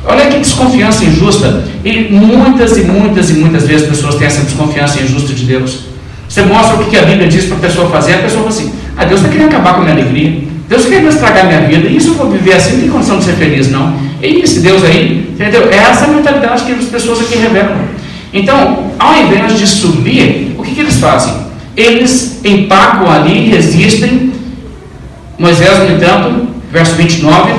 Olha 0.06 0.28
que 0.28 0.38
desconfiança 0.38 1.04
injusta. 1.04 1.64
E 1.84 2.08
muitas 2.12 2.78
e 2.78 2.82
muitas 2.82 3.32
e 3.32 3.34
muitas 3.34 3.66
vezes 3.66 3.88
pessoas 3.88 4.16
têm 4.16 4.28
essa 4.28 4.44
desconfiança 4.44 5.02
injusta 5.02 5.34
de 5.34 5.46
Deus. 5.46 5.86
Você 6.28 6.44
mostra 6.44 6.76
o 6.76 6.86
que 6.86 6.98
a 6.98 7.02
Bíblia 7.02 7.28
diz 7.28 7.46
para 7.46 7.58
a 7.58 7.60
pessoa 7.62 7.90
fazer, 7.90 8.14
a 8.14 8.18
pessoa 8.20 8.44
fala 8.44 8.50
assim: 8.50 8.72
ah, 8.96 9.06
Deus 9.06 9.22
está 9.22 9.32
querendo 9.32 9.48
acabar 9.48 9.74
com 9.74 9.82
a 9.82 9.86
minha 9.86 9.96
alegria. 9.96 10.49
Deus 10.70 10.86
quer 10.86 11.04
estragar 11.04 11.46
a 11.46 11.48
minha 11.48 11.62
vida. 11.62 11.90
E 11.90 11.98
isso 11.98 12.10
eu 12.10 12.14
vou 12.14 12.30
viver 12.30 12.54
assim, 12.54 12.74
não 12.74 12.82
tem 12.82 12.90
condição 12.90 13.18
de 13.18 13.26
ser 13.26 13.34
feliz, 13.34 13.72
não. 13.72 13.96
E 14.22 14.42
esse 14.42 14.60
Deus 14.60 14.84
aí, 14.84 15.28
entendeu? 15.34 15.68
É 15.72 15.78
essa 15.78 16.06
mentalidade 16.06 16.64
que 16.64 16.72
as 16.74 16.86
pessoas 16.86 17.22
aqui 17.22 17.40
revelam. 17.40 17.76
Então, 18.32 18.92
ao 19.00 19.24
invés 19.24 19.58
de 19.58 19.66
subir, 19.66 20.56
o 20.56 20.62
que, 20.62 20.76
que 20.76 20.82
eles 20.82 20.98
fazem? 20.98 21.34
Eles 21.76 22.40
empacam 22.46 23.12
ali, 23.12 23.50
resistem. 23.50 24.32
Moisés, 25.40 25.80
no 25.80 25.96
entanto, 25.96 26.48
verso 26.72 26.94
29. 26.94 27.52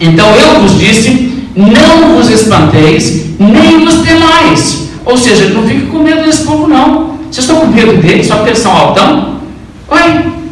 Então 0.00 0.34
eu 0.34 0.60
vos 0.60 0.78
disse: 0.78 1.50
não 1.54 2.14
vos 2.14 2.30
espanteis, 2.30 3.36
nem 3.38 3.84
vos 3.84 3.96
temais. 3.96 4.88
Ou 5.04 5.18
seja, 5.18 5.50
não 5.50 5.64
fique 5.64 5.86
com 5.86 5.98
medo 5.98 6.24
desse 6.24 6.44
povo, 6.44 6.66
não. 6.66 7.18
Vocês 7.30 7.44
estão 7.44 7.60
com 7.60 7.66
medo 7.66 8.00
deles 8.00 8.26
só 8.26 8.36
porque 8.36 8.50
eles 8.50 8.60
são 8.60 8.72
altão? 8.72 9.40
Oi. 9.88 10.43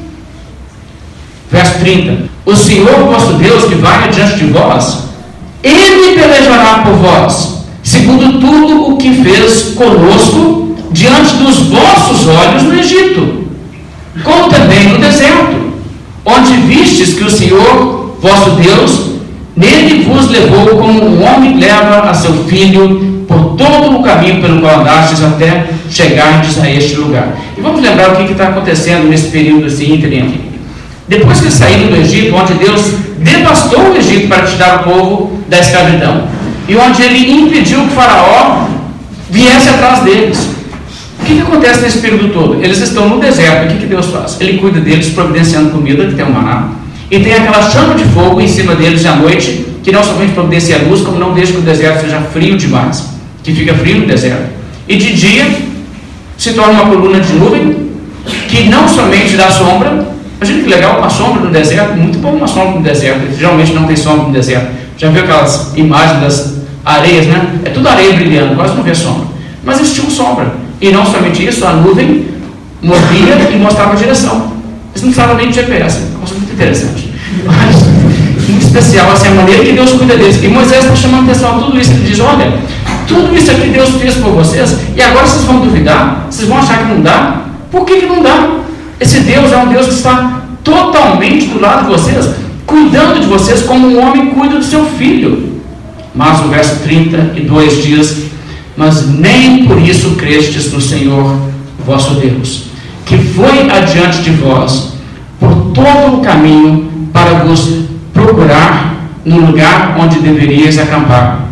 Verso 1.52 1.78
30. 1.80 2.24
O 2.44 2.56
Senhor 2.56 3.04
vosso 3.04 3.34
Deus 3.34 3.64
que 3.66 3.76
vai 3.76 4.04
adiante 4.04 4.38
de 4.38 4.46
vós, 4.46 5.04
Ele 5.62 6.18
pelejará 6.18 6.78
por 6.78 6.94
vós, 6.94 7.66
segundo 7.84 8.40
tudo 8.40 8.90
o 8.90 8.96
que 8.96 9.22
fez 9.22 9.74
conosco 9.76 10.76
diante 10.90 11.36
dos 11.36 11.68
vossos 11.68 12.26
olhos 12.26 12.62
no 12.64 12.74
Egito, 12.74 13.44
como 14.24 14.48
também 14.48 14.88
no 14.88 14.98
deserto, 14.98 15.72
onde 16.24 16.52
vistes 16.62 17.14
que 17.14 17.24
o 17.24 17.30
Senhor 17.30 18.16
vosso 18.20 18.50
Deus 18.52 19.12
Nele 19.54 20.04
vos 20.04 20.30
levou 20.30 20.78
como 20.78 21.04
um 21.04 21.22
homem 21.22 21.58
leva 21.58 22.08
a 22.08 22.14
seu 22.14 22.32
filho 22.44 23.24
por 23.28 23.54
todo 23.54 23.98
o 23.98 24.02
caminho 24.02 24.40
pelo 24.40 24.60
qual 24.60 24.80
andastes 24.80 25.22
até 25.22 25.66
chegardes 25.90 26.58
a 26.58 26.70
este 26.70 26.96
lugar. 26.96 27.36
E 27.56 27.60
vamos 27.60 27.82
lembrar 27.82 28.12
o 28.12 28.16
que 28.16 28.32
está 28.32 28.48
acontecendo 28.48 29.08
nesse 29.08 29.28
período 29.28 29.66
assim, 29.66 29.94
aqui. 29.94 30.51
Depois 31.12 31.42
que 31.42 31.50
saíram 31.50 31.88
do 31.88 31.96
Egito, 31.96 32.34
onde 32.34 32.54
Deus 32.54 32.94
devastou 33.18 33.92
o 33.92 33.96
Egito 33.98 34.28
para 34.28 34.46
tirar 34.46 34.80
o 34.80 34.84
povo 34.84 35.38
da 35.46 35.58
escravidão, 35.58 36.26
e 36.66 36.74
onde 36.74 37.02
ele 37.02 37.30
impediu 37.30 37.80
que 37.80 37.88
o 37.88 37.90
Faraó 37.90 38.66
viesse 39.28 39.68
atrás 39.68 40.00
deles. 40.04 40.38
O 41.20 41.24
que, 41.26 41.34
que 41.34 41.42
acontece 41.42 41.82
nesse 41.82 41.98
período 41.98 42.32
todo? 42.32 42.64
Eles 42.64 42.78
estão 42.78 43.10
no 43.10 43.20
deserto, 43.20 43.66
o 43.66 43.68
que, 43.68 43.80
que 43.80 43.86
Deus 43.86 44.06
faz? 44.06 44.40
Ele 44.40 44.56
cuida 44.56 44.80
deles, 44.80 45.10
providenciando 45.10 45.68
comida, 45.68 46.06
que 46.06 46.14
tem 46.14 46.24
um 46.24 46.30
maná 46.30 46.70
e 47.10 47.20
tem 47.20 47.34
aquela 47.34 47.60
chama 47.70 47.94
de 47.94 48.04
fogo 48.04 48.40
em 48.40 48.48
cima 48.48 48.74
deles 48.74 49.04
à 49.04 49.14
noite, 49.14 49.66
que 49.82 49.92
não 49.92 50.02
somente 50.02 50.32
providencia 50.32 50.76
a 50.76 50.82
luz, 50.88 51.02
como 51.02 51.18
não 51.18 51.34
deixa 51.34 51.52
que 51.52 51.58
o 51.58 51.60
deserto 51.60 52.00
seja 52.00 52.22
frio 52.32 52.56
demais, 52.56 53.06
que 53.42 53.52
fica 53.52 53.74
frio 53.74 54.00
no 54.00 54.06
deserto. 54.06 54.50
E 54.88 54.96
de 54.96 55.12
dia 55.12 55.44
se 56.38 56.54
torna 56.54 56.72
uma 56.72 56.86
coluna 56.86 57.20
de 57.20 57.34
nuvem, 57.34 57.90
que 58.48 58.62
não 58.70 58.88
somente 58.88 59.36
dá 59.36 59.50
sombra, 59.50 60.11
imagina 60.42 60.62
que 60.64 60.68
legal 60.68 60.98
uma 60.98 61.08
sombra 61.08 61.44
no 61.44 61.50
deserto, 61.50 61.94
muito 61.94 62.18
bom 62.18 62.32
uma 62.32 62.48
sombra 62.48 62.72
no 62.72 62.82
deserto, 62.82 63.38
geralmente 63.38 63.72
não 63.72 63.84
tem 63.84 63.96
sombra 63.96 64.24
no 64.24 64.32
deserto. 64.32 64.66
Já 64.98 65.08
viu 65.08 65.22
aquelas 65.22 65.72
imagens 65.76 66.20
das 66.20 66.54
areias, 66.84 67.26
né? 67.26 67.60
É 67.64 67.70
tudo 67.70 67.88
areia 67.88 68.12
brilhando, 68.14 68.56
quase 68.56 68.74
não 68.74 68.82
vê 68.82 68.94
sombra. 68.94 69.26
Mas 69.64 69.78
eles 69.78 69.94
tinham 69.94 70.10
sombra. 70.10 70.52
E 70.80 70.90
não 70.90 71.06
somente 71.06 71.46
isso, 71.46 71.64
a 71.64 71.72
nuvem 71.74 72.26
movia 72.82 73.50
e 73.52 73.56
mostrava 73.56 73.92
a 73.92 73.94
direção. 73.94 74.52
Eles 74.90 75.02
não 75.02 75.12
precisavam 75.12 75.36
nem 75.36 75.48
de 75.48 75.54
GPS, 75.54 75.98
é 75.98 76.00
uma 76.10 76.18
coisa 76.18 76.34
muito 76.34 76.52
interessante. 76.52 77.14
Mas, 77.46 77.76
muito 78.48 78.64
especial, 78.64 79.10
assim, 79.12 79.28
a 79.28 79.30
maneira 79.30 79.64
que 79.64 79.72
Deus 79.72 79.92
cuida 79.92 80.16
deles. 80.16 80.42
E 80.42 80.48
Moisés 80.48 80.84
está 80.84 80.96
chamando 80.96 81.30
atenção 81.30 81.56
a 81.56 81.58
tudo 81.60 81.80
isso. 81.80 81.92
Ele 81.92 82.04
diz: 82.04 82.20
Olha, 82.20 82.52
tudo 83.06 83.34
isso 83.34 83.50
aqui 83.50 83.68
Deus 83.68 83.90
fez 83.90 84.16
por 84.16 84.32
vocês, 84.32 84.76
e 84.96 85.00
agora 85.00 85.26
vocês 85.26 85.44
vão 85.44 85.60
duvidar? 85.60 86.26
Vocês 86.28 86.48
vão 86.48 86.58
achar 86.58 86.78
que 86.78 86.92
não 86.92 87.00
dá? 87.00 87.42
Por 87.70 87.84
que, 87.86 88.00
que 88.00 88.06
não 88.06 88.22
dá? 88.22 88.62
Esse 89.00 89.20
Deus 89.20 89.52
é 89.52 89.56
um 89.58 89.68
Deus 89.68 89.86
que 89.86 89.94
está 89.94 90.42
totalmente 90.62 91.46
do 91.46 91.60
lado 91.60 91.86
de 91.86 91.92
vocês, 91.92 92.30
cuidando 92.66 93.20
de 93.20 93.26
vocês 93.26 93.62
como 93.62 93.88
um 93.88 94.00
homem 94.00 94.30
cuida 94.30 94.56
do 94.56 94.64
seu 94.64 94.84
filho. 94.84 95.60
Mas 96.14 96.40
o 96.40 96.48
verso 96.48 96.82
32 96.82 97.82
diz: 97.82 98.26
Mas 98.76 99.08
nem 99.08 99.64
por 99.66 99.80
isso 99.80 100.16
crestes 100.16 100.72
no 100.72 100.80
Senhor 100.80 101.36
vosso 101.84 102.14
Deus 102.14 102.72
que 103.12 103.18
foi 103.18 103.70
adiante 103.70 104.22
de 104.22 104.30
vós 104.30 104.94
por 105.38 105.72
todo 105.74 106.18
o 106.18 106.20
caminho 106.20 106.90
para 107.12 107.44
vos 107.44 107.84
procurar 108.12 108.96
no 109.24 109.46
lugar 109.46 109.96
onde 110.00 110.18
deveríeis 110.20 110.78
acampar, 110.78 111.46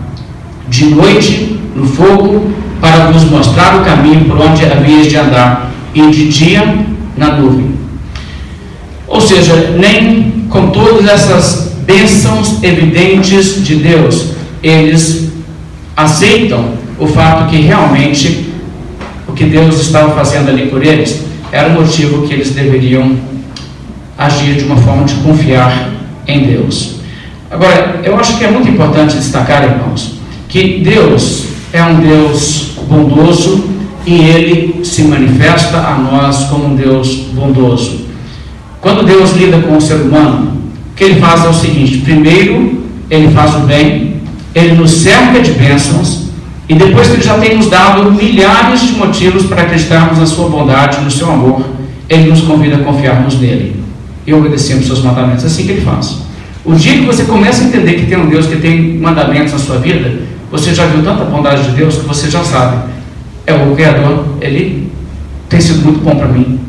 de 0.68 0.86
noite 0.86 1.59
no 1.76 1.86
fogo, 1.86 2.51
para 2.80 3.11
vos 3.11 3.24
mostrar 3.24 3.76
o 3.76 3.84
caminho 3.84 4.24
por 4.24 4.41
onde 4.41 4.64
havíeis 4.64 5.09
de 5.09 5.16
andar, 5.16 5.70
e 5.95 6.01
de 6.11 6.28
dia 6.28 6.86
na 7.20 7.36
nuvem. 7.36 7.74
Ou 9.06 9.20
seja, 9.20 9.74
nem 9.78 10.46
com 10.48 10.70
todas 10.70 11.06
essas 11.06 11.74
bênçãos 11.84 12.62
evidentes 12.62 13.62
de 13.62 13.76
Deus, 13.76 14.30
eles 14.62 15.28
aceitam 15.94 16.72
o 16.98 17.06
fato 17.06 17.50
que 17.50 17.58
realmente 17.58 18.48
o 19.28 19.32
que 19.32 19.44
Deus 19.44 19.80
estava 19.80 20.14
fazendo 20.14 20.48
ali 20.48 20.66
por 20.66 20.84
eles 20.84 21.20
era 21.52 21.68
o 21.68 21.72
motivo 21.72 22.26
que 22.26 22.32
eles 22.32 22.50
deveriam 22.50 23.16
agir 24.16 24.54
de 24.54 24.64
uma 24.64 24.76
forma 24.76 25.04
de 25.04 25.14
confiar 25.16 25.90
em 26.26 26.44
Deus. 26.44 27.00
Agora, 27.50 28.00
eu 28.02 28.18
acho 28.18 28.38
que 28.38 28.44
é 28.44 28.50
muito 28.50 28.68
importante 28.68 29.16
destacar, 29.16 29.64
irmãos, 29.64 30.14
que 30.48 30.78
Deus 30.78 31.46
é 31.72 31.82
um 31.82 32.00
Deus 32.00 32.70
bondoso 32.88 33.79
e 34.07 34.14
ele 34.14 34.84
se 34.84 35.03
manifesta 35.03 35.78
a 35.78 35.98
nós 35.98 36.44
como 36.44 36.66
um 36.66 36.76
Deus 36.76 37.09
bondoso. 37.32 38.07
Quando 38.80 39.05
Deus 39.05 39.32
lida 39.32 39.59
com 39.59 39.76
o 39.76 39.80
ser 39.80 39.96
humano, 39.96 40.53
o 40.92 40.94
que 40.96 41.05
ele 41.05 41.20
faz 41.20 41.44
é 41.44 41.48
o 41.48 41.55
seguinte: 41.55 41.98
primeiro, 41.98 42.82
ele 43.11 43.28
faz 43.32 43.55
o 43.57 43.61
bem, 43.61 44.16
ele 44.55 44.72
nos 44.74 44.90
cerca 44.90 45.40
de 45.40 45.53
bênçãos, 45.53 46.30
e 46.70 46.74
depois 46.76 47.09
que 47.09 47.14
Ele 47.14 47.22
já 47.24 47.36
tem 47.36 47.57
nos 47.57 47.66
dado 47.66 48.12
milhares 48.12 48.82
de 48.82 48.92
motivos 48.92 49.44
para 49.46 49.62
acreditarmos 49.62 50.20
na 50.20 50.24
Sua 50.24 50.48
bondade, 50.48 51.01
no 51.01 51.11
Seu 51.11 51.28
amor, 51.28 51.64
Ele 52.09 52.30
nos 52.30 52.42
convida 52.42 52.76
a 52.76 52.78
confiarmos 52.78 53.40
nele 53.40 53.74
e 54.24 54.32
obedecermos 54.32 54.86
Seus 54.86 55.03
mandamentos. 55.03 55.42
É 55.42 55.48
assim 55.48 55.64
que 55.64 55.72
Ele 55.72 55.80
faz. 55.80 56.18
O 56.64 56.72
dia 56.72 56.92
que 56.92 57.05
você 57.05 57.24
começa 57.24 57.64
a 57.64 57.66
entender 57.66 57.94
que 57.94 58.07
tem 58.07 58.16
um 58.16 58.28
Deus 58.28 58.46
que 58.46 58.55
tem 58.55 58.98
mandamentos 58.98 59.53
na 59.53 59.59
sua 59.59 59.78
vida, 59.78 60.20
você 60.48 60.72
já 60.72 60.86
viu 60.86 61.03
tanta 61.03 61.24
bondade 61.24 61.64
de 61.64 61.70
Deus 61.70 61.96
que 61.96 62.07
você 62.07 62.30
já 62.30 62.44
sabe. 62.44 62.89
É 63.51 63.55
o 63.55 63.74
Criador, 63.74 64.24
Ele 64.40 64.92
tem 65.48 65.61
sido 65.61 65.82
muito 65.82 66.05
bom 66.05 66.14
para 66.14 66.28
mim. 66.28 66.61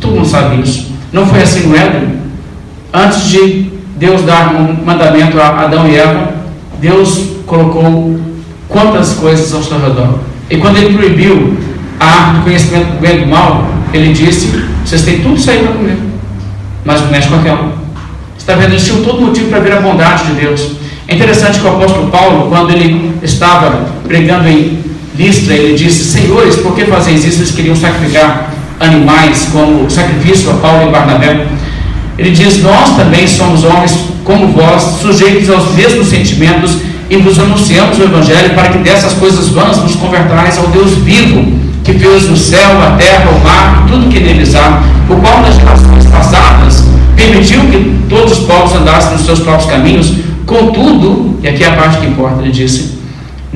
Todo 0.00 0.14
mundo 0.14 0.28
sabe 0.28 0.62
isso. 0.62 0.92
Não 1.12 1.26
foi 1.26 1.42
assim 1.42 1.66
no 1.66 1.76
Éden? 1.76 2.18
Antes 2.94 3.28
de 3.28 3.72
Deus 3.96 4.22
dar 4.22 4.54
um 4.54 4.84
mandamento 4.84 5.40
a 5.40 5.64
Adão 5.64 5.88
e 5.88 5.96
Eva, 5.96 6.32
Deus 6.80 7.30
colocou 7.44 8.20
quantas 8.68 9.14
coisas 9.14 9.52
ao 9.52 9.62
seu 9.62 9.80
redor. 9.80 10.20
E 10.48 10.56
quando 10.58 10.76
ele 10.76 10.96
proibiu 10.96 11.56
a 11.98 12.06
árvore 12.06 12.38
do 12.38 12.44
conhecimento 12.44 12.92
do 12.92 13.00
bem 13.00 13.16
e 13.16 13.20
do 13.22 13.26
mal, 13.26 13.66
ele 13.92 14.12
disse: 14.12 14.64
vocês 14.84 15.02
têm 15.02 15.20
tudo 15.20 15.34
isso 15.34 15.50
aí 15.50 15.58
para 15.58 15.72
comer, 15.72 15.98
mas 16.84 17.00
não 17.00 17.08
mexe 17.08 17.28
com 17.28 17.34
aquela. 17.34 17.72
Está 18.38 18.54
vendo? 18.54 18.70
Eles 18.70 18.84
tinham 18.84 19.02
todo 19.02 19.20
motivo 19.20 19.50
para 19.50 19.58
ver 19.58 19.72
a 19.72 19.80
bondade 19.80 20.26
de 20.26 20.34
Deus. 20.34 20.70
É 21.08 21.16
interessante 21.16 21.58
que 21.58 21.66
o 21.66 21.70
apóstolo 21.70 22.08
Paulo, 22.10 22.48
quando 22.48 22.70
ele 22.70 23.12
estava 23.22 23.86
pregando 24.06 24.48
em 24.48 24.87
Listra, 25.18 25.54
ele 25.54 25.76
disse: 25.76 26.04
Senhores, 26.04 26.56
por 26.56 26.74
que 26.74 26.84
fazeis 26.84 27.24
isso? 27.24 27.40
Eles 27.40 27.50
queriam 27.50 27.74
sacrificar 27.74 28.54
animais 28.78 29.48
como 29.50 29.90
sacrifício 29.90 30.50
a 30.50 30.54
Paulo 30.54 30.88
e 30.88 30.92
Barnabé. 30.92 31.46
Ele 32.16 32.30
diz: 32.30 32.62
Nós 32.62 32.96
também 32.96 33.26
somos 33.26 33.64
homens 33.64 33.98
como 34.24 34.48
vós, 34.48 35.00
sujeitos 35.02 35.50
aos 35.50 35.74
mesmos 35.74 36.06
sentimentos 36.08 36.78
e 37.10 37.16
vos 37.16 37.38
anunciamos 37.38 37.98
o 37.98 38.02
Evangelho 38.02 38.54
para 38.54 38.68
que 38.68 38.78
dessas 38.78 39.14
coisas 39.14 39.48
vãs 39.48 39.78
nos 39.78 39.96
convertais 39.96 40.58
ao 40.58 40.66
Deus 40.68 40.92
vivo, 40.96 41.58
que 41.82 41.94
fez 41.94 42.30
o 42.30 42.36
céu, 42.36 42.82
a 42.82 42.96
terra, 42.96 43.30
o 43.30 43.42
mar 43.42 43.84
e 43.86 43.90
tudo 43.90 44.08
que 44.08 44.20
neles 44.20 44.54
há, 44.54 44.82
o 45.08 45.16
qual 45.16 45.40
nas 45.40 45.56
gerações 45.56 46.04
passadas 46.06 46.84
permitiu 47.16 47.60
que 47.62 48.04
todos 48.08 48.38
os 48.38 48.44
povos 48.44 48.74
andassem 48.74 49.12
nos 49.12 49.22
seus 49.22 49.40
próprios 49.40 49.70
caminhos, 49.70 50.12
contudo, 50.44 51.38
e 51.42 51.48
aqui 51.48 51.64
é 51.64 51.68
a 51.68 51.72
parte 51.72 51.98
que 51.98 52.06
importa, 52.06 52.42
ele 52.42 52.52
disse, 52.52 52.97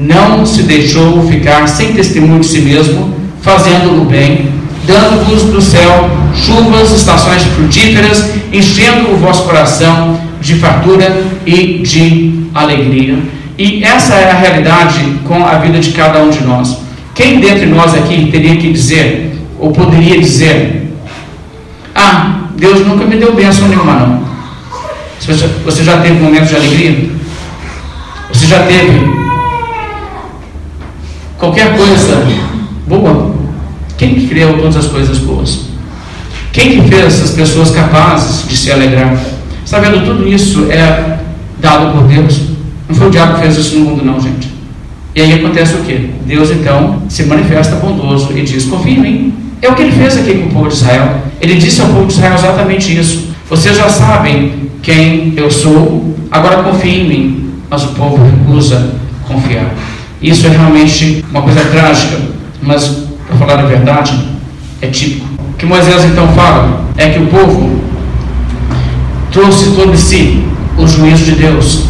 não 0.02 0.44
se 0.44 0.62
deixou 0.62 1.26
ficar 1.28 1.66
sem 1.68 1.92
testemunho 1.92 2.40
de 2.40 2.46
si 2.46 2.60
mesmo, 2.60 3.14
fazendo 3.40 4.02
o 4.02 4.04
bem, 4.04 4.50
dando-vos 4.86 5.44
do 5.44 5.60
céu 5.60 6.10
chuvas, 6.34 6.90
estações 6.92 7.42
frutíferas, 7.44 8.30
enchendo 8.52 9.12
o 9.12 9.16
vosso 9.16 9.44
coração 9.44 10.20
de 10.40 10.56
fartura 10.56 11.24
e 11.46 11.78
de 11.78 12.46
alegria. 12.54 13.18
E 13.58 13.84
essa 13.84 14.14
é 14.14 14.30
a 14.30 14.34
realidade 14.34 15.18
com 15.24 15.44
a 15.44 15.58
vida 15.58 15.78
de 15.78 15.90
cada 15.90 16.20
um 16.20 16.30
de 16.30 16.42
nós. 16.42 16.78
Quem 17.14 17.38
dentre 17.38 17.66
nós 17.66 17.94
aqui 17.94 18.28
teria 18.30 18.56
que 18.56 18.72
dizer, 18.72 19.38
ou 19.58 19.70
poderia 19.70 20.18
dizer, 20.18 20.90
ah, 21.94 22.40
Deus 22.56 22.84
nunca 22.86 23.04
me 23.04 23.16
deu 23.16 23.34
bênção 23.34 23.68
nenhuma, 23.68 23.94
não. 23.94 24.22
Você 25.64 25.84
já 25.84 25.98
teve 25.98 26.14
momentos 26.14 26.48
de 26.48 26.56
alegria? 26.56 27.10
Você 28.32 28.46
já 28.46 28.60
teve 28.64 29.21
qualquer 31.42 31.76
coisa 31.76 32.24
boa? 32.86 33.34
Quem 33.98 34.14
que 34.14 34.28
criou 34.28 34.54
todas 34.58 34.76
as 34.76 34.86
coisas 34.86 35.18
boas? 35.18 35.62
Quem 36.52 36.70
que 36.70 36.88
fez 36.88 37.04
essas 37.06 37.32
pessoas 37.32 37.72
capazes 37.72 38.48
de 38.48 38.56
se 38.56 38.70
alegrar? 38.70 39.18
Está 39.64 39.80
vendo? 39.80 40.04
Tudo 40.04 40.28
isso 40.28 40.70
é 40.70 41.18
dado 41.58 41.98
por 41.98 42.06
Deus. 42.06 42.42
Não 42.88 42.94
foi 42.94 43.08
o 43.08 43.10
diabo 43.10 43.34
que 43.34 43.40
fez 43.40 43.58
isso 43.58 43.76
no 43.76 43.86
mundo, 43.86 44.04
não, 44.04 44.20
gente. 44.20 44.52
E 45.16 45.20
aí 45.20 45.32
acontece 45.32 45.74
o 45.74 45.78
quê? 45.78 46.10
Deus 46.24 46.50
então 46.52 47.02
se 47.08 47.24
manifesta 47.24 47.74
bondoso 47.74 48.32
e 48.36 48.42
diz: 48.42 48.64
confia 48.66 48.92
em 48.92 49.00
mim. 49.00 49.34
É 49.60 49.68
o 49.68 49.74
que 49.74 49.82
ele 49.82 49.92
fez 49.92 50.16
aqui 50.16 50.34
com 50.34 50.46
o 50.46 50.50
povo 50.50 50.68
de 50.68 50.74
Israel. 50.74 51.22
Ele 51.40 51.56
disse 51.56 51.80
ao 51.80 51.88
povo 51.88 52.06
de 52.06 52.12
Israel 52.12 52.34
exatamente 52.34 52.96
isso. 52.96 53.30
Vocês 53.50 53.76
já 53.76 53.88
sabem 53.88 54.70
quem 54.80 55.34
eu 55.36 55.50
sou, 55.50 56.14
agora 56.30 56.62
confiem 56.62 57.00
em 57.00 57.08
mim. 57.08 57.50
Mas 57.68 57.82
o 57.82 57.88
povo 57.88 58.18
recusa 58.22 58.94
confiar. 59.26 59.72
Isso 60.22 60.46
é 60.46 60.50
realmente 60.50 61.24
uma 61.30 61.42
coisa 61.42 61.64
trágica, 61.64 62.16
mas, 62.62 63.06
para 63.26 63.36
falar 63.36 63.58
a 63.58 63.66
verdade, 63.66 64.12
é 64.80 64.86
típico. 64.86 65.26
O 65.50 65.54
que 65.54 65.66
Moisés 65.66 66.04
então 66.04 66.28
fala 66.28 66.84
é 66.96 67.08
que 67.08 67.18
o 67.18 67.26
povo 67.26 67.82
trouxe 69.32 69.74
sobre 69.74 69.96
si 69.96 70.44
o 70.78 70.86
juízo 70.86 71.24
de 71.24 71.32
Deus. 71.32 71.86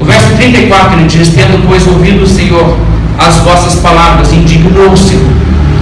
O 0.00 0.04
verso 0.04 0.34
34 0.36 0.98
ele 0.98 1.08
diz: 1.08 1.28
Tendo, 1.28 1.64
pois, 1.68 1.86
ouvido 1.86 2.24
o 2.24 2.26
Senhor 2.26 2.76
as 3.18 3.38
vossas 3.38 3.76
palavras, 3.76 4.32
indignou-se 4.32 5.14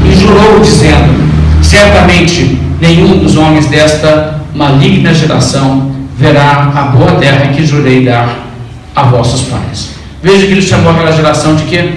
e 0.04 0.14
jurou, 0.14 0.60
dizendo: 0.60 1.24
Certamente 1.62 2.60
nenhum 2.80 3.18
dos 3.18 3.36
homens 3.36 3.66
desta 3.66 4.40
maligna 4.54 5.14
geração 5.14 5.90
verá 6.18 6.70
a 6.74 6.82
boa 6.82 7.12
terra 7.12 7.48
que 7.48 7.66
jurei 7.66 8.04
dar 8.04 8.28
a 8.94 9.02
vossos 9.04 9.42
pais. 9.42 9.93
Veja 10.24 10.46
que 10.46 10.52
ele 10.52 10.62
chamou 10.62 10.90
aquela 10.90 11.12
geração 11.12 11.54
de 11.54 11.64
quê? 11.64 11.96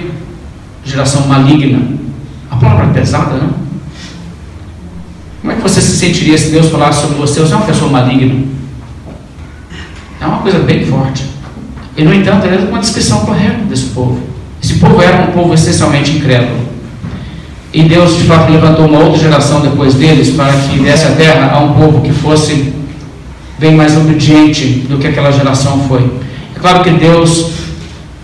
Geração 0.84 1.26
maligna. 1.26 1.80
A 2.50 2.56
palavra 2.56 2.84
é 2.84 2.92
pesada, 2.92 3.36
não? 3.36 3.54
Como 5.40 5.50
é 5.50 5.56
que 5.56 5.62
você 5.62 5.80
se 5.80 5.96
sentiria 5.96 6.36
se 6.36 6.50
Deus 6.50 6.68
falasse 6.68 7.00
sobre 7.00 7.16
você? 7.16 7.40
Você 7.40 7.54
é 7.54 7.56
uma 7.56 7.64
pessoa 7.64 7.90
maligna. 7.90 8.44
É 10.20 10.26
uma 10.26 10.40
coisa 10.40 10.58
bem 10.58 10.84
forte. 10.84 11.24
E, 11.96 12.04
no 12.04 12.12
entanto, 12.12 12.44
ele 12.44 12.56
é 12.56 12.68
uma 12.68 12.80
descrição 12.80 13.20
correta 13.20 13.64
desse 13.64 13.86
povo. 13.86 14.20
Esse 14.62 14.74
povo 14.74 15.00
era 15.00 15.22
um 15.22 15.32
povo 15.32 15.54
essencialmente 15.54 16.10
incrédulo. 16.10 16.68
E 17.72 17.84
Deus, 17.84 18.14
de 18.14 18.24
fato, 18.24 18.52
levantou 18.52 18.88
uma 18.88 18.98
outra 18.98 19.22
geração 19.22 19.62
depois 19.62 19.94
deles 19.94 20.36
para 20.36 20.52
que 20.52 20.78
desse 20.80 21.06
a 21.06 21.12
terra 21.12 21.50
a 21.50 21.60
um 21.60 21.72
povo 21.72 22.02
que 22.02 22.12
fosse 22.12 22.74
bem 23.58 23.74
mais 23.74 23.96
obediente 23.96 24.84
do 24.86 24.98
que 24.98 25.06
aquela 25.06 25.32
geração 25.32 25.82
foi. 25.88 26.02
É 26.54 26.60
claro 26.60 26.84
que 26.84 26.90
Deus 26.90 27.57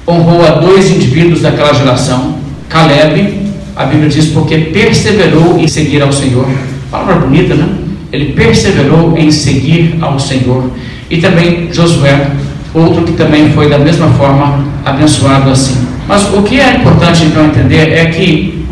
honrou 0.07 0.45
a 0.45 0.51
dois 0.53 0.91
indivíduos 0.91 1.41
daquela 1.41 1.73
geração. 1.73 2.37
Caleb, 2.69 3.41
a 3.77 3.85
Bíblia 3.85 4.09
diz, 4.09 4.27
porque 4.27 4.57
perseverou 4.59 5.59
em 5.59 5.67
seguir 5.67 6.03
ao 6.03 6.13
Senhor. 6.13 6.47
Palavra 6.91 7.17
bonita, 7.17 7.55
né? 7.55 7.69
Ele 8.13 8.33
perseverou 8.33 9.17
em 9.17 9.31
seguir 9.31 9.99
ao 10.01 10.19
Senhor. 10.19 10.71
E 11.11 11.19
também 11.19 11.69
Josué, 11.73 12.31
outro 12.73 13.03
que 13.03 13.13
também 13.13 13.51
foi 13.51 13.69
da 13.69 13.79
mesma 13.79 14.09
forma 14.11 14.65
abençoado 14.85 15.51
assim. 15.51 15.87
Mas 16.07 16.23
o 16.33 16.43
que 16.43 16.61
é 16.61 16.77
importante 16.77 17.25
então 17.25 17.47
entender 17.47 17.93
é 17.93 18.07
que 18.07 18.65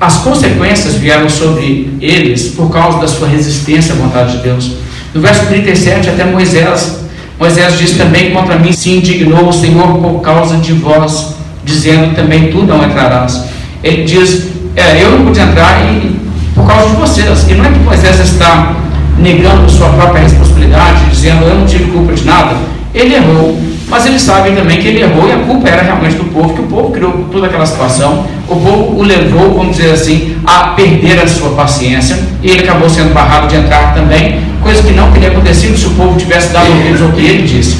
as 0.00 0.18
consequências 0.18 0.96
vieram 0.96 1.28
sobre 1.28 1.90
eles 2.00 2.48
por 2.50 2.70
causa 2.70 2.98
da 2.98 3.06
sua 3.06 3.28
resistência 3.28 3.94
à 3.94 3.96
vontade 3.96 4.36
de 4.36 4.42
Deus. 4.42 4.72
No 5.14 5.20
verso 5.20 5.46
37, 5.46 6.10
até 6.10 6.24
Moisés, 6.24 7.01
Moisés 7.42 7.76
diz 7.76 7.90
também: 7.98 8.30
Contra 8.30 8.56
mim 8.56 8.72
se 8.72 8.92
indignou 8.92 9.48
o 9.48 9.52
Senhor 9.52 9.98
por 9.98 10.20
causa 10.20 10.58
de 10.58 10.72
vós, 10.74 11.34
dizendo 11.64 12.14
também 12.14 12.52
tu 12.52 12.58
não 12.62 12.84
entrarás. 12.84 13.42
Ele 13.82 14.04
diz: 14.04 14.46
é, 14.76 15.02
Eu 15.02 15.10
não 15.10 15.26
pude 15.26 15.40
entrar 15.40 15.82
e, 15.84 16.20
por 16.54 16.64
causa 16.64 16.90
de 16.90 16.94
vocês. 16.94 17.48
E 17.48 17.54
não 17.54 17.64
é 17.64 17.68
que 17.72 17.80
Moisés 17.80 18.20
está 18.20 18.76
negando 19.18 19.68
sua 19.68 19.88
própria 19.88 20.22
responsabilidade, 20.22 21.10
dizendo: 21.10 21.44
Eu 21.44 21.56
não 21.56 21.66
tive 21.66 21.90
culpa 21.90 22.12
de 22.12 22.24
nada. 22.24 22.54
Ele 22.94 23.16
errou, 23.16 23.60
mas 23.88 24.06
eles 24.06 24.22
sabem 24.22 24.54
também 24.54 24.80
que 24.80 24.86
ele 24.86 25.00
errou 25.00 25.26
e 25.26 25.32
a 25.32 25.38
culpa 25.38 25.68
era 25.68 25.82
realmente 25.82 26.14
do 26.14 26.24
povo, 26.26 26.54
que 26.54 26.60
o 26.60 26.66
povo 26.66 26.92
criou 26.92 27.26
toda 27.32 27.46
aquela 27.46 27.66
situação, 27.66 28.24
o 28.48 28.54
povo 28.54 29.00
o 29.00 29.02
levou, 29.02 29.54
vamos 29.54 29.78
dizer 29.78 29.92
assim, 29.92 30.36
a 30.46 30.68
perder 30.76 31.18
a 31.18 31.26
sua 31.26 31.50
paciência 31.50 32.16
e 32.40 32.50
ele 32.50 32.62
acabou 32.62 32.88
sendo 32.88 33.12
barrado 33.14 33.48
de 33.48 33.56
entrar 33.56 33.94
também, 33.94 34.51
coisa 34.72 34.82
que 34.88 34.92
não 34.94 35.12
teria 35.12 35.28
acontecido 35.28 35.76
se 35.76 35.86
o 35.86 35.90
povo 35.90 36.18
tivesse 36.18 36.50
dado 36.50 36.72
ouvidos 36.72 37.02
ao 37.02 37.12
que 37.12 37.20
ele 37.20 37.42
disse. 37.42 37.76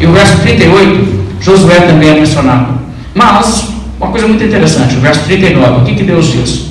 E 0.00 0.06
o 0.06 0.12
verso 0.12 0.38
38, 0.38 1.24
Josué 1.42 1.80
também 1.80 2.08
é 2.08 2.14
mencionado. 2.14 2.80
Mas, 3.14 3.68
uma 4.00 4.10
coisa 4.10 4.26
muito 4.26 4.42
interessante, 4.42 4.96
o 4.96 5.00
verso 5.00 5.20
39, 5.24 5.80
o 5.80 5.84
que, 5.84 5.94
que 5.94 6.04
Deus 6.04 6.32
diz? 6.32 6.62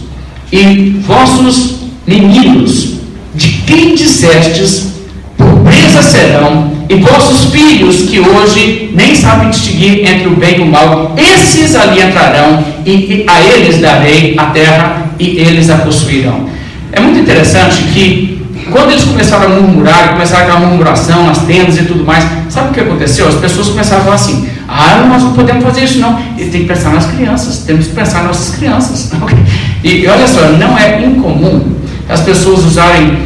E 0.52 1.00
vossos 1.06 1.76
meninos, 2.08 2.96
de 3.36 3.50
quem 3.68 3.94
dissestes, 3.94 4.94
pobreza 5.38 6.02
serão 6.02 6.72
e 6.90 6.96
vossos 6.96 7.52
filhos, 7.52 8.10
que 8.10 8.20
hoje 8.20 8.90
nem 8.96 9.14
sabem 9.16 9.52
distinguir 9.52 10.10
entre 10.10 10.28
o 10.28 10.36
bem 10.36 10.58
e 10.58 10.62
o 10.62 10.66
mal, 10.66 11.16
esses 11.16 11.76
ali 11.76 12.02
entrarão, 12.02 12.64
e 12.84 13.26
a 13.28 13.42
eles 13.42 13.78
darei 13.78 14.34
a 14.38 14.46
terra, 14.48 15.12
e 15.20 15.38
eles 15.38 15.70
a 15.70 15.78
possuirão. 15.78 16.50
É 16.92 17.00
muito 17.00 17.20
interessante 17.20 17.84
que, 17.94 18.41
quando 18.72 18.92
eles 18.92 19.04
começaram 19.04 19.46
a 19.46 19.50
murmurar, 19.50 20.14
começaram 20.14 20.44
aquela 20.44 20.60
murmuração 20.62 21.26
nas 21.26 21.40
tendas 21.40 21.78
e 21.78 21.84
tudo 21.84 22.06
mais, 22.06 22.26
sabe 22.50 22.70
o 22.70 22.74
que 22.74 22.80
aconteceu? 22.80 23.28
As 23.28 23.36
pessoas 23.36 23.70
começaram 23.70 24.02
a 24.02 24.04
falar 24.06 24.16
assim: 24.16 24.50
ah, 24.68 25.06
nós 25.08 25.22
não 25.24 25.34
podemos 25.34 25.64
fazer 25.64 25.84
isso, 25.84 26.00
não. 26.00 26.20
E 26.38 26.46
tem 26.46 26.62
que 26.62 26.68
pensar 26.68 26.94
nas 26.94 27.06
crianças, 27.06 27.60
temos 27.60 27.88
que 27.88 27.94
pensar 27.94 28.20
nas 28.20 28.28
nossas 28.28 28.56
crianças. 28.56 29.12
e 29.84 30.08
olha 30.08 30.28
só, 30.28 30.42
não 30.58 30.78
é 30.78 31.06
incomum 31.06 31.76
as 32.08 32.22
pessoas 32.22 32.66
usarem 32.66 33.18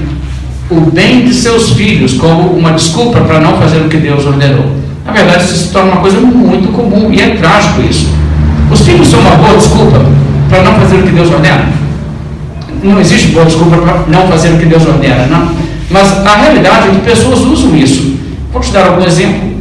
o 0.69 0.79
bem 0.81 1.25
de 1.25 1.33
seus 1.33 1.71
filhos 1.71 2.13
como 2.13 2.49
uma 2.49 2.71
desculpa 2.71 3.21
para 3.21 3.39
não 3.39 3.57
fazer 3.57 3.77
o 3.77 3.89
que 3.89 3.97
Deus 3.97 4.25
ordenou. 4.25 4.65
Na 5.05 5.11
verdade, 5.11 5.43
isso 5.43 5.55
se 5.55 5.67
torna 5.71 5.91
uma 5.91 6.01
coisa 6.01 6.19
muito 6.19 6.71
comum 6.71 7.11
e 7.13 7.21
é 7.21 7.35
trágico 7.35 7.81
isso. 7.81 8.09
Os 8.71 8.81
filhos 8.81 9.07
são 9.07 9.19
uma 9.19 9.35
boa 9.35 9.55
desculpa 9.55 10.01
para 10.49 10.63
não 10.63 10.73
fazer 10.75 10.95
o 10.97 11.03
que 11.03 11.11
Deus 11.11 11.31
ordena? 11.31 11.84
Não 12.83 12.99
existe 12.99 13.29
boa 13.29 13.45
desculpa 13.45 13.77
para 13.77 14.03
não 14.07 14.27
fazer 14.27 14.49
o 14.49 14.57
que 14.57 14.65
Deus 14.65 14.85
ordena, 14.85 15.27
não. 15.27 15.55
Mas 15.89 16.25
a 16.25 16.35
realidade 16.35 16.87
é 16.87 16.91
que 16.91 17.01
pessoas 17.01 17.39
usam 17.39 17.75
isso. 17.75 18.15
Vou 18.51 18.61
te 18.61 18.71
dar 18.71 18.87
algum 18.87 19.05
exemplo. 19.05 19.55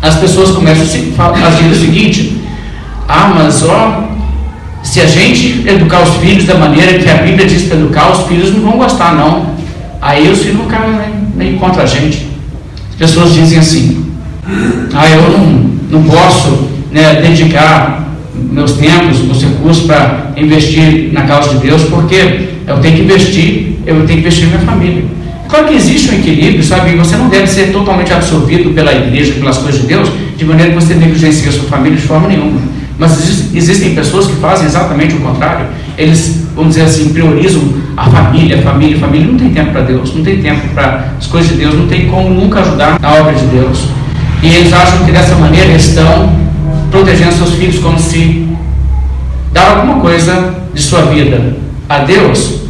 As 0.00 0.16
pessoas 0.16 0.50
começam 0.50 0.82
a 0.82 1.50
dizer 1.50 1.70
o 1.70 1.74
seguinte: 1.74 2.42
ah, 3.08 3.32
mas 3.34 3.62
ó, 3.64 4.08
se 4.82 5.00
a 5.00 5.06
gente 5.06 5.64
educar 5.66 6.02
os 6.02 6.16
filhos 6.16 6.44
da 6.44 6.56
maneira 6.56 6.98
que 6.98 7.08
a 7.08 7.16
Bíblia 7.16 7.46
diz 7.46 7.62
para 7.62 7.76
educar, 7.76 8.10
os 8.10 8.26
filhos 8.26 8.52
não 8.52 8.62
vão 8.62 8.78
gostar, 8.78 9.14
não. 9.14 9.52
Aí 10.00 10.30
os 10.30 10.40
filhos 10.40 10.60
ficam 10.62 10.80
meio 11.34 11.58
contra 11.58 11.84
a 11.84 11.86
gente. 11.86 12.26
As 12.90 12.96
pessoas 12.96 13.32
dizem 13.32 13.58
assim: 13.58 14.12
ah, 14.94 15.08
eu 15.08 15.22
não, 15.22 16.00
não 16.00 16.02
posso 16.02 16.68
né, 16.90 17.20
dedicar 17.22 18.01
meus 18.50 18.72
tempos, 18.72 19.20
meus 19.20 19.42
recursos 19.42 19.84
para 19.84 20.32
investir 20.36 21.10
na 21.12 21.22
causa 21.22 21.50
de 21.50 21.66
Deus, 21.66 21.82
porque 21.84 22.48
eu 22.66 22.78
tenho 22.78 22.96
que 22.96 23.02
investir, 23.02 23.78
eu 23.86 23.96
tenho 24.06 24.06
que 24.06 24.14
investir 24.18 24.44
na 24.44 24.56
minha 24.56 24.66
família. 24.66 25.04
Claro 25.48 25.68
que 25.68 25.74
existe 25.74 26.10
um 26.10 26.14
equilíbrio, 26.14 26.64
sabe? 26.64 26.96
Você 26.96 27.16
não 27.16 27.28
deve 27.28 27.46
ser 27.46 27.72
totalmente 27.72 28.12
absorvido 28.12 28.70
pela 28.70 28.92
igreja, 28.92 29.34
pelas 29.34 29.58
coisas 29.58 29.82
de 29.82 29.86
Deus, 29.86 30.10
de 30.36 30.44
maneira 30.44 30.72
que 30.72 30.80
você 30.80 30.94
negligencie 30.94 31.48
a 31.48 31.52
sua 31.52 31.64
família 31.64 31.98
de 31.98 32.04
forma 32.04 32.28
nenhuma. 32.28 32.58
Mas 32.98 33.52
existem 33.54 33.94
pessoas 33.94 34.26
que 34.26 34.36
fazem 34.36 34.66
exatamente 34.66 35.14
o 35.14 35.20
contrário. 35.20 35.66
Eles, 35.98 36.46
vamos 36.54 36.74
dizer 36.74 36.86
assim, 36.86 37.12
priorizam 37.12 37.62
a 37.96 38.08
família, 38.08 38.58
a 38.58 38.62
família, 38.62 38.96
a 38.96 39.00
família. 39.00 39.26
Não 39.26 39.38
tem 39.38 39.50
tempo 39.50 39.72
para 39.72 39.82
Deus, 39.82 40.14
não 40.14 40.22
tem 40.22 40.40
tempo 40.40 40.68
para 40.72 41.12
as 41.18 41.26
coisas 41.26 41.50
de 41.50 41.56
Deus, 41.56 41.74
não 41.74 41.86
tem 41.86 42.06
como 42.06 42.30
nunca 42.30 42.60
ajudar 42.60 42.98
na 42.98 43.14
obra 43.14 43.34
de 43.34 43.44
Deus. 43.46 43.88
E 44.42 44.46
eles 44.46 44.72
acham 44.72 45.04
que 45.04 45.12
dessa 45.12 45.34
maneira 45.34 45.72
estão 45.72 46.32
protegendo 46.92 47.32
seus 47.32 47.54
filhos 47.54 47.78
como 47.78 47.98
se 47.98 48.46
dar 49.50 49.78
alguma 49.78 50.00
coisa 50.00 50.54
de 50.72 50.80
sua 50.80 51.02
vida 51.06 51.56
a 51.88 52.00
Deus, 52.00 52.60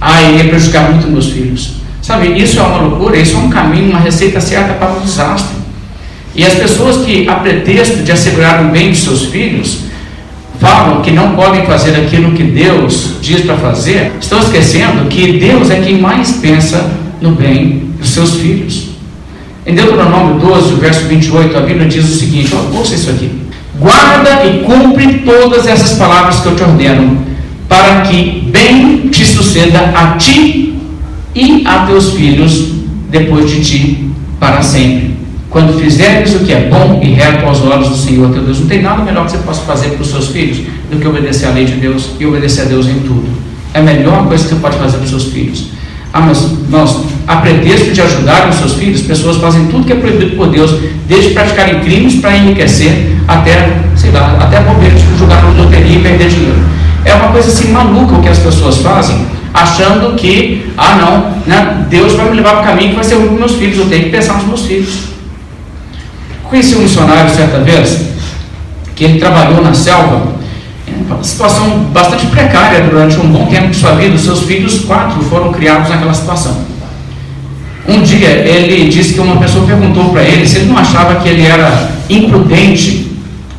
ah, 0.00 0.22
iria 0.22 0.44
prejudicar 0.44 0.90
muito 0.90 1.08
meus 1.08 1.28
filhos. 1.28 1.74
Sabe, 2.00 2.28
isso 2.40 2.58
é 2.58 2.62
uma 2.62 2.78
loucura, 2.78 3.16
isso 3.16 3.36
é 3.36 3.38
um 3.38 3.50
caminho, 3.50 3.90
uma 3.90 4.00
receita 4.00 4.40
certa 4.40 4.74
para 4.74 4.96
o 4.96 5.00
desastre. 5.00 5.56
E 6.34 6.44
as 6.44 6.54
pessoas 6.54 7.04
que, 7.04 7.28
a 7.28 7.34
pretexto 7.34 7.98
de 7.98 8.10
assegurar 8.10 8.64
o 8.64 8.70
bem 8.70 8.92
de 8.92 8.96
seus 8.96 9.26
filhos, 9.26 9.80
falam 10.58 11.02
que 11.02 11.10
não 11.10 11.34
podem 11.34 11.66
fazer 11.66 11.94
aquilo 11.96 12.32
que 12.32 12.44
Deus 12.44 13.16
diz 13.20 13.42
para 13.42 13.56
fazer, 13.56 14.12
estão 14.20 14.38
esquecendo 14.38 15.08
que 15.08 15.38
Deus 15.38 15.70
é 15.70 15.80
quem 15.80 16.00
mais 16.00 16.32
pensa 16.32 16.90
no 17.20 17.32
bem 17.32 17.90
dos 17.98 18.10
seus 18.10 18.36
filhos. 18.36 18.90
Em 19.66 19.74
Deuteronômio 19.74 20.40
12, 20.40 20.74
verso 20.74 21.06
28, 21.06 21.56
a 21.56 21.60
Bíblia 21.60 21.88
diz 21.88 22.04
o 22.04 22.16
seguinte: 22.16 22.52
ó, 22.54 22.76
ouça 22.76 22.94
isso 22.94 23.10
aqui. 23.10 23.41
Guarda 23.82 24.46
e 24.46 24.62
cumpre 24.62 25.24
todas 25.24 25.66
essas 25.66 25.98
palavras 25.98 26.38
que 26.38 26.46
eu 26.46 26.54
te 26.54 26.62
ordeno, 26.62 27.18
para 27.68 28.02
que 28.02 28.48
bem 28.52 29.08
te 29.08 29.24
suceda 29.24 29.80
a 29.92 30.16
ti 30.16 30.78
e 31.34 31.66
a 31.66 31.80
teus 31.86 32.12
filhos 32.12 32.74
depois 33.10 33.50
de 33.50 33.60
ti 33.60 34.10
para 34.38 34.62
sempre. 34.62 35.16
Quando 35.50 35.78
fizeres 35.80 36.32
o 36.36 36.40
que 36.40 36.52
é 36.52 36.68
bom 36.68 37.00
e 37.02 37.10
reto 37.10 37.44
aos 37.44 37.60
olhos 37.62 37.88
do 37.88 37.96
Senhor 37.96 38.32
teu 38.32 38.44
Deus, 38.44 38.60
não 38.60 38.68
tem 38.68 38.82
nada 38.82 39.02
melhor 39.02 39.26
que 39.26 39.32
você 39.32 39.38
possa 39.38 39.62
fazer 39.62 39.88
para 39.90 40.02
os 40.02 40.10
seus 40.10 40.28
filhos 40.28 40.58
do 40.88 40.98
que 41.00 41.08
obedecer 41.08 41.46
à 41.46 41.50
lei 41.50 41.64
de 41.64 41.74
Deus 41.74 42.10
e 42.20 42.24
obedecer 42.24 42.62
a 42.62 42.64
Deus 42.66 42.86
em 42.86 43.00
tudo. 43.00 43.28
É 43.74 43.80
a 43.80 43.82
melhor 43.82 44.28
coisa 44.28 44.44
que 44.44 44.50
você 44.50 44.60
pode 44.60 44.78
fazer 44.78 44.98
para 44.98 45.04
os 45.04 45.10
seus 45.10 45.24
filhos. 45.24 45.66
Ah, 46.12 46.20
mas 46.20 46.52
nós, 46.70 47.00
a 47.26 47.36
pretexto 47.36 47.92
de 47.92 48.00
ajudar 48.00 48.48
os 48.48 48.56
seus 48.56 48.74
filhos, 48.74 49.02
pessoas 49.02 49.36
fazem 49.36 49.66
tudo 49.66 49.84
que 49.84 49.92
é 49.92 49.96
proibido 49.96 50.36
por 50.36 50.48
Deus, 50.48 50.74
desde 51.06 51.30
praticarem 51.30 51.80
crimes 51.80 52.16
para 52.16 52.36
enriquecer, 52.36 53.16
até, 53.28 53.80
sei 53.96 54.10
lá, 54.10 54.36
até 54.40 54.60
bobeira 54.60 54.94
de 54.94 55.18
jogar 55.18 55.42
no 55.42 55.62
loteria 55.62 55.98
e 55.98 56.02
perder 56.02 56.28
dinheiro. 56.28 56.60
É 57.04 57.14
uma 57.14 57.28
coisa 57.28 57.48
assim 57.48 57.72
maluca 57.72 58.14
o 58.14 58.22
que 58.22 58.28
as 58.28 58.38
pessoas 58.38 58.78
fazem, 58.78 59.26
achando 59.52 60.14
que, 60.16 60.70
ah 60.76 60.96
não, 60.96 61.42
né, 61.46 61.86
Deus 61.88 62.14
vai 62.14 62.30
me 62.30 62.36
levar 62.36 62.52
para 62.52 62.62
o 62.62 62.64
caminho 62.64 62.90
que 62.90 62.94
vai 62.96 63.04
ser 63.04 63.16
ruim 63.16 63.28
para 63.28 63.38
meus 63.38 63.52
filhos, 63.52 63.78
eu 63.78 63.86
tenho 63.86 64.04
que 64.04 64.10
pensar 64.10 64.34
nos 64.34 64.46
meus 64.46 64.66
filhos. 64.66 65.12
Conheci 66.44 66.74
um 66.74 66.80
missionário 66.80 67.30
certa 67.30 67.58
vez, 67.58 68.08
que 68.94 69.04
ele 69.04 69.18
trabalhou 69.18 69.62
na 69.62 69.72
selva, 69.72 70.32
uma 71.08 71.22
situação 71.22 71.84
bastante 71.92 72.26
precária 72.26 72.80
durante 72.82 73.18
um 73.18 73.28
bom 73.28 73.46
tempo 73.46 73.68
de 73.68 73.76
sua 73.76 73.92
vida. 73.92 74.14
Os 74.14 74.22
seus 74.22 74.42
filhos, 74.42 74.80
quatro, 74.80 75.22
foram 75.22 75.52
criados 75.52 75.88
naquela 75.88 76.12
situação. 76.12 76.71
Um 77.88 78.02
dia 78.02 78.28
ele 78.28 78.88
disse 78.88 79.14
que 79.14 79.20
uma 79.20 79.36
pessoa 79.36 79.66
perguntou 79.66 80.10
para 80.10 80.22
ele 80.22 80.46
se 80.46 80.58
ele 80.58 80.66
não 80.66 80.78
achava 80.78 81.16
que 81.16 81.28
ele 81.28 81.42
era 81.42 81.90
imprudente, 82.08 83.10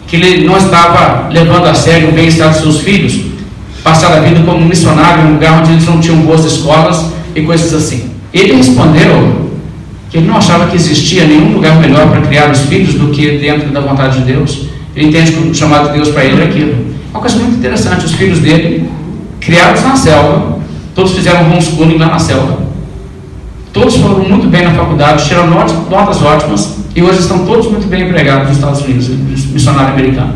que 0.08 0.16
ele 0.16 0.46
não 0.46 0.58
estava 0.58 1.28
levando 1.30 1.66
a 1.66 1.74
sério 1.74 2.10
o 2.10 2.12
bem-estar 2.14 2.50
dos 2.50 2.62
seus 2.62 2.80
filhos, 2.80 3.20
passar 3.84 4.16
a 4.16 4.22
vida 4.22 4.40
como 4.46 4.66
missionário 4.66 5.24
em 5.24 5.28
um 5.28 5.34
lugar 5.34 5.60
onde 5.60 5.74
eles 5.74 5.86
não 5.86 6.00
tinham 6.00 6.18
boas 6.18 6.46
escolas 6.46 7.06
e 7.36 7.42
coisas 7.42 7.74
assim. 7.74 8.12
Ele 8.34 8.54
respondeu 8.54 9.52
que 10.10 10.18
ele 10.18 10.28
não 10.28 10.38
achava 10.38 10.68
que 10.68 10.76
existia 10.76 11.26
nenhum 11.26 11.54
lugar 11.54 11.76
melhor 11.78 12.08
para 12.10 12.22
criar 12.22 12.50
os 12.50 12.62
filhos 12.62 12.94
do 12.94 13.08
que 13.08 13.40
dentro 13.40 13.70
da 13.72 13.82
vontade 13.82 14.20
de 14.20 14.32
Deus. 14.32 14.68
Ele 14.96 15.08
entende 15.08 15.32
que 15.34 15.50
o 15.50 15.54
chamado 15.54 15.88
de 15.88 15.96
Deus 15.96 16.10
para 16.10 16.24
ele 16.24 16.42
é 16.42 16.46
aquilo. 16.46 16.86
Uma 17.12 17.20
coisa 17.20 17.36
muito 17.38 17.58
interessante, 17.58 18.06
os 18.06 18.14
filhos 18.14 18.40
dele, 18.40 18.90
criados 19.40 19.84
na 19.84 19.96
selva, 19.96 20.60
todos 20.96 21.14
fizeram 21.14 21.42
homeschooling 21.46 21.98
lá 21.98 22.08
na 22.08 22.20
selva. 22.20 22.63
Todos 23.74 23.98
foram 23.98 24.20
muito 24.20 24.48
bem 24.48 24.64
na 24.64 24.72
faculdade, 24.72 25.26
tiraram 25.26 25.50
notas 25.50 26.22
ótimas 26.22 26.78
e 26.96 27.02
hoje 27.02 27.20
estão 27.20 27.44
todos 27.44 27.66
muito 27.66 27.88
bem 27.88 28.08
empregados 28.08 28.48
nos 28.48 28.58
Estados 28.58 28.82
Unidos, 28.82 29.10
missionário 29.48 29.94
americano. 29.94 30.36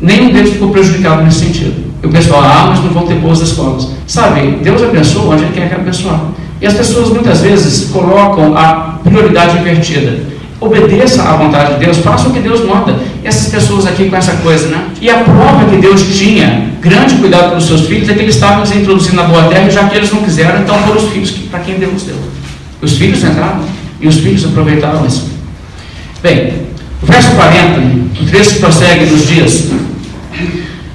Nenhum 0.00 0.32
deles 0.32 0.52
ficou 0.52 0.70
prejudicado 0.70 1.24
nesse 1.24 1.40
sentido. 1.40 1.74
E 2.00 2.06
o 2.06 2.10
pessoal, 2.10 2.40
ah, 2.44 2.66
mas 2.70 2.84
não 2.84 2.90
vão 2.90 3.06
ter 3.06 3.16
boas 3.16 3.40
escolas. 3.40 3.88
Sabe, 4.06 4.60
Deus 4.62 4.80
abençoa 4.80 5.34
onde 5.34 5.42
Ele 5.42 5.52
quer 5.52 5.68
que 5.68 5.74
abençoar. 5.74 6.20
E 6.60 6.66
as 6.66 6.74
pessoas 6.74 7.10
muitas 7.10 7.40
vezes 7.40 7.90
colocam 7.90 8.56
a 8.56 8.98
prioridade 9.02 9.58
invertida. 9.58 10.27
Obedeça 10.60 11.22
à 11.22 11.36
vontade 11.36 11.74
de 11.74 11.84
Deus, 11.84 11.98
faça 11.98 12.28
o 12.28 12.32
que 12.32 12.40
Deus 12.40 12.64
manda. 12.64 12.98
Essas 13.22 13.52
pessoas 13.52 13.86
aqui 13.86 14.08
com 14.08 14.16
essa 14.16 14.32
coisa, 14.36 14.68
né? 14.68 14.88
E 15.00 15.08
a 15.08 15.18
prova 15.18 15.64
que 15.70 15.76
Deus 15.76 16.02
tinha 16.16 16.70
grande 16.80 17.14
cuidado 17.14 17.50
com 17.50 17.56
os 17.58 17.66
seus 17.66 17.86
filhos 17.86 18.08
é 18.08 18.14
que 18.14 18.20
eles 18.20 18.34
estavam 18.34 18.62
os 18.62 18.72
introduzindo 18.72 19.16
na 19.16 19.24
boa 19.24 19.44
terra, 19.44 19.70
já 19.70 19.88
que 19.88 19.96
eles 19.96 20.10
não 20.12 20.22
quiseram, 20.22 20.60
então 20.60 20.76
foram 20.82 21.00
os 21.00 21.10
filhos 21.10 21.30
para 21.50 21.60
quem 21.60 21.76
Deus 21.76 22.02
deu. 22.02 22.16
Os 22.82 22.98
filhos 22.98 23.22
entraram 23.22 23.60
e 24.00 24.08
os 24.08 24.16
filhos 24.16 24.44
aproveitaram 24.44 25.06
isso. 25.06 25.28
Bem, 26.22 26.54
o 27.00 27.06
verso 27.06 27.30
40, 27.32 27.80
o 28.20 28.26
trecho 28.26 28.58
prossegue 28.58 29.06
nos 29.06 29.26
dias 29.26 29.68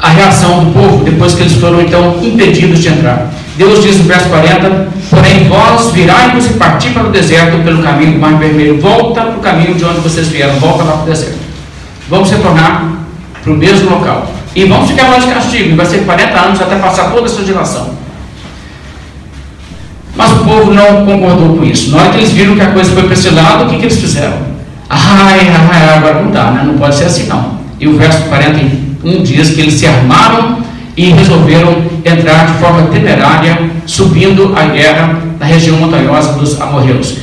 a 0.03 0.09
reação 0.09 0.66
do 0.66 0.74
povo 0.74 1.05
depois 1.05 1.34
que 1.34 1.43
eles 1.43 1.53
foram 1.53 1.82
então 1.82 2.20
impedidos 2.22 2.80
de 2.80 2.89
entrar. 2.89 3.34
Deus 3.55 3.82
diz 3.82 3.97
no 3.97 4.03
verso 4.03 4.28
40: 4.28 4.89
Porém, 5.14 5.47
vós 5.47 5.91
virai-vos 5.91 6.47
e 6.47 6.53
parti 6.53 6.89
para 6.89 7.03
o 7.03 7.11
deserto 7.11 7.64
pelo 7.64 7.84
caminho 7.84 8.14
do 8.14 8.20
Mar 8.20 8.34
Vermelho. 8.39 8.82
Volta 8.82 9.22
para 9.22 9.38
o 9.38 9.39
caminho 9.39 9.76
de 9.76 9.86
onde 9.86 9.99
vocês 9.99 10.28
vieram, 10.28 10.55
volta 10.59 10.84
lá 10.84 10.93
para 10.93 11.03
o 11.03 11.05
deserto. 11.05 11.38
Vamos 12.09 12.32
retornar 12.32 12.93
para 13.43 13.53
o 13.53 13.55
mesmo 13.55 13.91
local. 13.91 14.32
E 14.55 14.66
vamos 14.66 14.89
ficar 14.89 15.09
lá 15.09 15.20
de 15.20 15.28
castigo. 15.28 15.76
Vai 15.76 15.86
ser 15.86 15.99
40 15.99 16.39
anos 16.39 16.61
até 16.61 16.76
passar 16.78 17.11
toda 17.11 17.28
essa 17.28 17.45
geração. 17.45 17.91
Mas 20.16 20.32
o 20.32 20.38
povo 20.43 20.74
não 20.74 21.05
concordou 21.05 21.57
com 21.57 21.64
isso. 21.64 21.91
Na 21.91 22.01
hora 22.01 22.09
que 22.09 22.18
eles 22.18 22.32
viram 22.32 22.55
que 22.55 22.61
a 22.61 22.72
coisa 22.72 22.91
foi 22.91 23.03
para 23.03 23.14
esse 23.14 23.30
lado, 23.30 23.66
o 23.66 23.70
que, 23.70 23.78
que 23.78 23.84
eles 23.84 23.97
fizeram? 23.97 24.38
Ai, 24.89 25.47
ai, 25.47 25.97
agora 25.97 26.22
não 26.22 26.32
dá, 26.32 26.51
né? 26.51 26.64
não 26.66 26.78
pode 26.78 26.95
ser 26.95 27.05
assim 27.05 27.28
não. 27.28 27.59
E 27.80 27.88
o 27.88 27.97
verso 27.97 28.24
41 28.24 29.24
diz 29.24 29.51
que 29.51 29.61
eles 29.61 29.74
se 29.74 29.88
armaram 29.88 30.62
e 30.96 31.10
resolveram 31.10 31.76
entrar 32.06 32.46
de 32.46 32.54
forma 32.60 32.84
temerária, 32.84 33.70
subindo 33.86 34.54
a 34.56 34.66
guerra 34.66 35.20
na 35.39 35.46
região 35.46 35.78
montanhosa 35.78 36.34
dos 36.34 36.60
amorreus. 36.62 37.16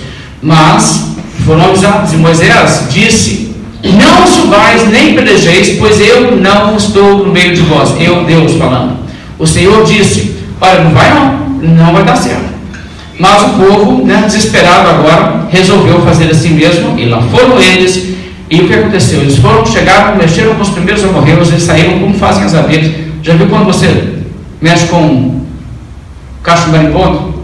Mas 0.43 1.15
foram 1.45 1.67
avisados, 1.67 2.13
e 2.13 2.17
Moisés 2.17 2.87
disse: 2.91 3.55
Não 3.85 4.27
subais 4.27 4.89
nem 4.89 5.15
pelejeis, 5.15 5.77
pois 5.79 6.01
eu 6.01 6.37
não 6.37 6.77
estou 6.77 7.27
no 7.27 7.33
meio 7.33 7.55
de 7.55 7.63
vós. 7.63 7.95
Eu, 8.01 8.25
Deus, 8.25 8.55
falando. 8.55 8.97
O 9.39 9.47
Senhor 9.47 9.85
disse: 9.85 10.37
Olha, 10.61 10.83
não 10.83 10.91
vai 10.91 11.15
não, 11.15 11.35
não 11.63 11.93
vai 11.93 12.05
dar 12.05 12.17
certo. 12.17 12.51
Mas 13.19 13.43
o 13.43 13.49
povo, 13.51 14.07
né, 14.07 14.23
desesperado 14.27 14.89
agora, 14.89 15.47
resolveu 15.51 16.01
fazer 16.01 16.31
assim 16.31 16.55
mesmo, 16.55 16.99
e 16.99 17.05
lá 17.05 17.23
foram 17.23 17.61
eles. 17.61 18.09
E 18.49 18.63
o 18.63 18.67
que 18.67 18.75
aconteceu? 18.75 19.21
Eles 19.21 19.37
foram, 19.37 19.65
chegaram, 19.65 20.17
mexeram 20.17 20.55
com 20.55 20.63
os 20.63 20.71
primeiros 20.71 21.05
amorreus, 21.05 21.51
eles 21.51 21.63
saíram 21.63 22.01
como 22.01 22.15
fazem 22.15 22.43
as 22.43 22.55
abelhas 22.55 23.10
já 23.23 23.35
viu 23.35 23.47
quando 23.49 23.67
você 23.67 24.21
mexe 24.61 24.87
com 24.87 25.41
cacho 26.43 26.71
marimbondo? 26.71 27.35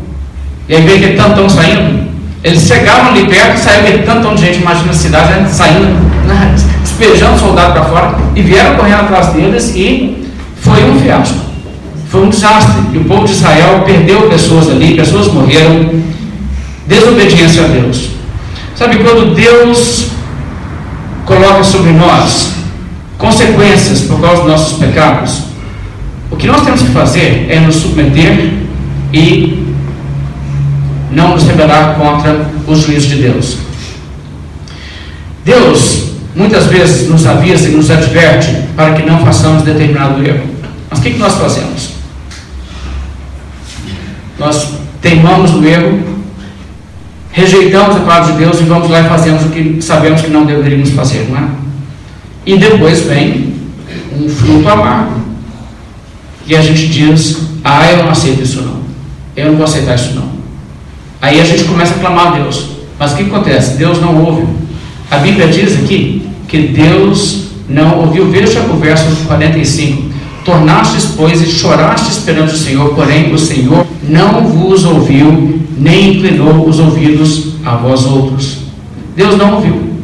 E 0.68 0.74
aí 0.74 0.82
vê 0.82 0.94
aquele 0.94 1.16
tantão 1.16 1.48
saindo? 1.48 2.06
Eles 2.42 2.62
chegaram 2.62 3.08
ali 3.08 3.26
perto 3.26 3.56
e 3.56 3.58
saiu 3.58 3.80
aquele 3.80 4.02
tantão 4.02 4.34
de 4.34 4.40
gente, 4.40 4.58
imagina 4.58 4.90
a 4.90 4.94
cidade, 4.94 5.40
né, 5.40 5.48
saindo, 5.48 5.96
despejando 6.82 7.38
soldado 7.38 7.72
para 7.72 7.84
fora, 7.84 8.18
e 8.34 8.42
vieram 8.42 8.76
correndo 8.76 9.00
atrás 9.00 9.28
deles 9.28 9.72
e 9.74 10.26
foi 10.60 10.82
um 10.90 11.00
fiasco. 11.00 11.46
Foi 12.08 12.22
um 12.22 12.28
desastre. 12.28 12.82
E 12.92 12.98
o 12.98 13.04
povo 13.04 13.24
de 13.24 13.32
Israel 13.32 13.82
perdeu 13.84 14.28
pessoas 14.28 14.68
ali, 14.70 14.94
pessoas 14.94 15.28
morreram. 15.28 15.90
Desobediência 16.86 17.64
a 17.64 17.68
Deus. 17.68 18.10
Sabe 18.76 18.98
quando 18.98 19.34
Deus 19.34 20.08
coloca 21.24 21.64
sobre 21.64 21.92
nós 21.92 22.52
consequências 23.18 24.02
por 24.02 24.20
causa 24.20 24.42
dos 24.42 24.50
nossos 24.50 24.78
pecados? 24.78 25.45
O 26.30 26.36
que 26.36 26.46
nós 26.46 26.62
temos 26.62 26.82
que 26.82 26.88
fazer 26.88 27.46
é 27.48 27.60
nos 27.60 27.76
submeter 27.76 28.52
e 29.12 29.74
não 31.12 31.30
nos 31.30 31.44
rebelar 31.44 31.94
contra 31.94 32.50
os 32.66 32.80
juízos 32.80 33.08
de 33.08 33.16
Deus. 33.16 33.58
Deus 35.44 36.10
muitas 36.34 36.66
vezes 36.66 37.08
nos 37.08 37.24
avisa 37.24 37.68
e 37.68 37.72
nos 37.72 37.90
adverte 37.90 38.64
para 38.76 38.94
que 38.94 39.08
não 39.08 39.24
façamos 39.24 39.62
determinado 39.62 40.22
erro. 40.26 40.46
Mas 40.90 40.98
o 40.98 41.02
que, 41.02 41.12
que 41.12 41.18
nós 41.18 41.34
fazemos? 41.34 41.90
Nós 44.38 44.74
teimamos 45.00 45.52
no 45.52 45.66
erro, 45.66 46.00
rejeitamos 47.32 47.96
a 47.96 48.00
palavra 48.00 48.32
de 48.32 48.38
Deus 48.38 48.60
e 48.60 48.64
vamos 48.64 48.90
lá 48.90 49.00
e 49.00 49.08
fazemos 49.08 49.44
o 49.44 49.48
que 49.48 49.80
sabemos 49.80 50.20
que 50.20 50.30
não 50.30 50.44
deveríamos 50.44 50.90
fazer, 50.90 51.26
não 51.30 51.38
é? 51.38 51.48
E 52.44 52.58
depois 52.58 53.00
vem 53.00 53.54
um 54.18 54.28
fruto 54.28 54.68
amargo. 54.68 55.25
E 56.46 56.54
a 56.54 56.60
gente 56.60 56.88
diz: 56.88 57.38
Ah, 57.64 57.90
eu 57.90 58.04
não 58.04 58.10
aceito 58.10 58.42
isso 58.42 58.62
não. 58.62 58.76
Eu 59.36 59.46
não 59.46 59.56
vou 59.56 59.64
aceitar 59.64 59.94
isso 59.94 60.14
não. 60.14 60.28
Aí 61.20 61.40
a 61.40 61.44
gente 61.44 61.64
começa 61.64 61.94
a 61.94 61.98
clamar 61.98 62.28
a 62.28 62.30
Deus. 62.38 62.76
Mas 62.98 63.12
o 63.12 63.16
que 63.16 63.24
acontece? 63.24 63.76
Deus 63.76 64.00
não 64.00 64.24
ouve. 64.24 64.46
A 65.10 65.18
Bíblia 65.18 65.48
diz 65.48 65.76
aqui 65.76 66.26
que 66.48 66.58
Deus 66.68 67.48
não 67.68 68.00
ouviu. 68.00 68.30
Veja 68.30 68.60
o 68.60 68.76
verso 68.76 69.04
45. 69.26 70.16
Tornastes, 70.44 71.12
pois, 71.16 71.42
e 71.42 71.46
chorastes 71.46 72.18
perante 72.18 72.54
o 72.54 72.56
Senhor, 72.56 72.94
porém 72.94 73.34
o 73.34 73.38
Senhor 73.38 73.84
não 74.08 74.46
vos 74.46 74.84
ouviu, 74.84 75.60
nem 75.76 76.14
inclinou 76.14 76.68
os 76.68 76.78
ouvidos 76.78 77.54
a 77.64 77.74
vós 77.74 78.04
outros. 78.04 78.58
Deus 79.16 79.36
não 79.36 79.54
ouviu. 79.54 79.96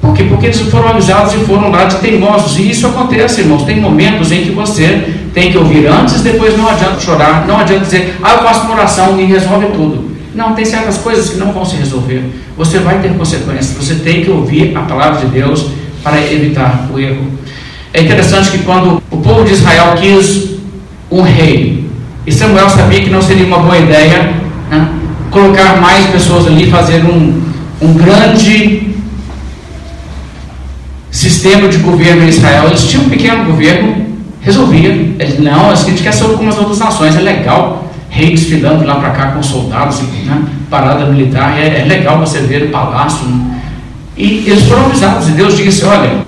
Por 0.00 0.14
quê? 0.14 0.24
Porque 0.24 0.46
eles 0.46 0.60
foram 0.60 0.88
avisados 0.88 1.34
e 1.34 1.38
foram 1.38 1.70
lá 1.70 1.84
de 1.84 1.96
teimosos. 1.96 2.58
E 2.58 2.70
isso 2.70 2.86
acontece, 2.86 3.40
irmãos. 3.40 3.64
Tem 3.64 3.80
momentos 3.80 4.30
em 4.30 4.42
que 4.42 4.50
você 4.50 5.21
tem 5.32 5.50
que 5.50 5.58
ouvir 5.58 5.86
antes, 5.86 6.20
depois 6.22 6.56
não 6.56 6.68
adianta 6.68 7.00
chorar, 7.00 7.46
não 7.46 7.58
adianta 7.58 7.84
dizer, 7.84 8.16
ah, 8.22 8.32
eu 8.32 8.38
faço 8.42 8.66
uma 8.66 8.74
oração 8.74 9.18
e 9.18 9.24
resolve 9.24 9.66
tudo. 9.66 10.12
Não, 10.34 10.54
tem 10.54 10.64
certas 10.64 10.98
coisas 10.98 11.30
que 11.30 11.36
não 11.38 11.52
vão 11.52 11.64
se 11.64 11.76
resolver. 11.76 12.22
Você 12.56 12.78
vai 12.78 13.00
ter 13.00 13.14
consequências. 13.14 13.76
Você 13.76 13.96
tem 13.96 14.24
que 14.24 14.30
ouvir 14.30 14.76
a 14.76 14.80
palavra 14.82 15.20
de 15.20 15.26
Deus 15.26 15.66
para 16.02 16.20
evitar 16.20 16.88
o 16.92 16.98
erro. 16.98 17.26
É 17.92 18.00
interessante 18.00 18.50
que 18.50 18.58
quando 18.58 19.02
o 19.10 19.16
povo 19.18 19.44
de 19.44 19.52
Israel 19.52 19.94
quis 20.00 20.52
um 21.10 21.20
rei, 21.20 21.86
e 22.26 22.32
Samuel 22.32 22.70
sabia 22.70 23.02
que 23.02 23.10
não 23.10 23.20
seria 23.20 23.44
uma 23.44 23.58
boa 23.58 23.76
ideia 23.76 24.32
né, 24.70 24.88
colocar 25.30 25.80
mais 25.80 26.06
pessoas 26.06 26.46
ali, 26.46 26.70
fazer 26.70 27.04
um, 27.04 27.42
um 27.80 27.92
grande 27.94 28.92
sistema 31.10 31.68
de 31.68 31.78
governo 31.78 32.24
em 32.24 32.28
Israel. 32.28 32.68
Eles 32.68 32.84
tinham 32.86 33.04
um 33.04 33.08
pequeno 33.10 33.44
governo, 33.44 34.06
Resolvia. 34.42 34.88
Ele, 34.88 35.38
não, 35.38 35.70
a 35.70 35.74
gente 35.74 36.02
quer 36.02 36.12
ser 36.12 36.24
como 36.24 36.48
as 36.48 36.58
outras 36.58 36.78
nações, 36.78 37.16
é 37.16 37.20
legal. 37.20 37.88
Rei 38.10 38.30
desfilando 38.30 38.84
lá 38.84 38.96
para 38.96 39.10
cá 39.10 39.26
com 39.28 39.42
soldados, 39.42 40.02
né? 40.02 40.42
parada 40.68 41.06
militar, 41.06 41.58
é, 41.58 41.80
é, 41.80 41.84
legal 41.84 42.18
você 42.18 42.40
ver 42.40 42.64
o 42.64 42.70
palácio. 42.70 43.26
Né? 43.26 43.60
E 44.16 44.44
eles 44.46 44.64
foram 44.64 44.84
avisados, 44.86 45.28
e 45.28 45.32
Deus 45.32 45.56
disse: 45.56 45.84
Olha, 45.84 46.18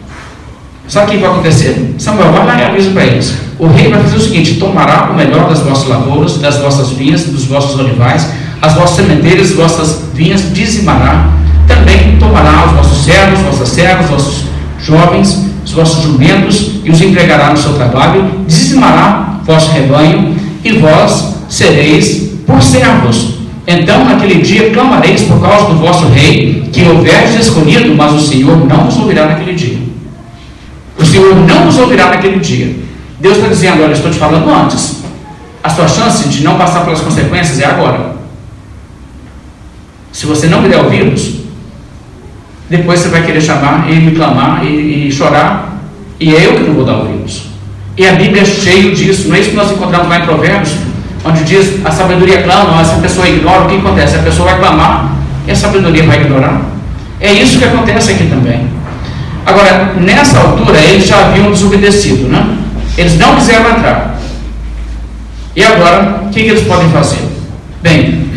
sabe 0.88 1.08
o 1.08 1.10
que 1.10 1.18
vai 1.18 1.30
acontecer? 1.30 1.94
Samuel, 1.98 2.32
vai 2.32 2.46
lá 2.46 2.58
e 2.58 2.64
avisa 2.64 2.90
para 2.90 3.04
eles. 3.04 3.34
O 3.58 3.66
rei 3.66 3.90
vai 3.90 4.00
fazer 4.00 4.16
o 4.16 4.20
seguinte: 4.20 4.54
tomará 4.54 5.10
o 5.10 5.14
melhor 5.14 5.48
das 5.48 5.60
vossas 5.60 5.88
lavouras, 5.88 6.38
das 6.38 6.58
vossas 6.58 6.90
vinhas, 6.90 7.24
dos 7.24 7.44
vossos 7.44 7.78
olivais, 7.78 8.30
as 8.62 8.72
vossas 8.74 8.96
sementeiras, 8.96 9.50
as 9.50 9.56
vossas 9.56 10.02
vinhas, 10.14 10.54
dizimará. 10.54 11.28
Também 11.68 12.16
tomará 12.18 12.66
os 12.66 12.72
vossos 12.72 13.04
servos, 13.04 13.40
vossas 13.40 13.68
servas, 13.68 14.08
vossos 14.08 14.44
jovens, 14.78 15.53
os 15.74 15.88
vossos 15.88 16.04
jumentos, 16.04 16.70
e 16.84 16.90
os 16.90 17.00
entregará 17.00 17.50
no 17.50 17.56
seu 17.56 17.74
trabalho, 17.74 18.24
dizimará 18.46 19.40
vosso 19.44 19.72
rebanho, 19.72 20.36
e 20.64 20.72
vós 20.78 21.34
sereis 21.48 22.30
por 22.46 22.62
servos. 22.62 23.34
Então, 23.66 24.04
naquele 24.04 24.40
dia, 24.40 24.70
clamareis 24.70 25.22
por 25.22 25.40
causa 25.40 25.66
do 25.66 25.76
vosso 25.76 26.06
rei, 26.08 26.68
que 26.72 26.84
houverdes 26.84 27.46
escolhido, 27.46 27.94
mas 27.94 28.12
o 28.12 28.20
Senhor 28.20 28.64
não 28.66 28.84
vos 28.84 28.96
ouvirá 28.98 29.26
naquele 29.26 29.54
dia. 29.54 29.78
O 30.98 31.04
Senhor 31.04 31.34
não 31.34 31.64
vos 31.64 31.78
ouvirá 31.78 32.10
naquele 32.10 32.38
dia. 32.38 32.76
Deus 33.18 33.36
está 33.36 33.48
dizendo: 33.48 33.82
Olha, 33.82 33.92
estou 33.92 34.10
te 34.10 34.18
falando 34.18 34.48
antes. 34.48 35.02
A 35.62 35.70
sua 35.70 35.88
chance 35.88 36.28
de 36.28 36.44
não 36.44 36.58
passar 36.58 36.84
pelas 36.84 37.00
consequências 37.00 37.58
é 37.58 37.64
agora. 37.64 38.14
Se 40.12 40.26
você 40.26 40.46
não 40.46 40.60
me 40.60 40.68
der 40.68 40.78
ouvidos, 40.84 41.43
depois 42.68 43.00
você 43.00 43.08
vai 43.08 43.22
querer 43.22 43.40
chamar 43.40 43.90
e 43.90 43.94
me 43.96 44.12
clamar 44.12 44.64
e, 44.64 45.08
e 45.08 45.12
chorar, 45.12 45.80
e 46.18 46.34
é 46.34 46.46
eu 46.46 46.54
que 46.54 46.64
não 46.64 46.74
vou 46.74 46.84
dar 46.84 46.96
ouvidos. 46.96 47.42
E 47.96 48.06
a 48.06 48.12
Bíblia 48.12 48.42
é 48.42 48.44
cheio 48.44 48.94
disso, 48.94 49.28
não 49.28 49.36
é 49.36 49.40
isso 49.40 49.50
que 49.50 49.56
nós 49.56 49.70
encontramos 49.70 50.08
lá 50.08 50.18
em 50.18 50.22
Provérbios, 50.22 50.72
onde 51.24 51.44
diz 51.44 51.84
a 51.84 51.90
sabedoria 51.90 52.42
clama, 52.42 52.80
essa 52.80 52.96
pessoa 52.96 53.28
ignora, 53.28 53.64
o 53.64 53.68
que 53.68 53.76
acontece? 53.76 54.16
A 54.16 54.22
pessoa 54.22 54.50
vai 54.50 54.58
clamar 54.58 55.12
e 55.46 55.50
a 55.50 55.56
sabedoria 55.56 56.02
vai 56.04 56.20
ignorar. 56.20 56.60
É 57.20 57.32
isso 57.32 57.58
que 57.58 57.64
acontece 57.64 58.12
aqui 58.12 58.26
também. 58.26 58.68
Agora, 59.46 59.94
nessa 60.00 60.40
altura, 60.40 60.78
eles 60.78 61.06
já 61.06 61.20
haviam 61.20 61.50
desobedecido, 61.50 62.28
né? 62.28 62.58
Eles 62.96 63.18
não 63.18 63.36
quiseram 63.36 63.70
entrar. 63.70 64.18
E 65.54 65.62
agora, 65.62 66.22
o 66.26 66.30
que, 66.30 66.42
que 66.42 66.48
eles 66.48 66.66
podem 66.66 66.88
fazer? 66.88 67.20
Bem, 67.82 68.28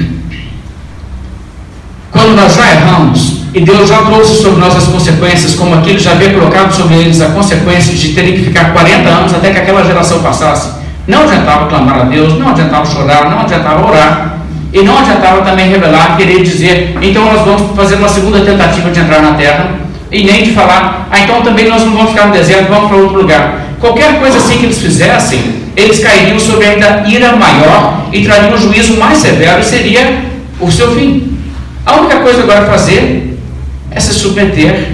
quando 2.11 2.35
nós 2.35 2.55
já 2.55 2.71
erramos, 2.71 3.36
e 3.57 3.61
Deus 3.61 3.89
já 3.89 4.03
trouxe 4.03 4.39
sobre 4.43 4.59
nós 4.59 4.75
as 4.75 4.85
consequências, 4.85 5.55
como 5.55 5.73
aquilo 5.73 5.97
já 5.97 6.11
havia 6.11 6.29
colocado 6.29 6.71
sobre 6.71 6.97
eles 6.97 7.19
a 7.21 7.29
consequência 7.29 7.91
de 7.91 8.09
terem 8.09 8.33
que 8.33 8.43
ficar 8.43 8.71
40 8.71 9.09
anos 9.09 9.33
até 9.33 9.49
que 9.49 9.57
aquela 9.57 9.83
geração 9.83 10.19
passasse. 10.19 10.69
Não 11.07 11.23
adiantava 11.23 11.65
clamar 11.65 12.01
a 12.01 12.03
Deus, 12.03 12.37
não 12.37 12.49
adiantava 12.49 12.85
chorar, 12.85 13.31
não 13.31 13.39
adiantava 13.39 13.87
orar, 13.87 14.37
e 14.71 14.83
não 14.83 14.99
adiantava 14.99 15.41
também 15.41 15.71
revelar, 15.71 16.15
querer 16.17 16.43
dizer, 16.43 16.95
então 17.01 17.25
nós 17.25 17.41
vamos 17.43 17.75
fazer 17.75 17.95
uma 17.95 18.07
segunda 18.07 18.41
tentativa 18.41 18.91
de 18.91 18.99
entrar 18.99 19.23
na 19.23 19.31
terra, 19.31 19.71
e 20.11 20.23
nem 20.23 20.43
de 20.43 20.51
falar, 20.51 21.07
ah, 21.09 21.19
então 21.19 21.41
também 21.41 21.67
nós 21.67 21.83
não 21.83 21.93
vamos 21.93 22.11
ficar 22.11 22.27
no 22.27 22.33
deserto, 22.33 22.69
vamos 22.69 22.89
para 22.89 22.97
outro 22.97 23.17
lugar. 23.17 23.61
Qualquer 23.79 24.19
coisa 24.19 24.37
assim 24.37 24.59
que 24.59 24.65
eles 24.65 24.77
fizessem, 24.77 25.63
eles 25.75 25.97
cairiam 25.97 26.39
sobre 26.39 26.67
ainda 26.67 27.05
ira 27.07 27.35
maior 27.35 28.05
e 28.13 28.23
trariam 28.23 28.53
um 28.53 28.57
juízo 28.57 28.97
mais 28.97 29.17
severo, 29.17 29.61
e 29.61 29.63
seria 29.63 30.25
o 30.59 30.71
seu 30.71 30.93
fim. 30.93 31.39
A 31.83 31.95
única 31.95 32.17
coisa 32.17 32.43
agora 32.43 32.61
a 32.61 32.65
fazer 32.65 33.26
é 33.97 33.99
se 33.99 34.13
submeter 34.13 34.91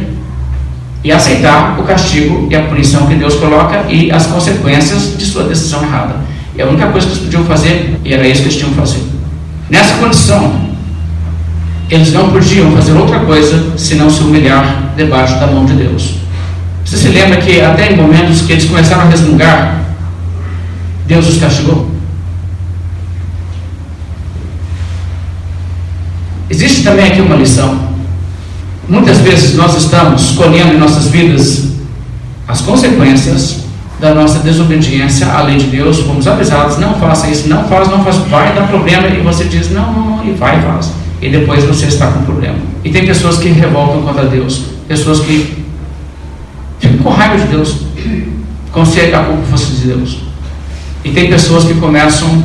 e 1.03 1.11
aceitar 1.11 1.77
o 1.77 1.83
castigo 1.83 2.47
e 2.49 2.55
a 2.55 2.63
punição 2.63 3.05
que 3.05 3.15
Deus 3.15 3.35
coloca 3.35 3.83
e 3.89 4.09
as 4.09 4.25
consequências 4.27 5.17
de 5.17 5.25
sua 5.25 5.43
decisão 5.43 5.83
errada. 5.83 6.15
E 6.55 6.61
a 6.61 6.65
única 6.65 6.87
coisa 6.87 7.05
que 7.05 7.13
eles 7.13 7.23
podiam 7.25 7.43
fazer, 7.43 7.99
e 8.05 8.13
era 8.13 8.25
isso 8.25 8.41
que 8.41 8.47
eles 8.47 8.57
tinham 8.57 8.69
que 8.69 8.77
fazer. 8.77 9.01
Nessa 9.69 9.95
condição, 9.95 10.69
eles 11.89 12.13
não 12.13 12.31
podiam 12.31 12.71
fazer 12.71 12.93
outra 12.93 13.19
coisa 13.19 13.77
senão 13.77 14.09
se 14.09 14.21
humilhar 14.21 14.93
debaixo 14.95 15.37
da 15.37 15.47
mão 15.47 15.65
de 15.65 15.73
Deus. 15.73 16.15
Você 16.85 16.95
se 16.95 17.09
lembra 17.09 17.37
que 17.37 17.59
até 17.59 17.91
em 17.91 17.97
momentos 17.97 18.41
que 18.41 18.53
eles 18.53 18.65
começaram 18.65 19.01
a 19.01 19.09
resmungar, 19.09 19.83
Deus 21.05 21.27
os 21.27 21.37
castigou? 21.37 21.91
Existe 26.49 26.83
também 26.83 27.07
aqui 27.07 27.19
uma 27.19 27.35
lição. 27.35 27.92
Muitas 28.87 29.19
vezes 29.19 29.55
nós 29.55 29.75
estamos 29.75 30.31
colhendo 30.31 30.73
em 30.73 30.77
nossas 30.77 31.07
vidas 31.07 31.69
as 32.47 32.61
consequências 32.61 33.63
da 33.99 34.13
nossa 34.13 34.39
desobediência 34.39 35.27
à 35.27 35.41
lei 35.43 35.57
de 35.57 35.67
Deus. 35.67 35.99
Fomos 36.01 36.27
avisados, 36.27 36.77
não 36.77 36.93
faça 36.95 37.29
isso, 37.29 37.47
não 37.47 37.63
faz, 37.65 37.87
não 37.87 38.03
faz, 38.03 38.17
vai 38.29 38.53
dar 38.53 38.67
problema. 38.67 39.07
E 39.07 39.21
você 39.21 39.45
diz, 39.45 39.71
não, 39.71 39.93
não, 39.93 40.17
não, 40.17 40.25
e 40.25 40.33
vai 40.33 40.61
faz. 40.61 40.91
E 41.21 41.29
depois 41.29 41.63
você 41.63 41.85
está 41.85 42.07
com 42.07 42.23
problema. 42.23 42.57
E 42.83 42.89
tem 42.89 43.05
pessoas 43.05 43.37
que 43.37 43.47
revoltam 43.47 44.01
contra 44.01 44.25
Deus, 44.25 44.63
pessoas 44.87 45.21
que 45.21 45.63
ficam 46.79 46.97
com 46.97 47.09
raiva 47.09 47.37
de 47.37 47.47
Deus, 47.47 47.77
como 48.73 48.85
se 48.85 48.99
a 48.99 49.23
culpa 49.23 49.43
fosse 49.49 49.71
de 49.71 49.87
Deus. 49.87 50.17
E 51.05 51.11
tem 51.11 51.29
pessoas 51.29 51.63
que 51.63 51.75
começam 51.75 52.43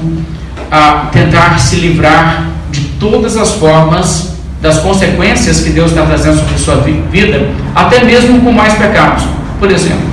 a 0.70 1.09
tentar 1.12 1.59
se 1.59 1.76
livrar 1.76 2.49
de 2.70 2.82
todas 3.01 3.36
as 3.36 3.53
formas 3.55 4.27
das 4.61 4.78
consequências 4.78 5.61
que 5.61 5.70
Deus 5.70 5.90
está 5.90 6.02
trazendo 6.04 6.38
sobre 6.38 6.59
sua 6.59 6.76
vida, 6.76 7.48
até 7.74 8.02
mesmo 8.02 8.40
com 8.40 8.52
mais 8.52 8.74
pecados. 8.74 9.24
Por 9.59 9.70
exemplo, 9.70 10.09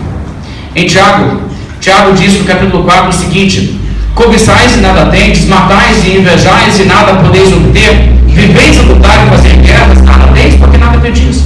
em 0.76 0.86
Tiago, 0.86 1.42
Tiago 1.80 2.14
diz 2.14 2.38
no 2.38 2.46
capítulo 2.46 2.84
4 2.84 3.10
o 3.10 3.14
seguinte: 3.14 3.80
Cobiçais 4.14 4.76
e 4.76 4.82
nada 4.82 5.08
tendes, 5.08 5.46
matais 5.46 6.06
e 6.06 6.18
invejais 6.18 6.80
e 6.80 6.86
nada 6.86 7.16
podeis 7.16 7.52
obter, 7.52 8.14
viveis 8.28 8.80
a 8.80 8.84
lutar 8.84 9.26
e 9.26 9.30
fazer 9.30 9.56
guerras, 9.58 10.02
nada 10.02 10.28
tendes 10.34 10.56
porque 10.56 10.78
nada 10.78 10.98
pedis. 11.00 11.44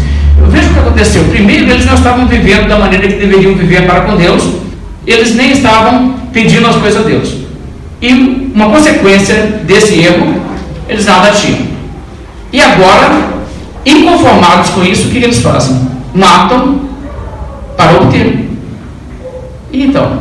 Veja 0.50 0.70
o 0.70 0.74
que 0.74 0.80
aconteceu. 0.80 1.24
Primeiro, 1.26 1.70
eles 1.70 1.86
não 1.86 1.94
estavam 1.94 2.28
vivendo 2.28 2.68
da 2.68 2.78
maneira 2.78 3.08
que 3.08 3.16
deveriam 3.16 3.54
viver 3.56 3.86
para 3.86 4.02
com 4.02 4.16
Deus, 4.16 4.44
eles 5.06 5.36
nem 5.36 5.52
estavam 5.52 6.16
pedindo 6.34 6.68
as 6.68 6.76
coisas 6.76 7.02
a 7.02 7.08
Deus. 7.08 7.36
E 8.02 8.52
uma 8.54 8.70
consequência 8.70 9.62
desse 9.64 10.00
erro, 10.00 10.42
eles 10.88 11.06
nada 11.06 11.32
tinham. 11.32 11.69
E 12.52 12.62
agora, 12.62 13.12
inconformados 13.86 14.72
com 14.72 14.84
isso, 14.84 15.08
o 15.08 15.12
que 15.12 15.18
eles 15.18 15.40
fazem? 15.40 15.80
Matam 16.14 16.82
para 17.78 17.98
obter. 17.98 18.50
E 19.72 19.84
então? 19.84 20.20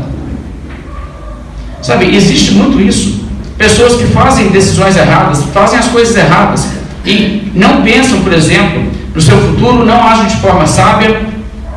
Sabe, 1.81 2.15
existe 2.15 2.53
muito 2.53 2.81
isso. 2.81 3.27
Pessoas 3.57 3.95
que 3.95 4.05
fazem 4.07 4.49
decisões 4.49 4.97
erradas, 4.97 5.43
fazem 5.53 5.79
as 5.79 5.89
coisas 5.89 6.15
erradas 6.15 6.69
e 7.05 7.51
não 7.55 7.83
pensam, 7.83 8.21
por 8.21 8.33
exemplo, 8.33 8.83
no 9.15 9.21
seu 9.21 9.37
futuro, 9.39 9.85
não 9.85 10.07
agem 10.07 10.27
de 10.27 10.37
forma 10.37 10.67
sábia 10.67 11.23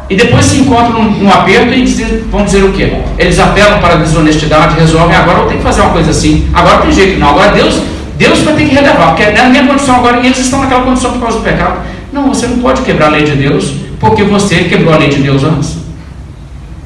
e 0.09 0.15
depois 0.15 0.45
se 0.45 0.57
encontram 0.57 1.01
num, 1.01 1.11
num 1.11 1.31
aperto 1.31 1.73
e 1.73 1.83
dizem, 1.83 2.23
vão 2.29 2.43
dizer 2.43 2.63
o 2.65 2.73
quê? 2.73 2.97
Eles 3.17 3.39
apelam 3.39 3.79
para 3.79 3.93
a 3.93 3.97
desonestidade, 3.97 4.77
resolvem, 4.77 5.15
agora 5.15 5.39
eu 5.39 5.45
tenho 5.45 5.59
que 5.59 5.63
fazer 5.63 5.81
uma 5.81 5.91
coisa 5.91 6.11
assim, 6.11 6.49
agora 6.53 6.79
tem 6.79 6.91
jeito, 6.91 7.17
não, 7.17 7.29
agora 7.29 7.53
Deus 7.53 7.81
Deus 8.21 8.41
vai 8.41 8.53
ter 8.53 8.67
que 8.67 8.75
relevar, 8.75 9.07
porque 9.07 9.23
é 9.23 9.31
na 9.31 9.49
minha 9.49 9.65
condição 9.65 9.95
agora, 9.95 10.19
e 10.19 10.27
eles 10.27 10.37
estão 10.37 10.59
naquela 10.59 10.83
condição 10.83 11.13
por 11.13 11.21
causa 11.21 11.39
do 11.39 11.43
pecado. 11.43 11.79
Não, 12.13 12.27
você 12.27 12.45
não 12.45 12.59
pode 12.59 12.83
quebrar 12.83 13.07
a 13.07 13.09
lei 13.09 13.23
de 13.23 13.31
Deus, 13.31 13.73
porque 13.99 14.23
você 14.23 14.65
quebrou 14.65 14.93
a 14.93 14.97
lei 14.97 15.09
de 15.09 15.23
Deus 15.23 15.43
antes. 15.43 15.77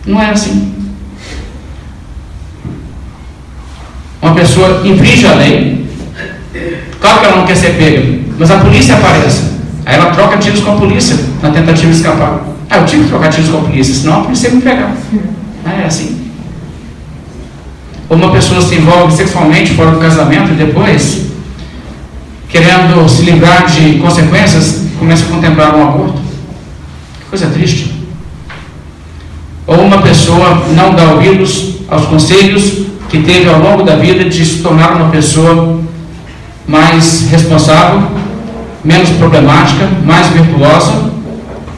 Não 0.06 0.22
é 0.22 0.30
assim. 0.30 0.74
Uma 4.22 4.34
pessoa 4.34 4.82
infringe 4.86 5.28
a 5.28 5.34
lei, 5.34 5.86
claro 7.02 7.20
que 7.20 7.26
ela 7.26 7.36
não 7.36 7.46
quer 7.46 7.58
ser 7.58 7.76
pega, 7.76 8.18
mas 8.40 8.50
a 8.50 8.60
polícia 8.60 8.96
aparece. 8.96 9.56
Aí 9.86 9.96
ela 9.96 10.12
troca 10.12 10.38
tiros 10.38 10.62
com 10.62 10.72
a 10.72 10.76
polícia 10.78 11.18
na 11.42 11.52
tentativa 11.52 11.92
de 11.92 11.98
escapar. 11.98 12.46
Ah, 12.70 12.78
eu 12.78 12.86
tive 12.86 13.04
que 13.04 13.10
trocar 13.10 13.30
tiros 13.30 13.50
com 13.50 13.58
a 13.58 13.62
polícia, 13.62 13.94
senão 13.94 14.22
a 14.22 14.24
polícia 14.24 14.48
ia 14.48 14.54
me 14.56 14.62
pegar. 14.62 14.96
É 15.66 15.86
assim. 15.86 16.25
Ou 18.10 18.18
uma 18.18 18.32
pessoa 18.32 18.62
se 18.62 18.76
envolve 18.76 19.14
sexualmente 19.14 19.74
fora 19.74 19.92
do 19.92 20.00
casamento 20.00 20.52
e 20.52 20.56
depois 20.56 21.26
querendo 22.56 23.08
se 23.10 23.24
livrar 23.24 23.66
de 23.66 24.00
consequências, 24.00 24.86
começa 24.98 25.26
a 25.26 25.28
contemplar 25.28 25.76
um 25.76 25.84
aborto. 25.84 26.22
Que 27.20 27.26
coisa 27.30 27.48
triste. 27.48 27.94
Ou 29.68 29.82
uma 29.82 30.02
pessoa 30.02 30.64
não 30.74 30.94
dá 30.94 31.12
ouvidos 31.12 31.76
aos 31.90 32.06
conselhos 32.06 32.86
que 33.10 33.20
teve 33.20 33.50
ao 33.50 33.60
longo 33.60 33.84
da 33.84 33.96
vida 33.96 34.24
de 34.26 34.46
se 34.46 34.62
tornar 34.62 34.96
uma 34.96 35.10
pessoa 35.10 35.82
mais 36.66 37.28
responsável, 37.30 38.04
menos 38.84 39.10
problemática, 39.10 39.90
mais 40.06 40.28
virtuosa, 40.28 41.12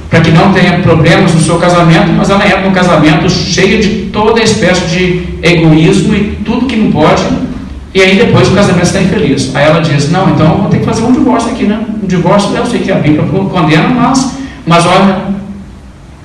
para 0.09 0.21
que 0.21 0.32
não 0.32 0.53
tenha 0.53 0.80
problemas 0.80 1.34
no 1.34 1.41
seu 1.41 1.57
casamento, 1.57 2.11
mas 2.15 2.30
ela 2.30 2.45
entra 2.45 2.61
num 2.61 2.71
casamento 2.71 3.30
cheio 3.30 3.82
de 3.82 3.89
toda 4.11 4.41
espécie 4.41 4.86
de 4.88 5.26
egoísmo 5.41 6.13
e 6.15 6.39
tudo 6.43 6.65
que 6.65 6.75
não 6.75 6.91
pode, 6.91 7.23
e 7.93 8.01
aí 8.01 8.15
depois 8.15 8.47
o 8.49 8.51
casamento 8.51 8.85
está 8.85 9.01
infeliz. 9.01 9.55
Aí 9.55 9.65
ela 9.65 9.79
diz, 9.79 10.11
não, 10.11 10.29
então 10.29 10.51
eu 10.51 10.57
vou 10.59 10.69
ter 10.69 10.79
que 10.79 10.85
fazer 10.85 11.03
um 11.03 11.11
divórcio 11.11 11.51
aqui, 11.51 11.63
né? 11.63 11.79
Um 12.03 12.07
divórcio, 12.07 12.55
eu 12.55 12.65
sei 12.65 12.79
que 12.81 12.91
a 12.91 12.95
Bíblia 12.95 13.23
condena, 13.23 13.88
mas, 13.89 14.38
mas 14.65 14.85
olha, 14.85 15.17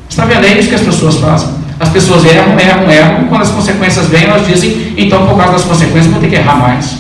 está 0.09 0.25
vendo? 0.25 0.45
É 0.45 0.59
isso 0.59 0.69
que 0.69 0.75
as 0.75 0.83
pessoas 0.83 1.17
fazem. 1.17 1.49
As 1.81 1.89
pessoas 1.89 2.25
erram, 2.25 2.59
erram, 2.59 2.91
erram, 2.91 3.25
quando 3.29 3.43
as 3.43 3.51
consequências 3.51 4.07
vêm, 4.09 4.25
elas 4.25 4.47
dizem, 4.47 4.95
então 4.97 5.27
por 5.27 5.37
causa 5.37 5.55
das 5.55 5.65
consequências 5.65 6.07
vou 6.07 6.21
ter 6.21 6.29
que 6.29 6.37
errar 6.37 6.57
mais. 6.57 6.99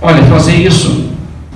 Olha, 0.00 0.22
fazer 0.24 0.56
isso 0.56 1.10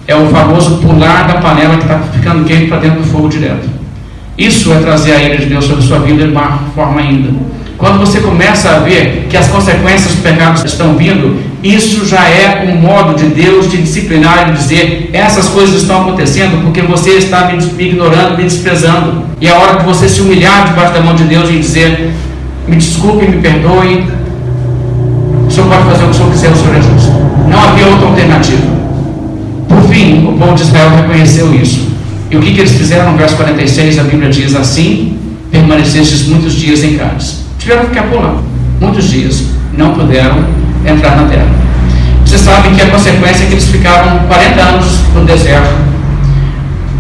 é 0.07 0.15
o 0.15 0.27
famoso 0.29 0.79
pular 0.79 1.27
da 1.27 1.35
panela 1.35 1.77
que 1.77 1.83
está 1.83 1.99
ficando 1.99 2.45
quente 2.45 2.67
para 2.67 2.79
dentro 2.79 3.01
do 3.01 3.07
fogo 3.07 3.29
direto. 3.29 3.69
Isso 4.37 4.73
é 4.73 4.79
trazer 4.79 5.13
a 5.13 5.23
ira 5.23 5.37
de 5.39 5.47
Deus 5.47 5.65
sobre 5.65 5.85
a 5.85 5.87
sua 5.87 5.99
vida 5.99 6.25
de 6.25 6.31
uma 6.31 6.59
forma 6.75 7.01
ainda. 7.01 7.31
Quando 7.79 8.01
você 8.01 8.19
começa 8.19 8.71
a 8.71 8.79
ver 8.81 9.29
que 9.31 9.37
as 9.37 9.47
consequências 9.47 10.13
dos 10.13 10.21
pecados 10.21 10.65
estão 10.65 10.97
vindo, 10.97 11.41
isso 11.63 12.05
já 12.05 12.29
é 12.29 12.69
um 12.69 12.77
modo 12.77 13.15
de 13.15 13.27
Deus 13.27 13.71
de 13.71 13.77
disciplinar 13.77 14.49
e 14.49 14.53
dizer: 14.53 15.11
essas 15.13 15.47
coisas 15.47 15.83
estão 15.83 16.03
acontecendo 16.03 16.61
porque 16.65 16.83
você 16.83 17.13
está 17.13 17.47
me 17.47 17.57
ignorando, 17.79 18.37
me 18.37 18.43
desprezando. 18.43 19.23
E 19.41 19.47
é 19.47 19.53
hora 19.53 19.79
de 19.79 19.85
você 19.85 20.09
se 20.09 20.21
humilhar 20.21 20.67
debaixo 20.67 20.93
da 20.93 21.01
mão 21.01 21.15
de 21.15 21.23
Deus 21.23 21.49
e 21.51 21.53
dizer: 21.53 22.13
me 22.67 22.75
desculpe, 22.75 23.29
me 23.29 23.41
perdoe. 23.41 24.09
O 25.47 25.51
Senhor 25.51 25.69
pode 25.69 25.85
fazer 25.85 26.03
o 26.03 26.09
que 26.09 26.11
o 26.11 26.15
Senhor 26.15 26.31
quiser, 26.33 26.51
o 26.51 26.57
Senhor 26.57 26.77
é 26.77 26.83
justo. 26.83 27.13
Não 27.49 27.63
havia 27.63 27.87
outra 27.87 28.09
alternativa. 28.09 28.79
Por 29.69 29.83
fim, 29.85 30.27
o 30.27 30.33
povo 30.33 30.55
de 30.57 30.63
Israel 30.63 30.91
reconheceu 30.97 31.55
isso. 31.55 31.87
E 32.29 32.37
o 32.37 32.41
que, 32.41 32.55
que 32.55 32.61
eles 32.61 32.73
fizeram? 32.73 33.13
No 33.13 33.17
verso 33.17 33.37
46, 33.37 34.01
a 34.01 34.03
Bíblia 34.03 34.31
diz 34.31 34.57
assim: 34.57 35.17
permanecestes 35.53 36.27
muitos 36.27 36.55
dias 36.55 36.83
em 36.83 36.97
Cádiz. 36.97 37.48
Tiveram 37.69 37.85
que 37.85 37.97
ficar 37.97 38.07
pulando, 38.09 38.43
muitos 38.81 39.11
dias. 39.11 39.45
Não 39.77 39.93
puderam 39.93 40.43
entrar 40.87 41.17
na 41.17 41.29
terra. 41.29 41.49
Você 42.25 42.39
sabe 42.39 42.75
que 42.75 42.81
a 42.81 42.87
consequência 42.87 43.45
é 43.45 43.47
que 43.47 43.53
eles 43.53 43.69
ficaram 43.69 44.21
40 44.21 44.59
anos 44.63 44.87
no 45.15 45.27
deserto. 45.27 45.69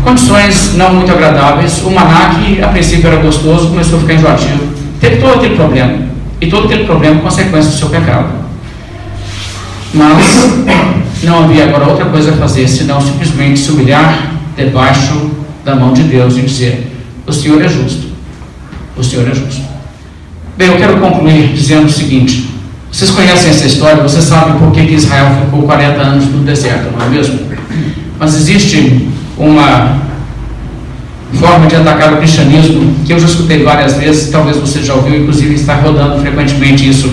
Condições 0.04 0.74
não 0.74 0.92
muito 0.92 1.10
agradáveis. 1.10 1.82
O 1.84 1.90
maná, 1.90 2.34
que 2.34 2.62
a 2.62 2.68
princípio 2.68 3.08
era 3.08 3.16
gostoso, 3.16 3.68
começou 3.68 3.96
a 3.96 4.02
ficar 4.02 4.12
enjoativo. 4.12 4.62
Teve 5.00 5.16
todo 5.16 5.36
aquele 5.36 5.56
problema. 5.56 6.00
E 6.38 6.48
todo 6.48 6.66
aquele 6.66 6.84
problema 6.84 7.22
consequência 7.22 7.70
do 7.70 7.76
seu 7.78 7.88
pecado. 7.88 8.28
Mas 9.94 10.50
não 11.22 11.44
havia 11.44 11.64
agora 11.64 11.86
outra 11.86 12.04
coisa 12.04 12.32
a 12.32 12.36
fazer 12.36 12.68
senão 12.68 13.00
simplesmente 13.00 13.58
se 13.58 13.70
humilhar 13.70 14.34
debaixo 14.54 15.30
da 15.64 15.74
mão 15.74 15.94
de 15.94 16.02
Deus 16.02 16.36
e 16.36 16.42
dizer: 16.42 16.94
O 17.26 17.32
Senhor 17.32 17.64
é 17.64 17.68
justo. 17.68 18.08
O 18.98 19.02
Senhor 19.02 19.26
é 19.26 19.34
justo. 19.34 19.67
Bem, 20.58 20.70
eu 20.70 20.76
quero 20.76 20.96
concluir 20.96 21.52
dizendo 21.54 21.86
o 21.86 21.88
seguinte: 21.88 22.50
vocês 22.90 23.12
conhecem 23.12 23.50
essa 23.50 23.64
história, 23.64 24.02
vocês 24.02 24.24
sabem 24.24 24.58
por 24.58 24.72
que, 24.72 24.80
Israel 24.80 25.26
ficou 25.44 25.62
40 25.62 26.00
anos 26.00 26.24
no 26.26 26.40
deserto, 26.40 26.90
não 26.90 27.06
é 27.06 27.08
mesmo? 27.08 27.38
Mas 28.18 28.34
existe 28.34 29.08
uma 29.38 29.98
forma 31.34 31.68
de 31.68 31.76
atacar 31.76 32.14
o 32.14 32.16
cristianismo 32.16 32.92
que 33.06 33.12
eu 33.12 33.20
já 33.20 33.26
escutei 33.26 33.62
várias 33.62 33.94
vezes, 33.98 34.32
talvez 34.32 34.56
você 34.56 34.82
já 34.82 34.94
ouviu, 34.94 35.20
inclusive 35.20 35.54
está 35.54 35.76
rodando 35.76 36.20
frequentemente 36.20 36.88
isso 36.90 37.08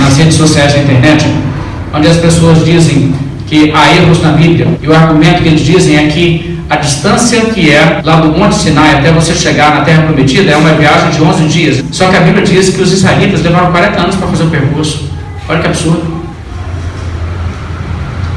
nas 0.00 0.16
redes 0.16 0.34
sociais 0.34 0.72
da 0.72 0.80
internet, 0.80 1.24
onde 1.94 2.08
as 2.08 2.16
pessoas 2.16 2.64
dizem 2.64 3.14
que 3.52 3.70
há 3.74 3.94
erros 3.94 4.22
na 4.22 4.30
Bíblia. 4.30 4.66
E 4.80 4.88
o 4.88 4.94
argumento 4.94 5.42
que 5.42 5.48
eles 5.48 5.60
dizem 5.60 5.98
é 5.98 6.08
que 6.08 6.58
a 6.70 6.76
distância 6.76 7.38
que 7.50 7.70
é 7.70 8.00
lá 8.02 8.16
do 8.16 8.28
Monte 8.28 8.54
Sinai 8.54 8.94
até 8.94 9.12
você 9.12 9.34
chegar 9.34 9.74
na 9.74 9.82
Terra 9.82 10.04
Prometida 10.04 10.52
é 10.52 10.56
uma 10.56 10.70
viagem 10.70 11.10
de 11.10 11.22
11 11.22 11.44
dias. 11.48 11.84
Só 11.92 12.08
que 12.08 12.16
a 12.16 12.20
Bíblia 12.20 12.42
diz 12.46 12.70
que 12.70 12.80
os 12.80 12.90
israelitas 12.90 13.42
levaram 13.42 13.70
40 13.70 14.00
anos 14.00 14.16
para 14.16 14.28
fazer 14.28 14.44
o 14.44 14.46
percurso. 14.46 15.06
Olha 15.46 15.60
que 15.60 15.66
absurdo. 15.66 16.02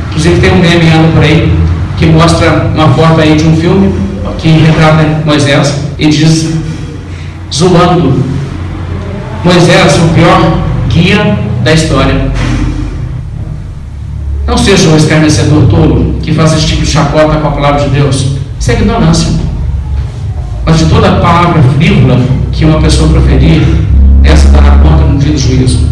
Inclusive 0.09 0.41
tem 0.41 0.51
um 0.51 0.57
meme 0.57 1.13
por 1.13 1.24
aí 1.24 1.49
que 1.97 2.07
mostra 2.07 2.70
uma 2.76 2.89
foto 2.89 3.22
aí 3.22 3.38
de 3.38 3.47
um 3.47 3.55
filme 3.55 3.95
que 4.38 4.49
retrata 4.49 5.22
Moisés 5.24 5.82
e 5.97 6.09
diz 6.09 6.49
zoando 7.53 8.22
Moisés, 9.45 9.95
o 9.95 10.13
pior 10.13 10.59
guia 10.89 11.38
da 11.63 11.72
história. 11.72 12.36
Não 14.48 14.58
seja 14.58 14.89
um 14.89 14.98
escarnecedor 14.98 15.68
tolo 15.68 16.20
que 16.22 16.34
faça 16.34 16.56
esse 16.56 16.68
tipo 16.68 16.84
de 16.84 16.88
chacota 16.88 17.38
com 17.38 17.48
a 17.48 17.52
palavra 17.52 17.82
de 17.82 17.89
Deus. 17.89 18.38
Isso 18.60 18.72
é 18.72 18.74
ignorância. 18.76 19.28
Mas 20.64 20.78
de 20.80 20.86
toda 20.86 21.14
palavra 21.14 21.62
frívola 21.76 22.20
que 22.52 22.64
uma 22.64 22.80
pessoa 22.80 23.10
proferir, 23.10 23.64
essa 24.24 24.50
dará 24.50 24.78
conta 24.78 25.04
no 25.04 25.18
dia 25.18 25.32
do 25.32 25.38
juízo. 25.38 25.88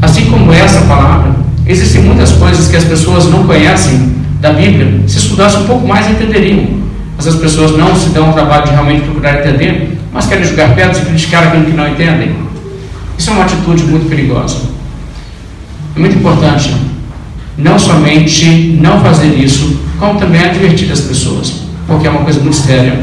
Assim 0.00 0.26
como 0.26 0.52
essa 0.52 0.80
palavra, 0.82 1.34
existem 1.66 2.02
muitas 2.02 2.32
coisas 2.32 2.68
que 2.68 2.76
as 2.76 2.84
pessoas 2.84 3.26
não 3.26 3.44
conhecem 3.44 4.14
da 4.40 4.52
Bíblia. 4.52 5.02
Se 5.06 5.18
estudassem 5.18 5.62
um 5.62 5.66
pouco 5.66 5.86
mais, 5.86 6.08
entenderiam. 6.08 6.80
Mas 7.16 7.26
as 7.26 7.34
pessoas 7.34 7.76
não 7.76 7.94
se 7.94 8.10
dão 8.10 8.30
o 8.30 8.32
trabalho 8.32 8.64
de 8.64 8.70
realmente 8.70 9.02
procurar 9.02 9.40
entender, 9.40 9.98
mas 10.12 10.26
querem 10.26 10.44
jogar 10.44 10.74
pedras 10.74 10.98
e 10.98 11.02
criticar 11.02 11.42
aquilo 11.44 11.64
que 11.64 11.72
não 11.72 11.88
entendem. 11.88 12.34
Isso 13.18 13.30
é 13.30 13.32
uma 13.32 13.44
atitude 13.44 13.82
muito 13.82 14.08
perigosa. 14.08 14.56
É 15.94 16.00
muito 16.00 16.16
importante 16.16 16.74
não 17.60 17.78
somente 17.78 18.78
não 18.80 19.00
fazer 19.00 19.28
isso, 19.28 19.80
como 19.98 20.18
também 20.18 20.40
advertir 20.40 20.90
as 20.90 21.00
pessoas, 21.00 21.62
porque 21.86 22.06
é 22.06 22.10
uma 22.10 22.22
coisa 22.22 22.40
muito 22.40 22.56
séria 22.56 23.00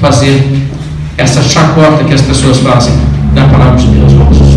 fazer 0.00 0.68
essa 1.16 1.42
chacota 1.42 2.04
que 2.04 2.14
as 2.14 2.22
pessoas 2.22 2.58
fazem 2.58 2.94
da 3.34 3.44
palavra 3.46 3.76
de 3.76 3.86
Deus. 3.86 4.12
Vamos 4.12 4.53